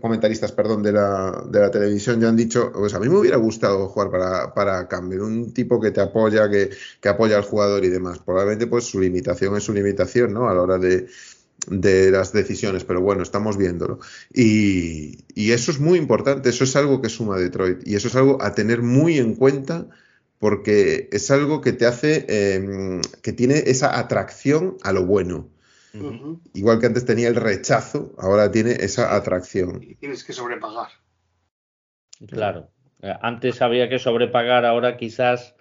comentaristas, 0.01 0.53
perdón, 0.53 0.83
de 0.83 0.93
la, 0.93 1.45
de 1.49 1.61
la 1.61 1.71
televisión, 1.71 2.21
ya 2.21 2.29
han 2.29 2.37
dicho, 2.37 2.73
pues 2.73 2.95
a 2.95 3.01
mí 3.01 3.09
me 3.09 3.19
hubiera 3.19 3.37
gustado 3.37 3.89
jugar 3.89 4.11
para, 4.11 4.55
para 4.55 4.89
Campbell, 4.89 5.21
un 5.21 5.53
tipo 5.53 5.81
que 5.81 5.91
te 5.91 6.01
apoya, 6.01 6.51
que, 6.51 6.71
que 7.01 7.09
apoya 7.09 7.37
al 7.37 7.45
jugador 7.45 7.85
y 7.85 7.89
demás. 7.89 8.19
Probablemente, 8.19 8.67
pues 8.67 8.85
su 8.85 9.01
limitación 9.01 9.57
es 9.57 9.65
su 9.65 9.73
limitación, 9.73 10.33
¿no? 10.33 10.49
A 10.49 10.55
la 10.55 10.63
hora 10.63 10.79
de 10.79 11.07
de 11.69 12.11
las 12.11 12.33
decisiones, 12.33 12.85
pero 12.85 13.01
bueno, 13.01 13.23
estamos 13.23 13.57
viéndolo. 13.57 14.01
Y, 14.33 15.25
eso 15.53 15.71
es 15.71 15.81
muy 15.81 15.99
importante, 15.99 16.49
eso 16.49 16.65
es 16.65 16.77
algo 16.77 17.01
que 17.01 17.09
suma 17.09 17.39
Detroit 17.39 17.87
y 17.87 17.95
eso 17.95 18.09
es 18.09 18.17
algo 18.17 18.43
a 18.43 18.55
tener 18.55 18.83
muy 18.83 19.19
en 19.19 19.35
cuenta 19.35 19.87
porque 20.39 21.09
es 21.13 21.31
algo 21.31 21.61
que 21.61 21.73
te 21.73 21.87
hace, 21.87 22.27
em, 22.29 23.01
que 23.23 23.33
tiene 23.33 23.63
esa 23.67 23.99
atracción 23.99 24.77
a 24.83 24.93
lo 24.93 25.07
bueno. 25.07 25.49
Igual 26.55 26.81
que 26.81 26.87
antes 26.87 27.05
tenía 27.05 27.29
el 27.29 27.37
rechazo, 27.37 28.15
ahora 28.19 28.51
tiene 28.51 28.73
esa 28.73 29.15
atracción. 29.15 29.81
Y 29.81 29.95
tienes 29.95 30.25
que 30.25 30.33
sobrepagar. 30.33 30.89
Claro, 32.27 32.69
antes 33.21 33.63
había 33.63 33.89
que 33.89 33.99
sobrepagar, 33.99 34.65
ahora 34.65 34.97
quizás 34.97 35.55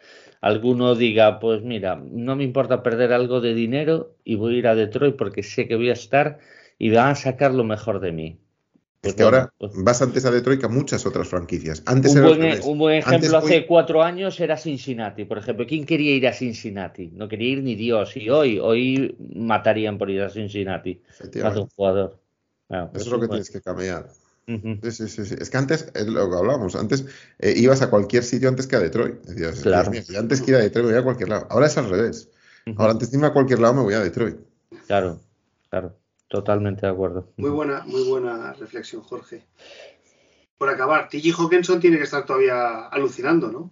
alguno 0.44 0.94
diga, 0.94 1.40
pues 1.40 1.62
mira, 1.62 1.96
no 1.96 2.36
me 2.36 2.44
importa 2.44 2.84
perder 2.84 3.14
algo 3.14 3.40
de 3.40 3.54
dinero 3.54 4.18
y 4.26 4.36
voy 4.36 4.56
a 4.56 4.58
ir 4.58 4.68
a 4.68 4.76
Detroit 4.76 5.16
porque 5.16 5.42
sé 5.42 5.70
que 5.70 5.78
voy 5.78 5.90
a 5.90 5.94
estar 5.94 6.40
y 6.78 6.92
van 6.92 7.12
a 7.12 7.16
sacar 7.16 7.54
lo 7.54 7.64
mejor 7.64 8.02
de 8.02 8.12
mí. 8.12 8.40
Pues 9.00 9.16
que 9.16 9.24
ahora 9.24 9.54
pues 9.58 9.72
vas 9.76 10.02
antes 10.02 10.26
a 10.26 10.32
Detroit 10.32 10.60
que 10.60 10.66
a 10.66 10.70
muchas 10.70 11.06
otras 11.06 11.30
franquicias. 11.30 11.82
Antes 11.86 12.14
un, 12.14 12.24
buen, 12.24 12.62
un 12.64 12.78
buen 12.78 12.98
ejemplo 12.98 13.38
hace 13.38 13.66
cuatro 13.66 14.04
años 14.04 14.38
era 14.42 14.58
Cincinnati, 14.58 15.24
por 15.24 15.38
ejemplo. 15.38 15.66
¿Quién 15.66 15.86
quería 15.86 16.14
ir 16.14 16.28
a 16.28 16.34
Cincinnati? 16.34 17.12
No 17.14 17.30
quería 17.30 17.50
ir 17.50 17.64
ni 17.64 17.76
Dios. 17.76 18.16
Y 18.18 18.30
hoy, 18.30 18.60
hoy 18.60 19.16
matarían 19.36 19.98
por 19.98 20.10
ir 20.10 20.24
a 20.24 20.30
Cincinnati. 20.30 21.02
Hace 21.10 21.60
un 21.60 21.68
jugador. 21.68 22.20
Eso 22.70 22.90
es 22.96 23.08
lo 23.08 23.20
que 23.22 23.28
tienes 23.30 23.50
que 23.50 23.62
cambiar. 23.62 24.10
Sí, 24.46 24.92
sí, 24.92 25.08
sí, 25.08 25.36
Es 25.40 25.50
que 25.50 25.58
antes, 25.58 25.90
es 25.94 26.08
lo 26.08 26.30
que 26.30 26.36
hablábamos, 26.36 26.76
antes 26.76 27.06
eh, 27.40 27.54
ibas 27.56 27.82
a 27.82 27.90
cualquier 27.90 28.24
sitio 28.24 28.50
antes 28.50 28.68
que 28.68 28.76
a 28.76 28.80
Detroit. 28.80 29.22
Decías, 29.24 29.62
claro. 29.62 29.92
antes 30.18 30.42
que 30.42 30.52
ir 30.52 30.58
a 30.58 30.60
Detroit 30.60 30.86
me 30.86 30.92
voy 30.92 31.02
a 31.02 31.04
cualquier 31.04 31.30
lado. 31.30 31.48
Ahora 31.50 31.68
es 31.68 31.78
al 31.78 31.90
revés. 31.90 32.30
Ahora 32.78 32.92
antes 32.92 33.12
de 33.12 33.18
irme 33.18 33.28
a 33.28 33.34
cualquier 33.34 33.60
lado 33.60 33.76
me 33.76 33.82
voy 33.82 33.94
a 33.94 34.02
Detroit. 34.02 34.38
Claro, 34.88 35.20
claro. 35.70 35.98
Totalmente 36.28 36.86
de 36.86 36.92
acuerdo. 36.92 37.32
Muy 37.38 37.52
buena, 37.52 37.84
muy 37.86 38.04
buena 38.04 38.54
reflexión, 38.54 39.02
Jorge. 39.04 39.46
Por 40.58 40.70
acabar, 40.70 41.08
T.G. 41.08 41.34
Hawkinson 41.38 41.80
tiene 41.80 41.98
que 41.98 42.04
estar 42.04 42.26
todavía 42.26 42.88
alucinando, 42.88 43.52
¿no? 43.52 43.72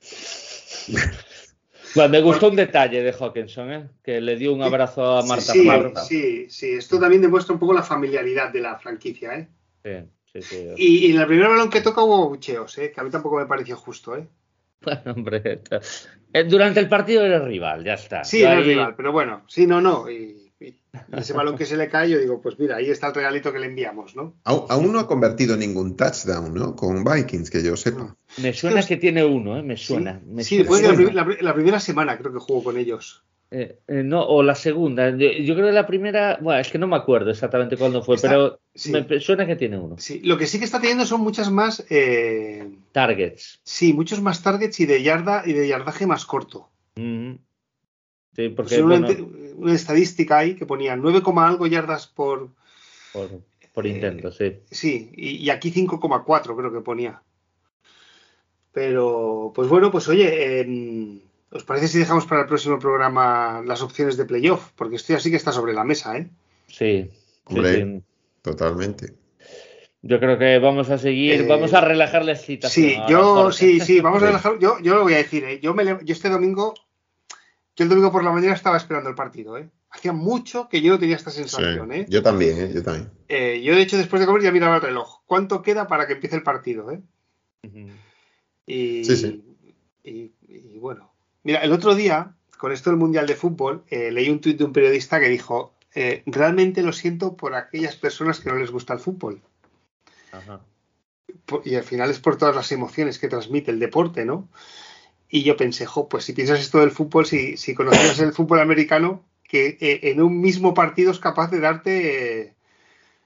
Bueno, 1.94 2.10
me 2.10 2.20
gustó 2.20 2.48
un 2.48 2.56
detalle 2.56 3.02
de 3.02 3.10
Hawkinson, 3.10 3.72
¿eh? 3.72 3.88
que 4.02 4.20
le 4.20 4.36
dio 4.36 4.52
un 4.52 4.62
abrazo 4.62 5.16
a 5.16 5.22
Marta. 5.24 5.54
Sí, 5.54 5.66
sí, 6.06 6.46
sí, 6.50 6.70
esto 6.72 7.00
también 7.00 7.22
demuestra 7.22 7.54
un 7.54 7.58
poco 7.58 7.72
la 7.72 7.82
familiaridad 7.82 8.52
de 8.52 8.60
la 8.60 8.78
franquicia. 8.78 9.34
¿eh? 9.34 9.48
Y, 10.76 11.10
en 11.10 11.20
el 11.20 11.26
primer 11.26 11.48
balón 11.48 11.70
que 11.70 11.80
toca 11.80 12.02
hubo 12.02 12.28
bucheos, 12.28 12.76
¿eh? 12.78 12.92
que 12.92 13.00
a 13.00 13.04
mí 13.04 13.10
tampoco 13.10 13.38
me 13.38 13.46
pareció 13.46 13.76
justo. 13.76 14.16
¿eh? 14.16 14.26
Bueno, 14.82 15.12
hombre, 15.16 15.62
eh, 16.32 16.44
durante 16.44 16.80
el 16.80 16.88
partido 16.88 17.24
era 17.24 17.40
rival, 17.40 17.82
ya 17.82 17.94
está. 17.94 18.22
Sí, 18.24 18.42
era 18.42 18.60
rival, 18.60 18.94
pero 18.94 19.10
bueno, 19.10 19.42
sí, 19.48 19.66
no, 19.66 19.80
no. 19.80 20.08
Y, 20.10 20.46
ese 21.12 21.32
balón 21.34 21.56
que 21.56 21.66
se 21.66 21.76
le 21.76 21.88
cae, 21.88 22.10
yo 22.10 22.18
digo, 22.18 22.40
pues 22.40 22.58
mira, 22.58 22.76
ahí 22.76 22.88
está 22.88 23.08
el 23.08 23.14
regalito 23.14 23.52
que 23.52 23.58
le 23.58 23.66
enviamos, 23.66 24.16
¿no? 24.16 24.36
Aún 24.44 24.92
no 24.92 24.98
ha 24.98 25.06
convertido 25.06 25.56
ningún 25.56 25.96
touchdown, 25.96 26.54
¿no? 26.54 26.74
Con 26.74 27.04
Vikings, 27.04 27.50
que 27.50 27.62
yo 27.62 27.76
sepa. 27.76 28.16
Me 28.38 28.52
suena 28.52 28.82
que 28.82 28.96
tiene 28.96 29.24
uno, 29.24 29.58
¿eh? 29.58 29.62
Me 29.62 29.76
suena. 29.76 30.20
Sí, 30.38 30.58
después 30.58 30.82
de 30.82 31.12
la, 31.12 31.54
primera 31.54 31.80
semana 31.80 32.16
creo 32.16 32.32
que 32.32 32.38
jugó 32.38 32.64
con 32.64 32.78
ellos. 32.78 33.24
Eh, 33.50 33.78
eh, 33.86 34.02
no, 34.02 34.22
o 34.24 34.42
la 34.42 34.54
segunda. 34.54 35.10
Yo 35.10 35.54
creo 35.54 35.66
que 35.66 35.72
la 35.72 35.86
primera, 35.86 36.38
bueno, 36.40 36.60
es 36.60 36.68
que 36.68 36.78
no 36.78 36.88
me 36.88 36.96
acuerdo 36.96 37.30
exactamente 37.30 37.76
cuándo 37.76 38.02
fue, 38.02 38.16
pero 38.20 38.58
me 38.86 39.20
suena 39.20 39.46
que 39.46 39.56
tiene 39.56 39.78
uno. 39.78 39.96
Sí, 39.98 40.20
lo 40.24 40.36
que 40.36 40.46
sí 40.46 40.58
que 40.58 40.64
está 40.64 40.80
teniendo 40.80 41.06
son 41.06 41.20
muchas 41.20 41.50
más 41.50 41.84
eh, 41.88 42.68
targets. 42.92 43.60
Sí, 43.62 43.92
muchos 43.92 44.20
más 44.20 44.42
targets 44.42 44.80
y 44.80 44.86
de 44.86 45.02
yarda 45.02 45.44
y 45.46 45.52
de 45.52 45.68
yardaje 45.68 46.06
más 46.06 46.26
corto. 46.26 46.70
Sí, 46.96 48.48
porque 48.50 48.82
una, 48.82 49.06
una, 49.56 49.74
estadística 49.74 50.38
ahí 50.38 50.56
que 50.56 50.66
ponía 50.66 50.96
9, 50.96 51.22
algo 51.36 51.66
yardas 51.66 52.06
por 52.06 52.50
por, 53.72 53.86
intento, 53.86 54.32
sí. 54.32 54.58
Sí, 54.70 55.12
y, 55.14 55.36
y 55.36 55.50
aquí 55.50 55.70
5,4 55.70 56.56
creo 56.56 56.72
que 56.72 56.80
ponía. 56.80 57.22
Pero, 58.72 59.52
pues 59.54 59.68
bueno, 59.68 59.90
pues 59.90 60.08
oye, 60.08 60.60
¿Os 61.50 61.64
parece 61.64 61.88
si 61.88 61.98
dejamos 61.98 62.26
para 62.26 62.42
el 62.42 62.48
próximo 62.48 62.78
programa 62.78 63.62
las 63.64 63.80
opciones 63.80 64.16
de 64.16 64.24
playoff? 64.24 64.72
Porque 64.74 64.96
esto 64.96 65.14
así 65.14 65.30
que 65.30 65.36
está 65.36 65.52
sobre 65.52 65.74
la 65.74 65.84
mesa, 65.84 66.16
¿eh? 66.16 66.28
Sí. 66.66 67.10
totalmente. 68.42 69.14
Yo 70.02 70.20
creo 70.20 70.38
que 70.38 70.58
vamos 70.58 70.90
a 70.90 70.98
seguir, 70.98 71.40
eh, 71.40 71.46
vamos 71.48 71.72
a 71.74 71.80
relajar 71.80 72.24
la 72.24 72.32
excitación. 72.32 72.86
Sí, 72.86 72.96
yo, 73.08 73.50
sí, 73.50 73.80
sí, 73.80 74.00
vamos 74.00 74.22
a 74.22 74.26
relajar. 74.26 74.58
Yo, 74.58 74.78
yo 74.80 74.94
lo 74.94 75.02
voy 75.02 75.14
a 75.14 75.18
decir, 75.18 75.44
¿eh? 75.44 75.58
yo, 75.60 75.74
me, 75.74 75.84
yo 75.84 75.98
este 76.06 76.28
domingo, 76.28 76.74
yo 77.74 77.82
el 77.82 77.88
domingo 77.88 78.12
por 78.12 78.22
la 78.22 78.30
mañana 78.30 78.54
estaba 78.54 78.76
esperando 78.76 79.08
el 79.08 79.16
partido, 79.16 79.56
¿eh? 79.56 79.68
Hacía 79.90 80.12
mucho 80.12 80.68
que 80.68 80.80
yo 80.80 80.92
no 80.92 80.98
tenía 80.98 81.16
esta 81.16 81.30
sensación, 81.30 81.90
¿eh? 81.92 82.06
Yo 82.08 82.22
también, 82.22 82.58
¿eh? 82.58 82.70
Yo 82.72 82.82
también. 82.82 83.10
Eh, 83.28 83.62
yo, 83.64 83.74
de 83.74 83.82
hecho, 83.82 83.96
después 83.96 84.20
de 84.20 84.26
comer 84.26 84.42
ya 84.42 84.52
miraba 84.52 84.76
el 84.76 84.82
reloj. 84.82 85.22
¿Cuánto 85.26 85.62
queda 85.62 85.88
para 85.88 86.06
que 86.06 86.12
empiece 86.12 86.36
el 86.36 86.42
partido, 86.42 86.90
eh? 86.92 87.00
y, 88.66 89.04
sí, 89.04 89.16
sí. 89.16 89.44
y 90.04 90.78
bueno, 90.78 91.15
Mira, 91.46 91.60
el 91.60 91.70
otro 91.70 91.94
día, 91.94 92.34
con 92.58 92.72
esto 92.72 92.90
del 92.90 92.98
Mundial 92.98 93.28
de 93.28 93.36
Fútbol, 93.36 93.84
eh, 93.88 94.10
leí 94.10 94.30
un 94.30 94.40
tuit 94.40 94.58
de 94.58 94.64
un 94.64 94.72
periodista 94.72 95.20
que 95.20 95.28
dijo, 95.28 95.74
eh, 95.94 96.24
realmente 96.26 96.82
lo 96.82 96.92
siento 96.92 97.36
por 97.36 97.54
aquellas 97.54 97.94
personas 97.94 98.40
que 98.40 98.48
no 98.48 98.56
les 98.56 98.72
gusta 98.72 98.94
el 98.94 98.98
fútbol. 98.98 99.40
y 101.64 101.76
al 101.76 101.84
final 101.84 102.10
es 102.10 102.18
por 102.18 102.36
todas 102.36 102.56
las 102.56 102.72
emociones 102.72 103.20
que 103.20 103.28
transmite 103.28 103.70
el 103.70 103.78
deporte, 103.78 104.24
¿no? 104.24 104.48
Y 105.28 105.44
yo 105.44 105.56
pensé, 105.56 105.86
jo, 105.86 106.08
pues 106.08 106.24
si 106.24 106.32
piensas 106.32 106.58
esto 106.58 106.80
del 106.80 106.90
fútbol, 106.90 107.26
si, 107.26 107.56
si 107.56 107.76
conocías 107.76 108.18
el 108.18 108.32
fútbol 108.32 108.58
americano, 108.58 109.22
que 109.44 109.78
eh, 109.80 110.00
en 110.10 110.20
un 110.22 110.40
mismo 110.40 110.74
partido 110.74 111.12
es 111.12 111.20
capaz 111.20 111.52
de 111.52 111.60
darte 111.60 112.55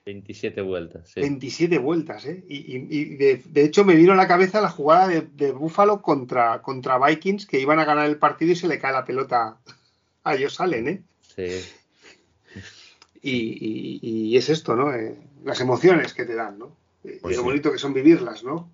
27 0.05 0.61
vueltas. 0.62 1.11
Sí. 1.11 1.20
27 1.20 1.78
vueltas, 1.78 2.24
¿eh? 2.26 2.44
Y, 2.48 3.16
de, 3.16 3.42
hecho 3.55 3.84
me 3.84 3.94
vino 3.94 4.12
a 4.12 4.16
la 4.16 4.28
cabeza 4.28 4.61
la 4.61 4.70
jugada 4.70 5.09
de, 5.09 5.22
de 5.22 5.53
Buffalo 5.53 6.03
contra, 6.03 6.62
contra 6.62 6.98
Vikings, 6.98 7.46
que 7.46 7.61
iban 7.61 7.78
a 7.78 7.84
ganar 7.84 8.07
el 8.07 8.16
partido 8.16 8.53
y 8.53 8.57
se 8.57 8.68
le 8.68 8.78
cae 8.78 8.92
la 8.92 9.05
pelota 9.05 9.59
a 10.24 10.34
ellos 10.34 10.55
salen, 10.55 10.88
¿eh? 10.88 11.03
Sí. 11.36 11.64
Y, 13.22 14.36
es 14.36 14.48
esto, 14.48 14.74
¿no? 14.76 14.94
Eh, 14.94 15.16
las 15.44 15.61
emociones 15.61 16.14
que 16.14 16.24
te 16.24 16.34
dan, 16.34 16.59
¿no? 16.59 16.76
Pues 17.03 17.34
y 17.34 17.36
lo 17.36 17.44
bonito 17.44 17.72
que 17.72 17.78
son 17.78 17.92
vivirlas, 17.92 18.44
¿no? 18.44 18.72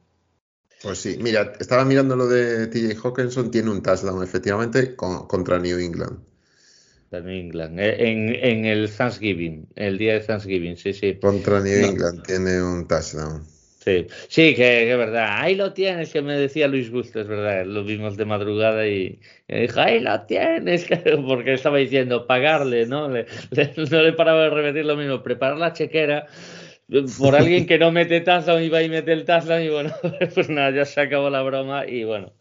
Pues 0.82 0.98
sí, 0.98 1.18
mira, 1.20 1.54
estaba 1.58 1.84
mirando 1.84 2.16
lo 2.16 2.28
de 2.28 2.66
TJ 2.66 3.00
Hawkinson, 3.02 3.50
tiene 3.50 3.70
un 3.70 3.82
touchdown 3.82 4.22
efectivamente 4.22 4.94
contra 4.94 5.58
New 5.58 5.78
England. 5.78 6.20
New 7.10 7.30
England. 7.30 7.78
Eh, 7.80 7.96
en, 7.98 8.64
el 8.64 8.90
Thanksgiving, 8.90 9.66
el 9.76 9.98
día 9.98 10.14
de 10.14 10.20
Thanksgiving, 10.20 10.76
sí, 10.76 10.92
sí. 10.92 11.14
Contra 11.20 11.60
New 11.60 11.84
England 11.84 12.22
tiene 12.24 12.62
un 12.62 12.86
touchdown. 12.86 13.44
Sí, 13.84 14.06
sí, 14.28 14.54
que 14.56 14.90
es 14.90 14.98
verdad. 14.98 15.28
Ahí 15.30 15.54
lo 15.54 15.72
tienes, 15.72 16.12
que 16.12 16.20
me 16.20 16.36
decía 16.36 16.66
Luis 16.66 16.90
Gusto, 16.90 17.20
es 17.20 17.28
verdad. 17.28 17.64
Lo 17.64 17.84
vimos 17.84 18.16
de 18.16 18.24
madrugada 18.24 18.86
y, 18.88 19.20
y 19.46 19.60
dijo, 19.60 19.80
ahí 19.80 20.00
lo 20.00 20.20
tienes, 20.22 20.86
porque 21.26 21.54
estaba 21.54 21.78
diciendo 21.78 22.26
pagarle, 22.26 22.86
¿no? 22.86 23.08
Le, 23.08 23.26
le, 23.50 23.72
no 23.76 24.02
le 24.02 24.12
paraba 24.12 24.42
de 24.44 24.50
repetir 24.50 24.84
lo 24.86 24.96
mismo, 24.96 25.22
preparar 25.22 25.58
la 25.58 25.72
chequera 25.72 26.26
por 27.18 27.34
alguien 27.34 27.66
que 27.66 27.78
no 27.78 27.90
mete 27.90 28.20
touchdown 28.20 28.62
y 28.62 28.68
va 28.68 28.82
y 28.82 28.88
mete 28.88 29.12
el 29.12 29.24
touchdown 29.24 29.62
y 29.62 29.68
bueno, 29.68 29.92
pues 30.34 30.48
nada, 30.48 30.70
ya 30.70 30.84
se 30.84 31.00
acabó 31.00 31.30
la 31.30 31.42
broma 31.42 31.86
y 31.86 32.04
bueno, 32.04 32.32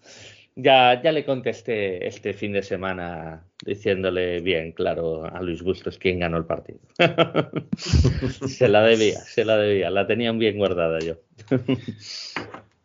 ya, 0.56 1.01
ya 1.01 1.12
le 1.12 1.26
contesté 1.26 2.08
este 2.08 2.34
fin 2.34 2.53
de 2.53 2.64
semana 2.64 3.45
diciéndole 3.66 4.39
bien 4.39 4.72
claro 4.72 5.26
a 5.26 5.41
Luis 5.41 5.62
Bustos 5.62 5.97
quién 5.97 6.20
ganó 6.20 6.38
el 6.38 6.45
partido. 6.45 6.80
se 7.78 8.68
la 8.70 8.82
debía, 8.84 9.20
se 9.20 9.43
la 9.43 9.58
debía, 9.58 9.89
la 9.89 10.08
tenían 10.08 10.39
bien 10.39 10.58
guardada 10.58 10.99
yo. 10.99 11.16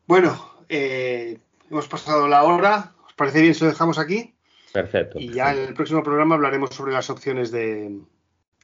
bueno, 0.07 0.63
eh, 0.69 1.39
hemos 1.71 1.87
pasado 1.89 2.27
la 2.27 2.43
hora, 2.43 2.95
¿os 3.07 3.15
parece 3.15 3.41
bien 3.41 3.55
si 3.55 3.65
lo 3.65 3.71
dejamos 3.71 3.99
aquí? 3.99 4.35
Perfecto. 4.73 5.19
Y 5.19 5.33
ya 5.33 5.53
en 5.53 5.61
el 5.61 5.75
próximo 5.75 6.03
programa 6.03 6.35
hablaremos 6.35 6.71
sobre 6.71 6.93
las 6.93 7.09
opciones 7.11 7.51
de, 7.51 8.01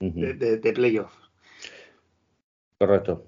uh 0.01 0.05
-huh. 0.05 0.13
de, 0.15 0.35
de, 0.35 0.57
de 0.59 0.73
playoff. 0.73 1.13
Correcto. 2.79 3.25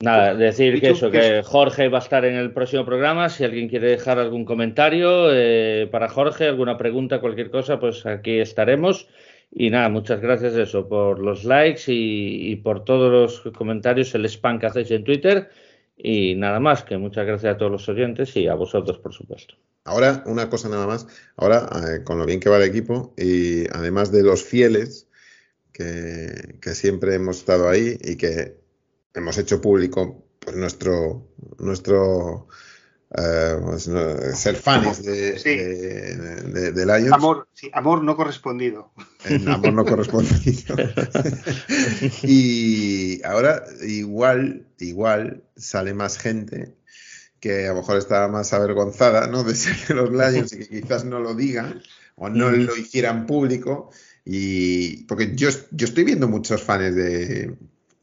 Nada, 0.00 0.34
decir 0.34 0.78
que 0.78 0.90
eso, 0.90 1.10
que 1.10 1.42
Jorge 1.42 1.88
va 1.88 1.98
a 1.98 2.02
estar 2.02 2.24
en 2.26 2.34
el 2.34 2.52
próximo 2.52 2.84
programa. 2.84 3.30
Si 3.30 3.44
alguien 3.44 3.68
quiere 3.68 3.88
dejar 3.88 4.18
algún 4.18 4.44
comentario 4.44 5.32
eh, 5.32 5.88
para 5.90 6.08
Jorge, 6.10 6.46
alguna 6.46 6.76
pregunta, 6.76 7.20
cualquier 7.20 7.50
cosa, 7.50 7.80
pues 7.80 8.04
aquí 8.04 8.38
estaremos. 8.38 9.08
Y 9.50 9.70
nada, 9.70 9.88
muchas 9.88 10.20
gracias 10.20 10.54
eso, 10.54 10.86
por 10.86 11.18
los 11.18 11.44
likes 11.44 11.90
y, 11.90 12.52
y, 12.52 12.56
por 12.56 12.84
todos 12.84 13.10
los 13.10 13.54
comentarios, 13.54 14.14
el 14.14 14.26
spam 14.26 14.58
que 14.58 14.66
hacéis 14.66 14.90
en 14.90 15.04
Twitter. 15.04 15.48
Y 15.96 16.34
nada 16.34 16.60
más, 16.60 16.82
que 16.82 16.98
muchas 16.98 17.26
gracias 17.26 17.54
a 17.54 17.56
todos 17.56 17.72
los 17.72 17.88
oyentes 17.88 18.36
y 18.36 18.48
a 18.48 18.54
vosotros, 18.54 18.98
por 18.98 19.14
supuesto. 19.14 19.54
Ahora, 19.84 20.22
una 20.26 20.50
cosa 20.50 20.68
nada 20.68 20.86
más. 20.86 21.06
Ahora, 21.36 21.70
eh, 21.74 22.04
con 22.04 22.18
lo 22.18 22.26
bien 22.26 22.40
que 22.40 22.50
va 22.50 22.58
el 22.58 22.68
equipo 22.68 23.14
y 23.16 23.66
además 23.72 24.12
de 24.12 24.22
los 24.24 24.44
fieles 24.44 25.08
que, 25.72 26.58
que 26.60 26.74
siempre 26.74 27.14
hemos 27.14 27.38
estado 27.38 27.68
ahí 27.70 27.96
y 28.02 28.16
que 28.16 28.65
hemos 29.16 29.38
hecho 29.38 29.60
público 29.60 30.24
pues, 30.38 30.56
nuestro, 30.56 31.28
nuestro 31.58 32.48
eh, 33.16 33.56
pues, 33.64 33.88
no, 33.88 34.16
ser 34.34 34.56
fans 34.56 35.02
de, 35.02 35.38
sí. 35.38 35.56
de, 35.56 36.16
de, 36.16 36.72
de, 36.72 36.86
Lions. 36.86 37.12
Amor, 37.12 37.48
sí, 37.52 37.70
amor 37.72 38.02
no 38.02 38.16
correspondido. 38.16 38.92
En 39.24 39.48
amor 39.48 39.72
no 39.72 39.84
correspondido. 39.84 40.76
y 42.22 43.22
ahora 43.24 43.64
igual, 43.82 44.66
igual 44.78 45.44
sale 45.56 45.94
más 45.94 46.18
gente 46.18 46.74
que 47.40 47.66
a 47.66 47.70
lo 47.70 47.76
mejor 47.76 47.98
está 47.98 48.28
más 48.28 48.52
avergonzada 48.52 49.26
¿no? 49.28 49.44
de 49.44 49.54
ser 49.54 49.76
de 49.86 49.94
los 49.94 50.10
Lions 50.10 50.52
y 50.52 50.58
que 50.58 50.68
quizás 50.68 51.04
no 51.04 51.20
lo 51.20 51.34
digan 51.34 51.80
o 52.16 52.28
no 52.28 52.50
mm. 52.50 52.64
lo 52.64 52.76
hicieran 52.76 53.26
público. 53.26 53.90
Y 54.24 55.04
porque 55.04 55.36
yo, 55.36 55.48
yo 55.70 55.86
estoy 55.86 56.02
viendo 56.02 56.26
muchos 56.26 56.62
fans 56.62 56.94
de, 56.94 57.54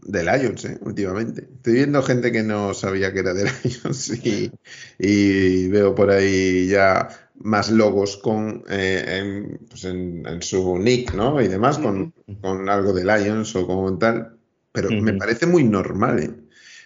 de 0.05 0.23
Lions, 0.23 0.65
¿eh? 0.65 0.77
últimamente. 0.81 1.47
Estoy 1.55 1.73
viendo 1.73 2.01
gente 2.03 2.31
que 2.31 2.43
no 2.43 2.73
sabía 2.73 3.13
que 3.13 3.19
era 3.19 3.33
de 3.33 3.43
Lions 3.63 4.09
y, 4.25 4.51
y 4.97 5.67
veo 5.67 5.95
por 5.95 6.11
ahí 6.11 6.67
ya 6.67 7.09
más 7.35 7.71
logos 7.71 8.17
con 8.17 8.63
eh, 8.69 9.03
en, 9.07 9.59
pues 9.67 9.85
en, 9.85 10.25
en, 10.25 10.41
su 10.41 10.77
nick, 10.77 11.13
¿no? 11.13 11.41
Y 11.41 11.47
demás, 11.47 11.77
con, 11.77 12.13
con, 12.41 12.69
algo 12.69 12.93
de 12.93 13.03
Lions 13.03 13.55
o 13.55 13.65
como 13.65 13.97
tal. 13.97 14.37
Pero 14.71 14.89
me 14.89 15.13
parece 15.13 15.45
muy 15.45 15.63
normal, 15.63 16.19
¿eh? 16.19 16.31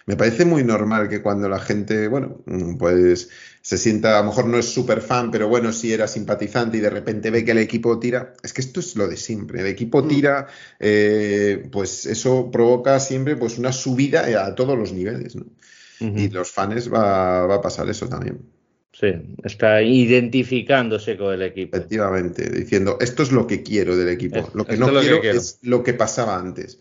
Me 0.07 0.15
parece 0.15 0.45
muy 0.45 0.63
normal 0.63 1.09
que 1.09 1.21
cuando 1.21 1.49
la 1.49 1.59
gente, 1.59 2.07
bueno, 2.07 2.41
pues 2.79 3.29
se 3.67 3.77
sienta, 3.77 4.17
a 4.17 4.21
lo 4.21 4.27
mejor 4.29 4.45
no 4.45 4.57
es 4.57 4.69
súper 4.69 5.01
fan, 5.01 5.29
pero 5.29 5.49
bueno, 5.49 5.73
si 5.73 5.91
era 5.91 6.07
simpatizante 6.07 6.77
y 6.77 6.79
de 6.79 6.89
repente 6.89 7.31
ve 7.31 7.43
que 7.43 7.51
el 7.51 7.57
equipo 7.57 7.99
tira, 7.99 8.31
es 8.41 8.53
que 8.53 8.61
esto 8.61 8.79
es 8.79 8.95
lo 8.95 9.09
de 9.09 9.17
siempre, 9.17 9.59
el 9.59 9.67
equipo 9.67 10.07
tira, 10.07 10.47
eh, 10.79 11.67
pues 11.69 12.05
eso 12.05 12.49
provoca 12.49 12.97
siempre 13.01 13.35
pues 13.35 13.57
una 13.57 13.73
subida 13.73 14.45
a 14.45 14.55
todos 14.55 14.77
los 14.77 14.93
niveles, 14.93 15.35
¿no? 15.35 15.47
Uh 15.99 16.05
-huh. 16.05 16.17
Y 16.17 16.29
los 16.29 16.49
fans 16.49 16.89
va, 16.89 17.45
va, 17.45 17.55
a 17.55 17.61
pasar 17.61 17.89
eso 17.89 18.07
también. 18.07 18.39
Sí, 18.93 19.07
está 19.43 19.81
identificándose 19.81 21.17
con 21.17 21.33
el 21.33 21.41
equipo. 21.41 21.75
Efectivamente, 21.75 22.49
diciendo, 22.49 22.97
esto 23.01 23.23
es 23.23 23.33
lo 23.33 23.47
que 23.47 23.63
quiero 23.63 23.97
del 23.97 24.07
equipo, 24.07 24.37
es, 24.37 24.55
lo 24.55 24.65
que 24.65 24.77
no 24.77 24.91
lo 24.91 25.01
quiero, 25.01 25.15
que 25.17 25.21
quiero 25.23 25.39
es 25.39 25.59
lo 25.63 25.83
que 25.83 25.93
pasaba 25.93 26.39
antes 26.39 26.79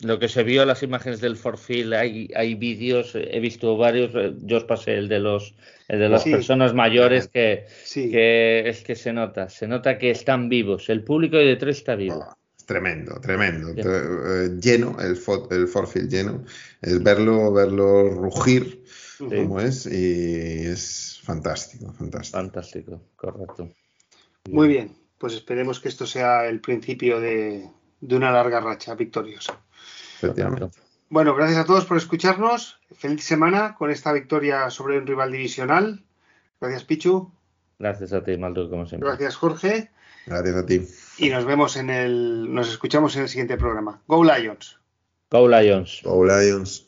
lo 0.00 0.18
que 0.18 0.28
se 0.28 0.44
vio 0.44 0.64
las 0.64 0.82
imágenes 0.82 1.20
del 1.20 1.36
Forfield, 1.36 1.92
hay, 1.94 2.30
hay 2.34 2.54
vídeos, 2.54 3.14
he 3.14 3.40
visto 3.40 3.76
varios, 3.76 4.12
yo 4.42 4.58
os 4.58 4.64
pasé 4.64 4.94
el 4.94 5.08
de 5.08 5.18
los 5.18 5.54
el 5.88 6.00
de 6.00 6.08
las 6.08 6.22
sí. 6.22 6.30
personas 6.30 6.74
mayores 6.74 7.28
que, 7.28 7.66
sí. 7.82 8.10
que 8.10 8.68
es 8.68 8.82
que 8.82 8.94
se 8.94 9.12
nota, 9.12 9.48
se 9.48 9.66
nota 9.66 9.98
que 9.98 10.10
están 10.10 10.48
vivos, 10.48 10.88
el 10.88 11.02
público 11.02 11.36
de 11.36 11.46
Detroit 11.46 11.76
está 11.76 11.96
vivo. 11.96 12.26
Oh, 12.28 12.36
tremendo, 12.66 13.18
tremendo, 13.20 13.70
eh, 13.74 14.50
lleno, 14.60 14.98
el, 15.00 15.16
for, 15.16 15.48
el 15.50 15.66
Forfield 15.66 16.10
lleno, 16.10 16.44
es 16.82 17.02
verlo, 17.02 17.52
verlo 17.52 18.10
rugir 18.10 18.84
sí. 18.86 19.24
como 19.24 19.60
es 19.60 19.86
y 19.86 20.66
es 20.66 21.20
fantástico, 21.24 21.92
fantástico. 21.94 22.38
Fantástico, 22.38 23.02
correcto. 23.16 23.70
Muy 24.50 24.68
bien, 24.68 24.94
pues 25.16 25.34
esperemos 25.34 25.80
que 25.80 25.88
esto 25.88 26.06
sea 26.06 26.46
el 26.46 26.60
principio 26.60 27.18
de, 27.18 27.68
de 28.00 28.16
una 28.16 28.30
larga 28.30 28.60
racha 28.60 28.94
victoriosa. 28.94 29.58
Bueno, 31.10 31.34
gracias 31.34 31.58
a 31.58 31.64
todos 31.64 31.84
por 31.86 31.96
escucharnos. 31.96 32.78
Feliz 32.96 33.24
semana 33.24 33.74
con 33.76 33.90
esta 33.90 34.12
victoria 34.12 34.68
sobre 34.70 34.98
un 34.98 35.06
rival 35.06 35.32
divisional. 35.32 36.04
Gracias, 36.60 36.84
Pichu. 36.84 37.32
Gracias 37.78 38.12
a 38.12 38.24
ti, 38.24 38.36
Maldo, 38.36 38.68
como 38.68 38.86
siempre. 38.86 39.08
Gracias, 39.08 39.36
Jorge. 39.36 39.90
Gracias 40.26 40.56
a 40.56 40.66
ti. 40.66 40.86
Y 41.18 41.30
nos 41.30 41.44
vemos 41.44 41.76
en 41.76 41.90
el. 41.90 42.52
Nos 42.52 42.68
escuchamos 42.68 43.16
en 43.16 43.22
el 43.22 43.28
siguiente 43.28 43.56
programa. 43.56 44.02
Go 44.06 44.24
Lions. 44.24 44.78
Go 45.30 45.48
Lions. 45.48 46.00
Go 46.02 46.24
Lions. 46.24 46.87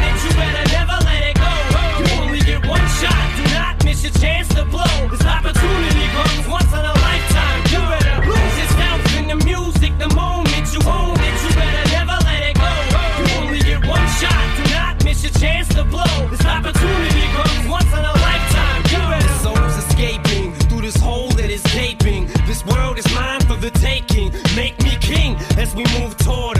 This 21.73 22.65
world 22.65 22.97
is 22.97 23.05
mine 23.15 23.39
for 23.41 23.55
the 23.55 23.71
taking. 23.71 24.33
Make 24.57 24.77
me 24.83 24.97
king 24.99 25.37
as 25.57 25.73
we 25.73 25.85
move 25.97 26.17
toward. 26.17 26.50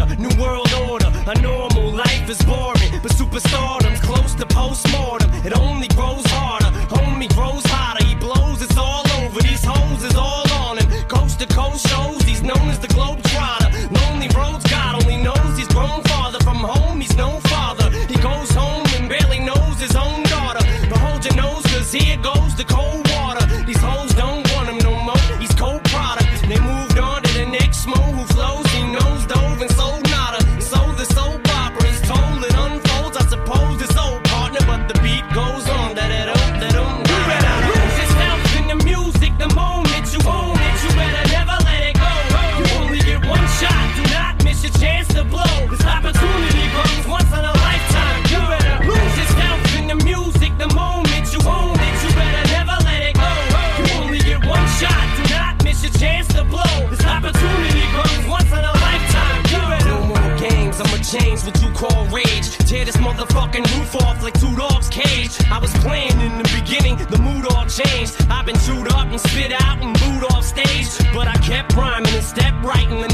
I 65.52 65.60
was 65.60 65.74
playing 65.84 66.18
in 66.22 66.38
the 66.38 66.48
beginning, 66.56 66.96
the 67.12 67.18
mood 67.18 67.46
all 67.52 67.66
changed. 67.66 68.16
I've 68.30 68.46
been 68.46 68.58
chewed 68.60 68.88
up 68.88 69.08
and 69.12 69.20
spit 69.20 69.52
out 69.52 69.84
and 69.84 69.92
booed 70.00 70.24
off 70.32 70.46
stage, 70.46 70.88
but 71.14 71.28
I 71.28 71.36
kept 71.44 71.76
rhyming 71.76 72.14
and 72.14 72.24
stepped 72.24 72.64
right 72.64 72.90
in 72.90 73.02
the 73.02 73.11